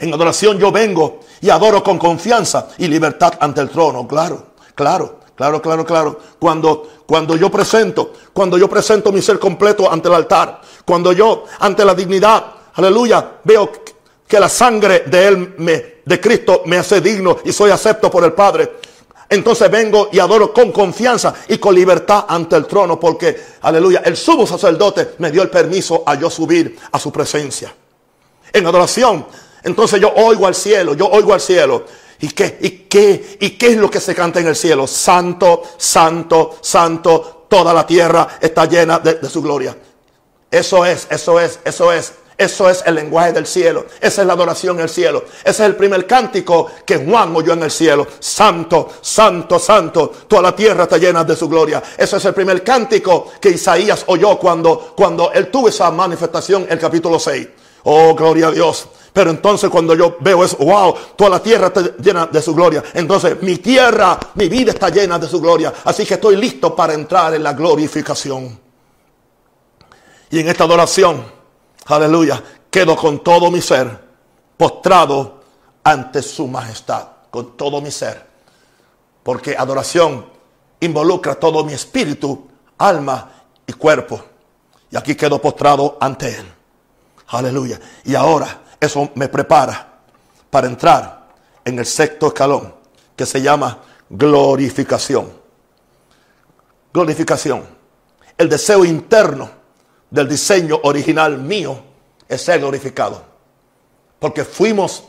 En 0.00 0.12
adoración 0.14 0.58
yo 0.58 0.70
vengo 0.70 1.20
y 1.40 1.50
adoro 1.50 1.82
con 1.82 1.98
confianza 1.98 2.68
y 2.78 2.86
libertad 2.86 3.34
ante 3.40 3.60
el 3.60 3.68
trono. 3.68 4.06
Claro, 4.06 4.52
claro, 4.74 5.20
claro, 5.34 5.60
claro, 5.60 5.84
claro. 5.84 6.20
Cuando, 6.38 6.88
cuando 7.06 7.36
yo 7.36 7.50
presento, 7.50 8.12
cuando 8.32 8.56
yo 8.58 8.68
presento 8.68 9.12
mi 9.12 9.22
ser 9.22 9.38
completo 9.38 9.90
ante 9.90 10.08
el 10.08 10.14
altar, 10.14 10.60
cuando 10.84 11.12
yo 11.12 11.44
ante 11.60 11.84
la 11.84 11.94
dignidad, 11.94 12.44
aleluya, 12.74 13.38
veo 13.44 13.70
que 14.26 14.38
la 14.38 14.48
sangre 14.48 15.04
de 15.06 15.26
él 15.26 15.54
me, 15.58 15.98
de 16.04 16.20
Cristo 16.20 16.62
me 16.66 16.76
hace 16.76 17.00
digno 17.00 17.38
y 17.44 17.52
soy 17.52 17.70
acepto 17.70 18.10
por 18.10 18.24
el 18.24 18.32
Padre. 18.32 18.74
Entonces 19.30 19.70
vengo 19.70 20.08
y 20.10 20.18
adoro 20.18 20.54
con 20.54 20.72
confianza 20.72 21.34
y 21.48 21.58
con 21.58 21.74
libertad 21.74 22.24
ante 22.28 22.56
el 22.56 22.66
trono 22.66 22.98
porque, 22.98 23.36
aleluya, 23.60 24.02
el 24.04 24.16
sumo 24.16 24.46
sacerdote 24.46 25.16
me 25.18 25.30
dio 25.30 25.42
el 25.42 25.50
permiso 25.50 26.02
a 26.06 26.14
yo 26.14 26.30
subir 26.30 26.78
a 26.90 26.98
su 26.98 27.12
presencia. 27.12 27.74
En 28.52 28.66
adoración 28.66 29.26
entonces 29.62 30.00
yo 30.00 30.12
oigo 30.14 30.46
al 30.46 30.54
cielo, 30.54 30.94
yo 30.94 31.06
oigo 31.06 31.34
al 31.34 31.40
cielo. 31.40 31.84
¿Y 32.20 32.28
qué? 32.28 32.58
¿Y 32.60 32.70
qué? 32.70 33.38
¿Y 33.40 33.50
qué 33.50 33.68
es 33.68 33.76
lo 33.76 33.90
que 33.90 34.00
se 34.00 34.14
canta 34.14 34.40
en 34.40 34.48
el 34.48 34.56
cielo? 34.56 34.86
Santo, 34.86 35.62
santo, 35.76 36.56
santo. 36.60 37.46
Toda 37.48 37.72
la 37.72 37.86
tierra 37.86 38.38
está 38.40 38.66
llena 38.66 38.98
de, 38.98 39.28
su 39.28 39.40
gloria. 39.40 39.76
Eso 40.50 40.84
es, 40.84 41.06
eso 41.10 41.40
es, 41.40 41.60
eso 41.64 41.92
es. 41.92 42.12
Eso 42.36 42.70
es 42.70 42.84
el 42.86 42.94
lenguaje 42.94 43.32
del 43.32 43.48
cielo. 43.48 43.86
Esa 44.00 44.20
es 44.20 44.26
la 44.26 44.34
adoración 44.34 44.76
en 44.76 44.84
el 44.84 44.88
cielo. 44.88 45.24
Ese 45.40 45.50
es 45.50 45.60
el 45.60 45.74
primer 45.74 46.06
cántico 46.06 46.70
que 46.86 46.98
Juan 46.98 47.34
oyó 47.34 47.52
en 47.52 47.64
el 47.64 47.70
cielo. 47.70 48.06
Santo, 48.20 48.88
santo, 49.00 49.58
santo. 49.58 50.12
Toda 50.28 50.42
la 50.42 50.54
tierra 50.54 50.84
está 50.84 50.98
llena 50.98 51.24
de 51.24 51.34
su 51.34 51.48
gloria. 51.48 51.82
Ese 51.96 52.16
es 52.16 52.24
el 52.24 52.34
primer 52.34 52.62
cántico 52.62 53.32
que 53.40 53.50
Isaías 53.50 54.04
oyó 54.06 54.38
cuando, 54.38 54.94
cuando 54.96 55.32
él 55.32 55.50
tuvo 55.50 55.68
esa 55.68 55.90
manifestación 55.90 56.62
en 56.62 56.72
el 56.74 56.78
capítulo 56.78 57.18
6. 57.18 57.48
Oh, 57.84 58.14
gloria 58.14 58.48
a 58.48 58.50
Dios. 58.50 58.88
Pero 59.12 59.30
entonces 59.30 59.70
cuando 59.70 59.94
yo 59.94 60.16
veo 60.20 60.44
eso, 60.44 60.56
wow, 60.58 60.94
toda 61.16 61.30
la 61.30 61.42
tierra 61.42 61.68
está 61.68 61.96
llena 61.96 62.26
de 62.26 62.40
su 62.42 62.54
gloria. 62.54 62.84
Entonces 62.94 63.42
mi 63.42 63.58
tierra, 63.58 64.18
mi 64.34 64.48
vida 64.48 64.72
está 64.72 64.90
llena 64.90 65.18
de 65.18 65.26
su 65.26 65.40
gloria. 65.40 65.72
Así 65.84 66.04
que 66.04 66.14
estoy 66.14 66.36
listo 66.36 66.74
para 66.74 66.94
entrar 66.94 67.34
en 67.34 67.42
la 67.42 67.52
glorificación. 67.52 68.58
Y 70.30 70.40
en 70.40 70.48
esta 70.48 70.64
adoración, 70.64 71.24
aleluya, 71.86 72.42
quedo 72.70 72.94
con 72.96 73.20
todo 73.24 73.50
mi 73.50 73.60
ser 73.60 73.98
postrado 74.56 75.40
ante 75.82 76.22
su 76.22 76.46
majestad. 76.46 77.08
Con 77.30 77.56
todo 77.56 77.80
mi 77.80 77.90
ser. 77.90 78.26
Porque 79.22 79.56
adoración 79.56 80.26
involucra 80.80 81.34
todo 81.34 81.64
mi 81.64 81.72
espíritu, 81.72 82.46
alma 82.78 83.30
y 83.66 83.72
cuerpo. 83.72 84.22
Y 84.90 84.96
aquí 84.96 85.14
quedo 85.14 85.40
postrado 85.40 85.98
ante 86.00 86.28
Él. 86.28 86.57
Aleluya. 87.28 87.78
Y 88.04 88.14
ahora 88.14 88.62
eso 88.80 89.10
me 89.14 89.28
prepara 89.28 90.00
para 90.50 90.66
entrar 90.66 91.28
en 91.64 91.78
el 91.78 91.86
sexto 91.86 92.28
escalón 92.28 92.74
que 93.14 93.26
se 93.26 93.42
llama 93.42 93.78
glorificación. 94.08 95.30
Glorificación. 96.92 97.64
El 98.36 98.48
deseo 98.48 98.84
interno 98.84 99.50
del 100.10 100.28
diseño 100.28 100.80
original 100.84 101.38
mío 101.38 101.78
es 102.28 102.42
ser 102.42 102.60
glorificado. 102.60 103.22
Porque 104.18 104.44
fuimos 104.44 105.04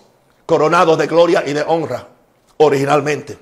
coronados 0.46 0.98
de 0.98 1.08
gloria 1.08 1.44
y 1.46 1.54
de 1.54 1.62
honra 1.62 2.08
originalmente. 2.58 3.38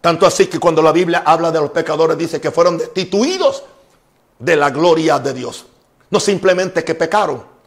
Tanto 0.00 0.26
así 0.26 0.46
que 0.46 0.58
cuando 0.58 0.80
la 0.80 0.92
Biblia 0.92 1.22
habla 1.26 1.50
de 1.50 1.60
los 1.60 1.70
pecadores 1.70 2.16
dice 2.16 2.40
que 2.40 2.50
fueron 2.50 2.78
destituidos 2.78 3.64
de 4.38 4.56
la 4.56 4.70
gloria 4.70 5.18
de 5.18 5.34
Dios. 5.34 5.66
No 6.10 6.20
simplemente 6.20 6.84
que 6.84 6.94
pecaron, 6.94 7.57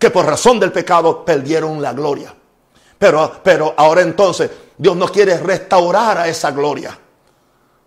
que 0.00 0.10
por 0.10 0.24
razón 0.24 0.58
del 0.58 0.72
pecado 0.72 1.22
perdieron 1.26 1.80
la 1.80 1.92
gloria. 1.92 2.34
Pero, 2.98 3.40
pero 3.44 3.74
ahora 3.76 4.00
entonces 4.00 4.50
Dios 4.76 4.96
no 4.96 5.06
quiere 5.06 5.36
restaurar 5.36 6.16
a 6.16 6.26
esa 6.26 6.50
gloria. 6.52 6.98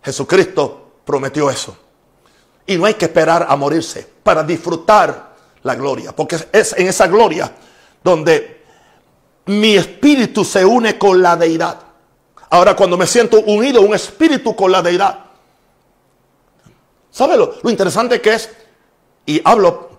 Jesucristo 0.04 0.92
prometió 1.04 1.50
eso. 1.50 1.76
Y 2.68 2.78
no 2.78 2.86
hay 2.86 2.94
que 2.94 3.06
esperar 3.06 3.48
a 3.50 3.56
morirse 3.56 4.08
para 4.22 4.44
disfrutar 4.44 5.34
la 5.64 5.74
gloria. 5.74 6.16
Porque 6.16 6.38
es 6.52 6.74
en 6.78 6.88
esa 6.88 7.08
gloria 7.08 7.52
donde 8.04 8.64
mi 9.48 9.76
espíritu 9.76 10.46
se 10.46 10.64
une 10.64 11.00
con 11.00 11.20
la 11.20 11.36
deidad. 11.36 11.80
Ahora 12.52 12.76
cuando 12.76 12.96
me 12.96 13.08
siento 13.08 13.40
unido 13.40 13.82
un 13.82 13.96
espíritu 13.96 14.56
con 14.56 14.72
la 14.72 14.84
deidad. 14.84 15.18
¿Sabe 17.10 17.38
lo, 17.38 17.56
lo 17.64 17.70
interesante 17.72 18.22
que 18.22 18.36
es? 18.36 18.52
Y 19.26 19.42
hablo 19.44 19.90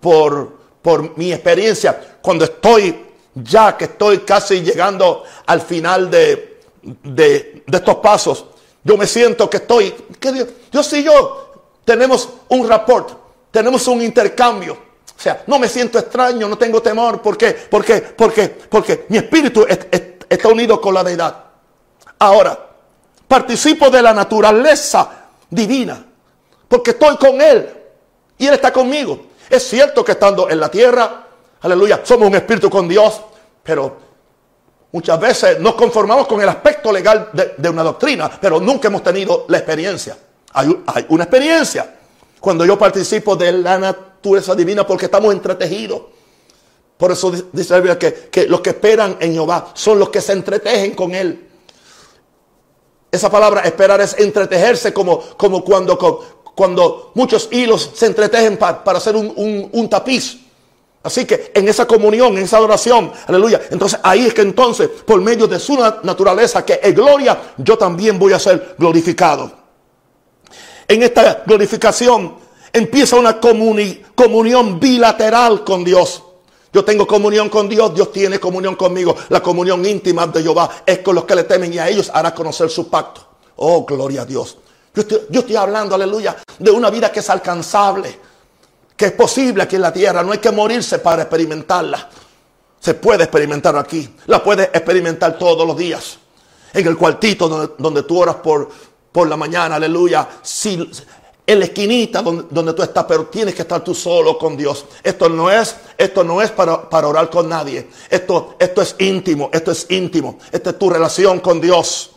por 0.00 0.57
por 0.82 1.16
mi 1.16 1.32
experiencia, 1.32 2.18
cuando 2.22 2.44
estoy 2.44 3.06
ya 3.34 3.76
que 3.76 3.84
estoy 3.84 4.18
casi 4.20 4.62
llegando 4.62 5.24
al 5.46 5.60
final 5.60 6.10
de, 6.10 6.60
de, 6.82 7.64
estos 7.70 7.96
pasos, 7.96 8.46
yo 8.82 8.96
me 8.96 9.06
siento 9.06 9.48
que 9.48 9.58
estoy, 9.58 9.94
que 10.18 10.32
Dios, 10.32 10.48
Dios 10.70 10.92
y 10.94 11.04
yo 11.04 11.48
tenemos 11.84 12.28
un 12.48 12.68
rapport, 12.68 13.10
tenemos 13.50 13.86
un 13.88 14.02
intercambio. 14.02 14.74
O 14.74 15.20
sea, 15.20 15.42
no 15.46 15.58
me 15.58 15.68
siento 15.68 15.98
extraño, 15.98 16.48
no 16.48 16.56
tengo 16.56 16.80
temor. 16.80 17.20
¿Por 17.20 17.36
qué? 17.36 17.50
Porque, 17.50 18.00
porque, 18.00 18.48
porque 18.48 19.06
mi 19.08 19.16
espíritu 19.18 19.66
está 19.66 20.48
unido 20.48 20.80
con 20.80 20.94
la 20.94 21.02
deidad. 21.02 21.44
Ahora, 22.20 22.56
participo 23.26 23.90
de 23.90 24.00
la 24.00 24.14
naturaleza 24.14 25.26
divina. 25.50 26.06
Porque 26.68 26.92
estoy 26.92 27.16
con 27.16 27.40
Él. 27.40 27.68
Y 28.38 28.46
Él 28.46 28.54
está 28.54 28.72
conmigo. 28.72 29.27
Es 29.48 29.66
cierto 29.66 30.04
que 30.04 30.12
estando 30.12 30.50
en 30.50 30.60
la 30.60 30.70
tierra, 30.70 31.26
aleluya, 31.60 32.00
somos 32.04 32.28
un 32.28 32.34
espíritu 32.34 32.68
con 32.68 32.86
Dios, 32.86 33.20
pero 33.62 33.96
muchas 34.92 35.18
veces 35.18 35.60
nos 35.60 35.74
conformamos 35.74 36.26
con 36.26 36.40
el 36.40 36.48
aspecto 36.48 36.92
legal 36.92 37.30
de, 37.32 37.68
una 37.68 37.82
doctrina, 37.82 38.30
pero 38.40 38.60
nunca 38.60 38.88
hemos 38.88 39.02
tenido 39.02 39.46
la 39.48 39.58
experiencia. 39.58 40.16
Hay, 40.52 41.06
una 41.08 41.24
experiencia 41.24 41.94
cuando 42.40 42.64
yo 42.64 42.78
participo 42.78 43.36
de 43.36 43.52
la 43.52 43.78
naturaleza 43.78 44.54
divina 44.54 44.86
porque 44.86 45.06
estamos 45.06 45.32
entretejidos. 45.32 46.02
Por 46.96 47.12
eso 47.12 47.30
dice 47.52 47.72
la 47.74 47.78
Biblia 47.78 47.98
que, 47.98 48.28
que 48.30 48.46
los 48.46 48.60
que 48.60 48.70
esperan 48.70 49.16
en 49.20 49.32
Jehová 49.32 49.70
son 49.74 49.98
los 49.98 50.08
que 50.10 50.20
se 50.20 50.32
entretejen 50.32 50.94
con 50.94 51.14
Él. 51.14 51.48
Esa 53.10 53.30
palabra 53.30 53.62
esperar 53.62 54.00
es 54.02 54.18
entretejerse 54.18 54.92
como, 54.92 55.20
como 55.20 55.64
cuando, 55.64 55.96
cuando 56.58 57.12
muchos 57.14 57.48
hilos 57.52 57.92
se 57.94 58.06
entretejen 58.06 58.56
para, 58.56 58.98
hacer 58.98 59.14
un, 59.14 59.88
tapiz. 59.88 60.40
Así 61.04 61.24
que 61.24 61.52
en 61.54 61.68
esa 61.68 61.86
comunión, 61.86 62.36
en 62.36 62.42
esa 62.42 62.56
adoración, 62.56 63.12
aleluya. 63.28 63.60
Entonces 63.70 64.00
ahí 64.02 64.26
es 64.26 64.34
que 64.34 64.42
entonces, 64.42 64.88
por 64.88 65.20
medio 65.20 65.46
de 65.46 65.60
su 65.60 65.78
naturaleza, 66.02 66.66
que 66.66 66.80
es 66.82 66.92
gloria, 66.96 67.54
yo 67.58 67.78
también 67.78 68.18
voy 68.18 68.32
a 68.32 68.40
ser 68.40 68.74
glorificado. 68.76 69.52
En 70.88 71.00
esta 71.04 71.44
glorificación 71.46 72.34
empieza 72.72 73.14
una 73.14 73.38
comunión 73.38 74.80
bilateral 74.80 75.62
con 75.62 75.84
Dios. 75.84 76.24
Yo 76.72 76.84
tengo 76.84 77.06
comunión 77.06 77.48
con 77.50 77.68
Dios, 77.68 77.94
Dios 77.94 78.10
tiene 78.10 78.40
comunión 78.40 78.74
conmigo. 78.74 79.14
La 79.28 79.40
comunión 79.40 79.86
íntima 79.86 80.26
de 80.26 80.42
Jehová 80.42 80.68
es 80.84 80.98
con 80.98 81.14
los 81.14 81.24
que 81.24 81.36
le 81.36 81.44
temen 81.44 81.72
y 81.72 81.78
a 81.78 81.88
ellos 81.88 82.10
hará 82.12 82.34
conocer 82.34 82.68
su 82.68 82.88
pacto. 82.88 83.20
Oh, 83.54 83.84
gloria 83.84 84.22
a 84.22 84.26
Dios. 84.26 84.58
Yo 85.30 85.40
estoy, 85.40 85.56
hablando, 85.56 85.94
aleluya, 85.94 86.36
de 86.58 86.70
una 86.70 86.90
vida 86.90 87.12
que 87.12 87.20
es 87.20 87.30
alcanzable, 87.30 88.18
que 88.96 89.06
es 89.06 89.12
posible 89.12 89.62
aquí 89.62 89.76
en 89.76 89.82
la 89.82 89.92
tierra. 89.92 90.24
No 90.24 90.32
hay 90.32 90.38
que 90.38 90.50
morirse 90.50 90.98
para 90.98 91.22
experimentarla. 91.22 92.08
Se 92.80 92.94
puede 92.94 93.24
experimentar 93.24 93.76
aquí. 93.76 94.08
La 94.26 94.42
puedes 94.42 94.66
experimentar 94.66 95.38
todos 95.38 95.66
los 95.66 95.76
días. 95.76 96.18
En 96.72 96.86
el 96.86 96.96
cuartito 96.96 97.48
donde, 97.48 97.74
donde 97.78 98.02
tú 98.02 98.18
oras 98.18 98.36
por, 98.36 98.68
por 99.12 99.28
la 99.28 99.36
mañana, 99.36 99.76
aleluya. 99.76 100.28
Si, 100.42 100.90
en 101.46 101.58
la 101.60 101.64
esquinita 101.64 102.20
donde, 102.20 102.72
tú 102.72 102.82
estás, 102.82 103.04
pero 103.04 103.26
tienes 103.26 103.54
que 103.54 103.62
estar 103.62 103.82
tú 103.82 103.94
solo 103.94 104.36
con 104.36 104.56
Dios. 104.56 104.84
Esto 105.02 105.28
no 105.28 105.48
es, 105.48 105.76
esto 105.96 106.24
no 106.24 106.42
es 106.42 106.50
para, 106.50 106.90
para 106.90 107.06
orar 107.06 107.30
con 107.30 107.48
nadie. 107.48 107.88
Esto, 108.10 108.56
esto 108.58 108.82
es 108.82 108.96
íntimo, 108.98 109.48
esto 109.52 109.70
es 109.70 109.86
íntimo. 109.90 110.38
Esta 110.50 110.70
es 110.70 110.78
tu 110.78 110.90
relación 110.90 111.38
con 111.38 111.60
Dios. 111.60 112.10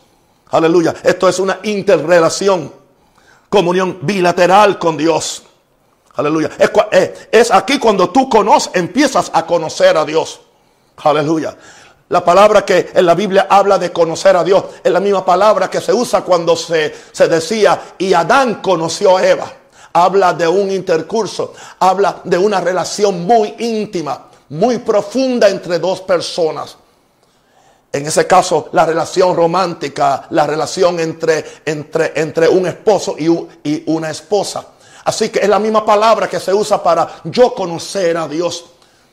Aleluya. 0.52 0.94
Esto 1.02 1.28
es 1.28 1.38
una 1.38 1.60
interrelación, 1.62 2.70
comunión 3.48 3.98
bilateral 4.02 4.78
con 4.78 4.98
Dios. 4.98 5.42
Aleluya. 6.14 6.50
Es, 6.58 6.70
eh, 6.92 7.28
es 7.32 7.50
aquí 7.50 7.78
cuando 7.78 8.10
tú 8.10 8.28
conoces, 8.28 8.70
empiezas 8.74 9.30
a 9.32 9.46
conocer 9.46 9.96
a 9.96 10.04
Dios. 10.04 10.40
Aleluya. 10.98 11.56
La 12.10 12.22
palabra 12.22 12.66
que 12.66 12.90
en 12.92 13.06
la 13.06 13.14
Biblia 13.14 13.46
habla 13.48 13.78
de 13.78 13.90
conocer 13.90 14.36
a 14.36 14.44
Dios 14.44 14.64
es 14.84 14.92
la 14.92 15.00
misma 15.00 15.24
palabra 15.24 15.70
que 15.70 15.80
se 15.80 15.94
usa 15.94 16.20
cuando 16.20 16.54
se, 16.54 16.94
se 17.10 17.28
decía 17.28 17.94
y 17.96 18.12
Adán 18.12 18.56
conoció 18.56 19.16
a 19.16 19.26
Eva. 19.26 19.50
Habla 19.94 20.34
de 20.34 20.46
un 20.46 20.70
intercurso, 20.70 21.54
habla 21.78 22.20
de 22.24 22.36
una 22.36 22.60
relación 22.60 23.24
muy 23.24 23.54
íntima, 23.58 24.26
muy 24.50 24.78
profunda 24.78 25.48
entre 25.48 25.78
dos 25.78 26.02
personas. 26.02 26.76
En 27.92 28.06
ese 28.06 28.26
caso, 28.26 28.70
la 28.72 28.86
relación 28.86 29.36
romántica, 29.36 30.26
la 30.30 30.46
relación 30.46 30.98
entre, 30.98 31.44
entre, 31.66 32.12
entre 32.18 32.48
un 32.48 32.66
esposo 32.66 33.16
y, 33.18 33.26
y 33.68 33.82
una 33.86 34.10
esposa. 34.10 34.66
Así 35.04 35.28
que 35.28 35.40
es 35.40 35.48
la 35.48 35.58
misma 35.58 35.84
palabra 35.84 36.28
que 36.28 36.40
se 36.40 36.54
usa 36.54 36.82
para 36.82 37.20
yo 37.24 37.54
conocer 37.54 38.16
a 38.16 38.26
Dios. 38.26 38.64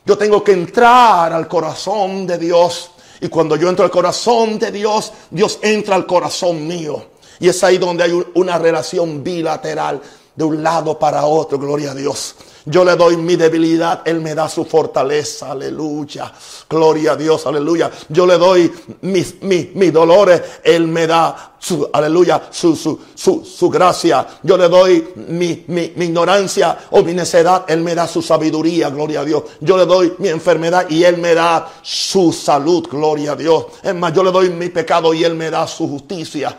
Yo 0.06 0.16
tengo 0.16 0.42
que 0.42 0.52
entrar 0.52 1.32
al 1.32 1.46
corazón 1.46 2.26
de 2.26 2.38
Dios. 2.38 2.92
Y 3.20 3.28
cuando 3.28 3.56
yo 3.56 3.68
entro 3.68 3.84
al 3.84 3.90
corazón 3.90 4.58
de 4.58 4.70
Dios, 4.70 5.12
Dios 5.30 5.58
entra 5.60 5.94
al 5.94 6.06
corazón 6.06 6.66
mío. 6.66 7.04
Y 7.38 7.48
es 7.48 7.62
ahí 7.62 7.76
donde 7.76 8.04
hay 8.04 8.26
una 8.34 8.58
relación 8.58 9.22
bilateral 9.22 10.00
de 10.34 10.44
un 10.44 10.62
lado 10.62 10.98
para 10.98 11.24
otro, 11.26 11.58
gloria 11.58 11.90
a 11.90 11.94
Dios. 11.94 12.34
Yo 12.66 12.84
le 12.84 12.94
doy 12.96 13.16
mi 13.16 13.36
debilidad, 13.36 14.02
Él 14.04 14.20
me 14.20 14.34
da 14.34 14.48
su 14.48 14.64
fortaleza, 14.64 15.52
aleluya. 15.52 16.30
Gloria 16.68 17.12
a 17.12 17.16
Dios, 17.16 17.46
aleluya. 17.46 17.90
Yo 18.08 18.26
le 18.26 18.36
doy 18.36 18.70
mis, 19.02 19.42
mis, 19.42 19.92
dolores, 19.92 20.42
Él 20.62 20.86
me 20.86 21.06
da 21.06 21.54
su, 21.58 21.88
aleluya, 21.90 22.48
su, 22.50 22.76
su, 22.76 23.00
su, 23.14 23.44
su 23.44 23.70
gracia. 23.70 24.26
Yo 24.42 24.58
le 24.58 24.68
doy 24.68 25.12
mi, 25.28 25.64
mi, 25.68 25.92
mi, 25.96 26.04
ignorancia 26.06 26.78
o 26.90 27.02
mi 27.02 27.14
necedad, 27.14 27.64
Él 27.66 27.80
me 27.80 27.94
da 27.94 28.06
su 28.06 28.20
sabiduría, 28.20 28.90
gloria 28.90 29.20
a 29.20 29.24
Dios. 29.24 29.42
Yo 29.60 29.78
le 29.78 29.86
doy 29.86 30.14
mi 30.18 30.28
enfermedad 30.28 30.88
y 30.90 31.02
Él 31.04 31.16
me 31.16 31.34
da 31.34 31.66
su 31.82 32.32
salud, 32.32 32.86
gloria 32.90 33.32
a 33.32 33.36
Dios. 33.36 33.66
Es 33.82 33.94
más, 33.94 34.12
yo 34.12 34.22
le 34.22 34.32
doy 34.32 34.50
mi 34.50 34.68
pecado 34.68 35.14
y 35.14 35.24
Él 35.24 35.34
me 35.34 35.50
da 35.50 35.66
su 35.66 35.88
justicia. 35.88 36.56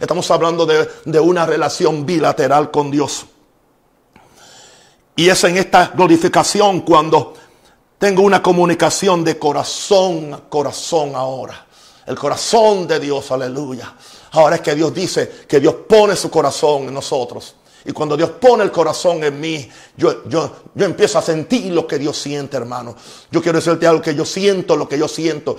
Estamos 0.00 0.30
hablando 0.30 0.66
de, 0.66 0.88
de 1.06 1.20
una 1.20 1.46
relación 1.46 2.04
bilateral 2.04 2.70
con 2.70 2.90
Dios. 2.90 3.26
Y 5.18 5.30
es 5.30 5.42
en 5.44 5.56
esta 5.56 5.92
glorificación 5.96 6.82
cuando 6.82 7.32
tengo 7.98 8.20
una 8.20 8.42
comunicación 8.42 9.24
de 9.24 9.38
corazón 9.38 10.34
a 10.34 10.40
corazón 10.50 11.16
ahora. 11.16 11.66
El 12.06 12.16
corazón 12.16 12.86
de 12.86 13.00
Dios, 13.00 13.32
aleluya. 13.32 13.94
Ahora 14.32 14.56
es 14.56 14.60
que 14.60 14.74
Dios 14.74 14.92
dice 14.92 15.44
que 15.48 15.58
Dios 15.58 15.74
pone 15.88 16.14
su 16.14 16.30
corazón 16.30 16.88
en 16.88 16.94
nosotros. 16.94 17.54
Y 17.86 17.92
cuando 17.92 18.14
Dios 18.14 18.30
pone 18.32 18.62
el 18.62 18.70
corazón 18.70 19.24
en 19.24 19.40
mí, 19.40 19.66
yo, 19.96 20.28
yo, 20.28 20.54
yo 20.74 20.84
empiezo 20.84 21.18
a 21.18 21.22
sentir 21.22 21.72
lo 21.72 21.86
que 21.86 21.98
Dios 21.98 22.18
siente, 22.18 22.58
hermano. 22.58 22.94
Yo 23.30 23.40
quiero 23.40 23.58
decirte 23.58 23.86
algo 23.86 24.02
que 24.02 24.14
yo 24.14 24.26
siento, 24.26 24.76
lo 24.76 24.86
que 24.86 24.98
yo 24.98 25.08
siento. 25.08 25.56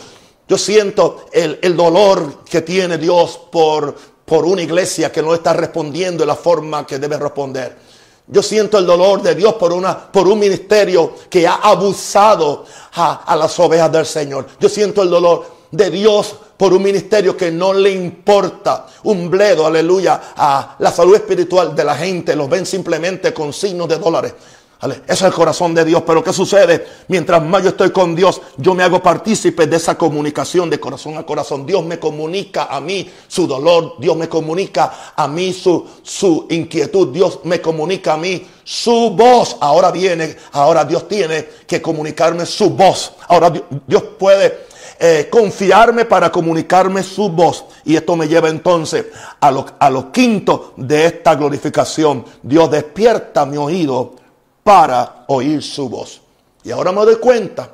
Yo 0.48 0.58
siento 0.60 1.26
el, 1.32 1.58
el 1.64 1.76
dolor 1.76 2.44
que 2.44 2.62
tiene 2.62 3.00
Dios 3.00 3.40
por, 3.52 3.96
por 4.24 4.46
una 4.46 4.62
iglesia 4.62 5.12
que 5.12 5.24
no 5.24 5.34
está 5.34 5.54
respondiendo 5.54 6.22
de 6.22 6.28
la 6.28 6.36
forma 6.36 6.86
que 6.86 7.00
debe 7.00 7.18
responder. 7.18 7.97
Yo 8.28 8.44
siento 8.44 8.78
el 8.78 8.86
dolor 8.86 9.22
de 9.22 9.36
Dios 9.36 9.54
por, 9.54 9.72
una, 9.72 9.98
por 10.12 10.28
un 10.28 10.38
ministerio 10.38 11.14
que 11.30 11.48
ha 11.48 11.56
abusado 11.56 12.66
a, 12.94 13.24
a 13.24 13.36
las 13.36 13.58
ovejas 13.60 13.92
del 13.92 14.06
Señor. 14.06 14.48
Yo 14.60 14.68
siento 14.68 15.02
el 15.02 15.10
dolor 15.10 15.46
de 15.72 15.90
Dios 15.90 16.36
por 16.58 16.74
un 16.74 16.82
ministerio 16.82 17.38
que 17.38 17.52
no 17.52 17.74
le 17.74 17.92
importa 17.92 18.88
un 19.04 19.30
bledo, 19.30 19.66
aleluya, 19.66 20.34
a 20.36 20.76
la 20.80 20.92
salud 20.92 21.16
espiritual 21.16 21.76
de 21.76 21.84
la 21.84 21.96
gente. 21.96 22.36
Los 22.36 22.50
ven 22.50 22.66
simplemente 22.66 23.34
con 23.34 23.54
signos 23.54 23.88
de 23.88 23.98
dólares. 23.98 24.34
Ese 24.82 25.02
es 25.08 25.22
el 25.24 25.34
corazón 25.34 25.74
de 25.74 25.84
Dios. 25.84 26.04
Pero 26.06 26.24
¿qué 26.24 26.32
sucede? 26.32 26.86
Mientras 27.08 27.44
más 27.44 27.64
yo 27.64 27.70
estoy 27.70 27.92
con 27.92 28.16
Dios, 28.16 28.42
yo 28.58 28.76
me 28.76 28.84
hago 28.84 29.02
partícipe 29.02 29.66
de 29.66 29.78
esa 29.78 29.98
comunicación 29.98 30.70
de 30.70 30.80
corazón 30.80 31.18
a 31.18 31.24
corazón. 31.24 31.66
Dios 31.66 31.84
me 31.84 31.98
comunica 31.98 32.66
a 32.66 32.80
mí 32.80 33.10
su 33.28 33.48
dolor. 33.48 33.96
Dios 34.00 34.16
me 34.16 34.30
comunica 34.30 35.14
a 35.16 35.28
mí 35.28 35.52
su, 35.52 35.86
su 36.04 36.46
inquietud. 36.50 37.08
Dios 37.08 37.40
me 37.44 37.60
comunica 37.60 38.14
a 38.14 38.18
mí 38.18 38.46
su 38.64 39.12
voz. 39.12 39.58
Ahora 39.62 39.90
viene, 39.90 40.36
ahora 40.52 40.86
Dios 40.86 41.08
tiene 41.08 41.48
que 41.66 41.82
comunicarme 41.82 42.46
su 42.46 42.70
voz. 42.70 43.14
Ahora 43.28 43.52
Dios 43.88 44.04
puede 44.20 44.68
eh, 45.00 45.28
confiarme 45.30 46.06
para 46.06 46.32
comunicarme 46.32 47.02
su 47.02 47.30
voz. 47.30 47.66
Y 47.84 47.96
esto 47.96 48.16
me 48.16 48.28
lleva 48.28 48.50
entonces 48.50 49.08
a 49.40 49.50
lo, 49.50 49.66
a 49.80 49.90
lo 49.90 50.12
quinto 50.12 50.74
de 50.78 51.08
esta 51.08 51.34
glorificación. 51.34 52.26
Dios 52.44 52.70
despierta 52.70 53.44
mi 53.46 53.58
oído 53.58 54.27
para 54.68 55.24
oír 55.28 55.64
su 55.64 55.88
voz. 55.88 56.20
Y 56.62 56.72
ahora 56.72 56.92
me 56.92 57.06
doy 57.06 57.16
cuenta, 57.16 57.70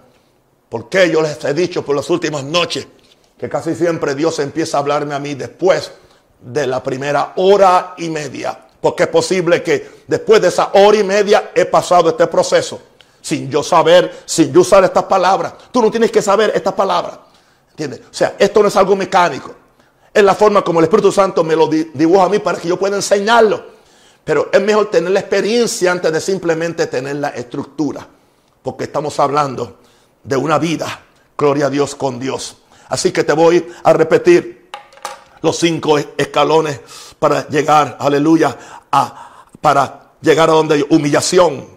porque 0.70 1.10
yo 1.10 1.24
les 1.24 1.44
he 1.44 1.52
dicho 1.52 1.84
por 1.84 1.96
las 1.96 2.08
últimas 2.12 2.44
noches, 2.44 2.86
que 3.36 3.50
casi 3.50 3.74
siempre 3.74 4.14
Dios 4.14 4.38
empieza 4.38 4.78
a 4.78 4.82
hablarme 4.82 5.16
a 5.16 5.20
mí 5.20 5.34
después 5.34 5.92
de 6.40 6.68
la 6.68 6.84
primera 6.84 7.34
hora 7.38 7.96
y 7.98 8.12
media. 8.12 8.68
Porque 8.80 9.04
es 9.04 9.10
posible 9.10 9.64
que 9.64 10.04
después 10.08 10.40
de 10.40 10.50
esa 10.50 10.70
hora 10.74 10.96
y 10.96 11.04
media 11.04 11.50
he 11.56 11.66
pasado 11.66 12.10
este 12.10 12.28
proceso 12.28 12.80
sin 13.20 13.50
yo 13.50 13.64
saber, 13.64 14.22
sin 14.26 14.54
yo 14.54 14.62
usar 14.62 14.84
estas 14.84 15.06
palabras. 15.06 15.54
Tú 15.72 15.82
no 15.82 15.90
tienes 15.90 16.12
que 16.12 16.22
saber 16.22 16.52
estas 16.54 16.74
palabras. 16.74 17.18
¿Entiendes? 17.72 18.02
O 18.02 18.14
sea, 18.14 18.36
esto 18.38 18.62
no 18.62 18.68
es 18.68 18.76
algo 18.76 18.96
mecánico. 18.96 19.56
Es 20.14 20.24
la 20.24 20.36
forma 20.36 20.64
como 20.64 20.80
el 20.80 20.84
Espíritu 20.84 21.12
Santo 21.12 21.44
me 21.44 21.56
lo 21.56 21.68
dibuja 21.68 22.26
a 22.26 22.30
mí 22.30 22.38
para 22.38 22.60
que 22.60 22.68
yo 22.68 22.78
pueda 22.78 22.98
enseñarlo. 22.98 23.73
Pero 24.24 24.50
es 24.52 24.62
mejor 24.62 24.90
tener 24.90 25.12
la 25.12 25.20
experiencia 25.20 25.92
antes 25.92 26.12
de 26.12 26.22
simplemente 26.22 26.88
tener 26.88 27.18
la 27.18 27.30
estructura. 27.30 28.08
Porque 28.62 28.86
estamos 28.86 29.20
hablando 29.20 29.80
de 30.24 30.38
una 30.38 30.58
vida, 30.58 31.02
gloria 31.38 31.66
a 31.66 31.70
Dios, 31.70 31.96
con 31.96 32.20
Dios. 32.20 32.58
Así 32.90 33.12
que 33.12 33.24
te 33.24 33.34
voy 33.34 33.68
a 33.84 33.94
repetir 33.94 34.70
los 35.42 35.58
cinco 35.58 35.98
escalones 35.98 36.80
para 37.20 37.48
llegar, 37.50 37.98
aleluya, 38.00 38.58
a, 38.92 39.46
para 39.60 40.12
llegar 40.22 40.50
a 40.50 40.54
donde 40.54 40.76
hay 40.76 40.86
humillación. 40.90 41.68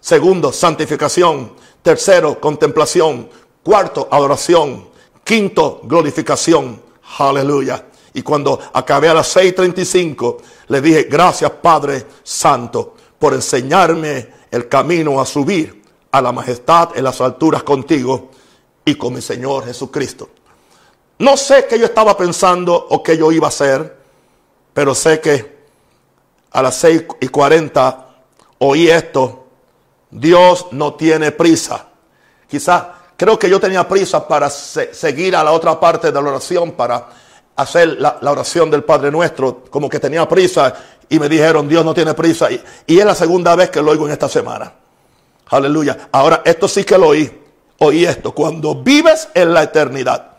Segundo, 0.00 0.52
santificación. 0.52 1.54
Tercero, 1.82 2.40
contemplación. 2.40 3.28
Cuarto, 3.62 4.08
adoración. 4.10 4.88
Quinto, 5.24 5.80
glorificación. 5.82 6.80
Aleluya. 7.18 7.85
Y 8.16 8.22
cuando 8.22 8.58
acabé 8.72 9.10
a 9.10 9.14
las 9.14 9.36
6.35, 9.36 10.38
le 10.68 10.80
dije, 10.80 11.02
gracias 11.02 11.50
Padre 11.50 12.06
Santo 12.22 12.94
por 13.18 13.34
enseñarme 13.34 14.32
el 14.50 14.68
camino 14.68 15.20
a 15.20 15.26
subir 15.26 15.82
a 16.10 16.22
la 16.22 16.32
majestad 16.32 16.96
en 16.96 17.04
las 17.04 17.20
alturas 17.20 17.62
contigo 17.62 18.30
y 18.86 18.94
con 18.94 19.12
mi 19.12 19.20
Señor 19.20 19.66
Jesucristo. 19.66 20.30
No 21.18 21.36
sé 21.36 21.66
qué 21.68 21.78
yo 21.78 21.84
estaba 21.84 22.16
pensando 22.16 22.86
o 22.88 23.02
qué 23.02 23.18
yo 23.18 23.30
iba 23.32 23.48
a 23.48 23.50
hacer, 23.50 23.98
pero 24.72 24.94
sé 24.94 25.20
que 25.20 25.58
a 26.52 26.62
las 26.62 26.74
6 26.76 27.04
y 27.20 27.28
40 27.28 28.16
oí 28.60 28.88
esto 28.88 29.44
Dios 30.10 30.68
no 30.70 30.94
tiene 30.94 31.32
prisa. 31.32 31.88
Quizás 32.48 32.82
creo 33.14 33.38
que 33.38 33.50
yo 33.50 33.60
tenía 33.60 33.86
prisa 33.86 34.26
para 34.26 34.48
seguir 34.48 35.36
a 35.36 35.44
la 35.44 35.52
otra 35.52 35.78
parte 35.78 36.10
de 36.10 36.14
la 36.14 36.30
oración, 36.30 36.72
para 36.72 37.25
hacer 37.56 38.00
la, 38.00 38.18
oración 38.22 38.70
del 38.70 38.84
Padre 38.84 39.10
Nuestro, 39.10 39.64
como 39.70 39.88
que 39.88 39.98
tenía 39.98 40.28
prisa 40.28 40.74
y 41.08 41.18
me 41.18 41.28
dijeron, 41.28 41.68
Dios 41.68 41.84
no 41.84 41.94
tiene 41.94 42.14
prisa. 42.14 42.50
Y, 42.50 42.62
y, 42.86 42.98
es 42.98 43.04
la 43.04 43.14
segunda 43.14 43.56
vez 43.56 43.70
que 43.70 43.82
lo 43.82 43.90
oigo 43.90 44.06
en 44.06 44.12
esta 44.12 44.28
semana. 44.28 44.72
Aleluya. 45.48 46.08
Ahora, 46.12 46.42
esto 46.44 46.68
sí 46.68 46.84
que 46.84 46.98
lo 46.98 47.08
oí. 47.08 47.42
Oí 47.78 48.04
esto. 48.04 48.32
Cuando 48.32 48.74
vives 48.76 49.28
en 49.34 49.52
la 49.52 49.62
eternidad, 49.62 50.36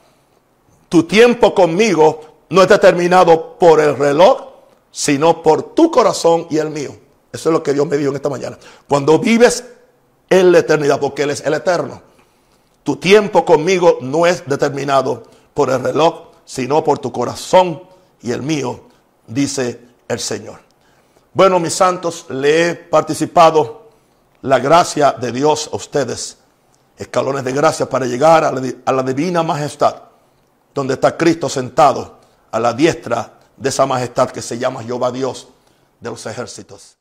tu 0.90 1.04
tiempo 1.04 1.54
conmigo 1.54 2.22
no 2.50 2.62
es 2.62 2.68
determinado 2.68 3.58
por 3.58 3.80
el 3.80 3.98
reloj, 3.98 4.48
sino 4.92 5.44
por 5.44 5.76
tu 5.76 5.92
corazón 5.92 6.48
y 6.50 6.58
el 6.58 6.70
mío. 6.70 6.92
Eso 7.32 7.50
es 7.50 7.54
lo 7.54 7.62
que 7.62 7.74
Dios 7.74 7.86
me 7.88 7.98
dijo 7.98 8.10
en 8.10 8.16
esta 8.16 8.30
mañana. 8.30 8.58
Cuando 8.88 9.20
vives 9.20 9.64
en 10.30 10.52
la 10.52 10.60
eternidad, 10.60 11.00
porque 11.00 11.24
Él 11.24 11.32
es 11.32 11.42
el 11.42 11.54
eterno, 11.54 12.02
tu 12.84 12.96
tiempo 12.96 13.46
conmigo 13.46 14.00
no 14.02 14.26
es 14.26 14.48
determinado 14.48 15.24
por 15.54 15.70
el 15.70 15.84
reloj, 15.84 16.27
sino 16.48 16.82
por 16.82 16.98
tu 17.00 17.12
corazón 17.12 17.84
y 18.22 18.32
el 18.32 18.42
mío, 18.42 18.86
dice 19.28 19.82
el 20.08 20.20
Señor. 20.20 20.60
Bueno, 21.34 21.60
mis 21.60 21.74
santos, 21.74 22.26
le 22.30 22.70
he 22.70 22.76
participado 22.76 23.90
la 24.42 24.58
gracia 24.58 25.12
de 25.12 25.34
Dios 25.34 25.70
a 25.72 25.76
ustedes, 25.76 26.38
escalones 26.98 27.44
de 27.44 27.52
gracia 27.52 27.88
para 27.88 28.06
llegar 28.06 28.46
a 28.46 28.94
la, 28.94 29.04
divina 29.04 29.44
majestad, 29.44 30.04
donde 30.74 30.94
está 30.94 31.18
Cristo 31.18 31.50
sentado 31.50 32.18
a 32.50 32.60
la 32.60 32.74
diestra 32.74 33.34
de 33.58 33.68
esa 33.68 33.86
majestad 33.86 34.32
que 34.32 34.42
se 34.42 34.58
llama 34.58 34.82
Jehová 34.82 35.12
Dios 35.12 35.50
de 36.00 36.10
los 36.10 36.26
ejércitos. 36.26 36.97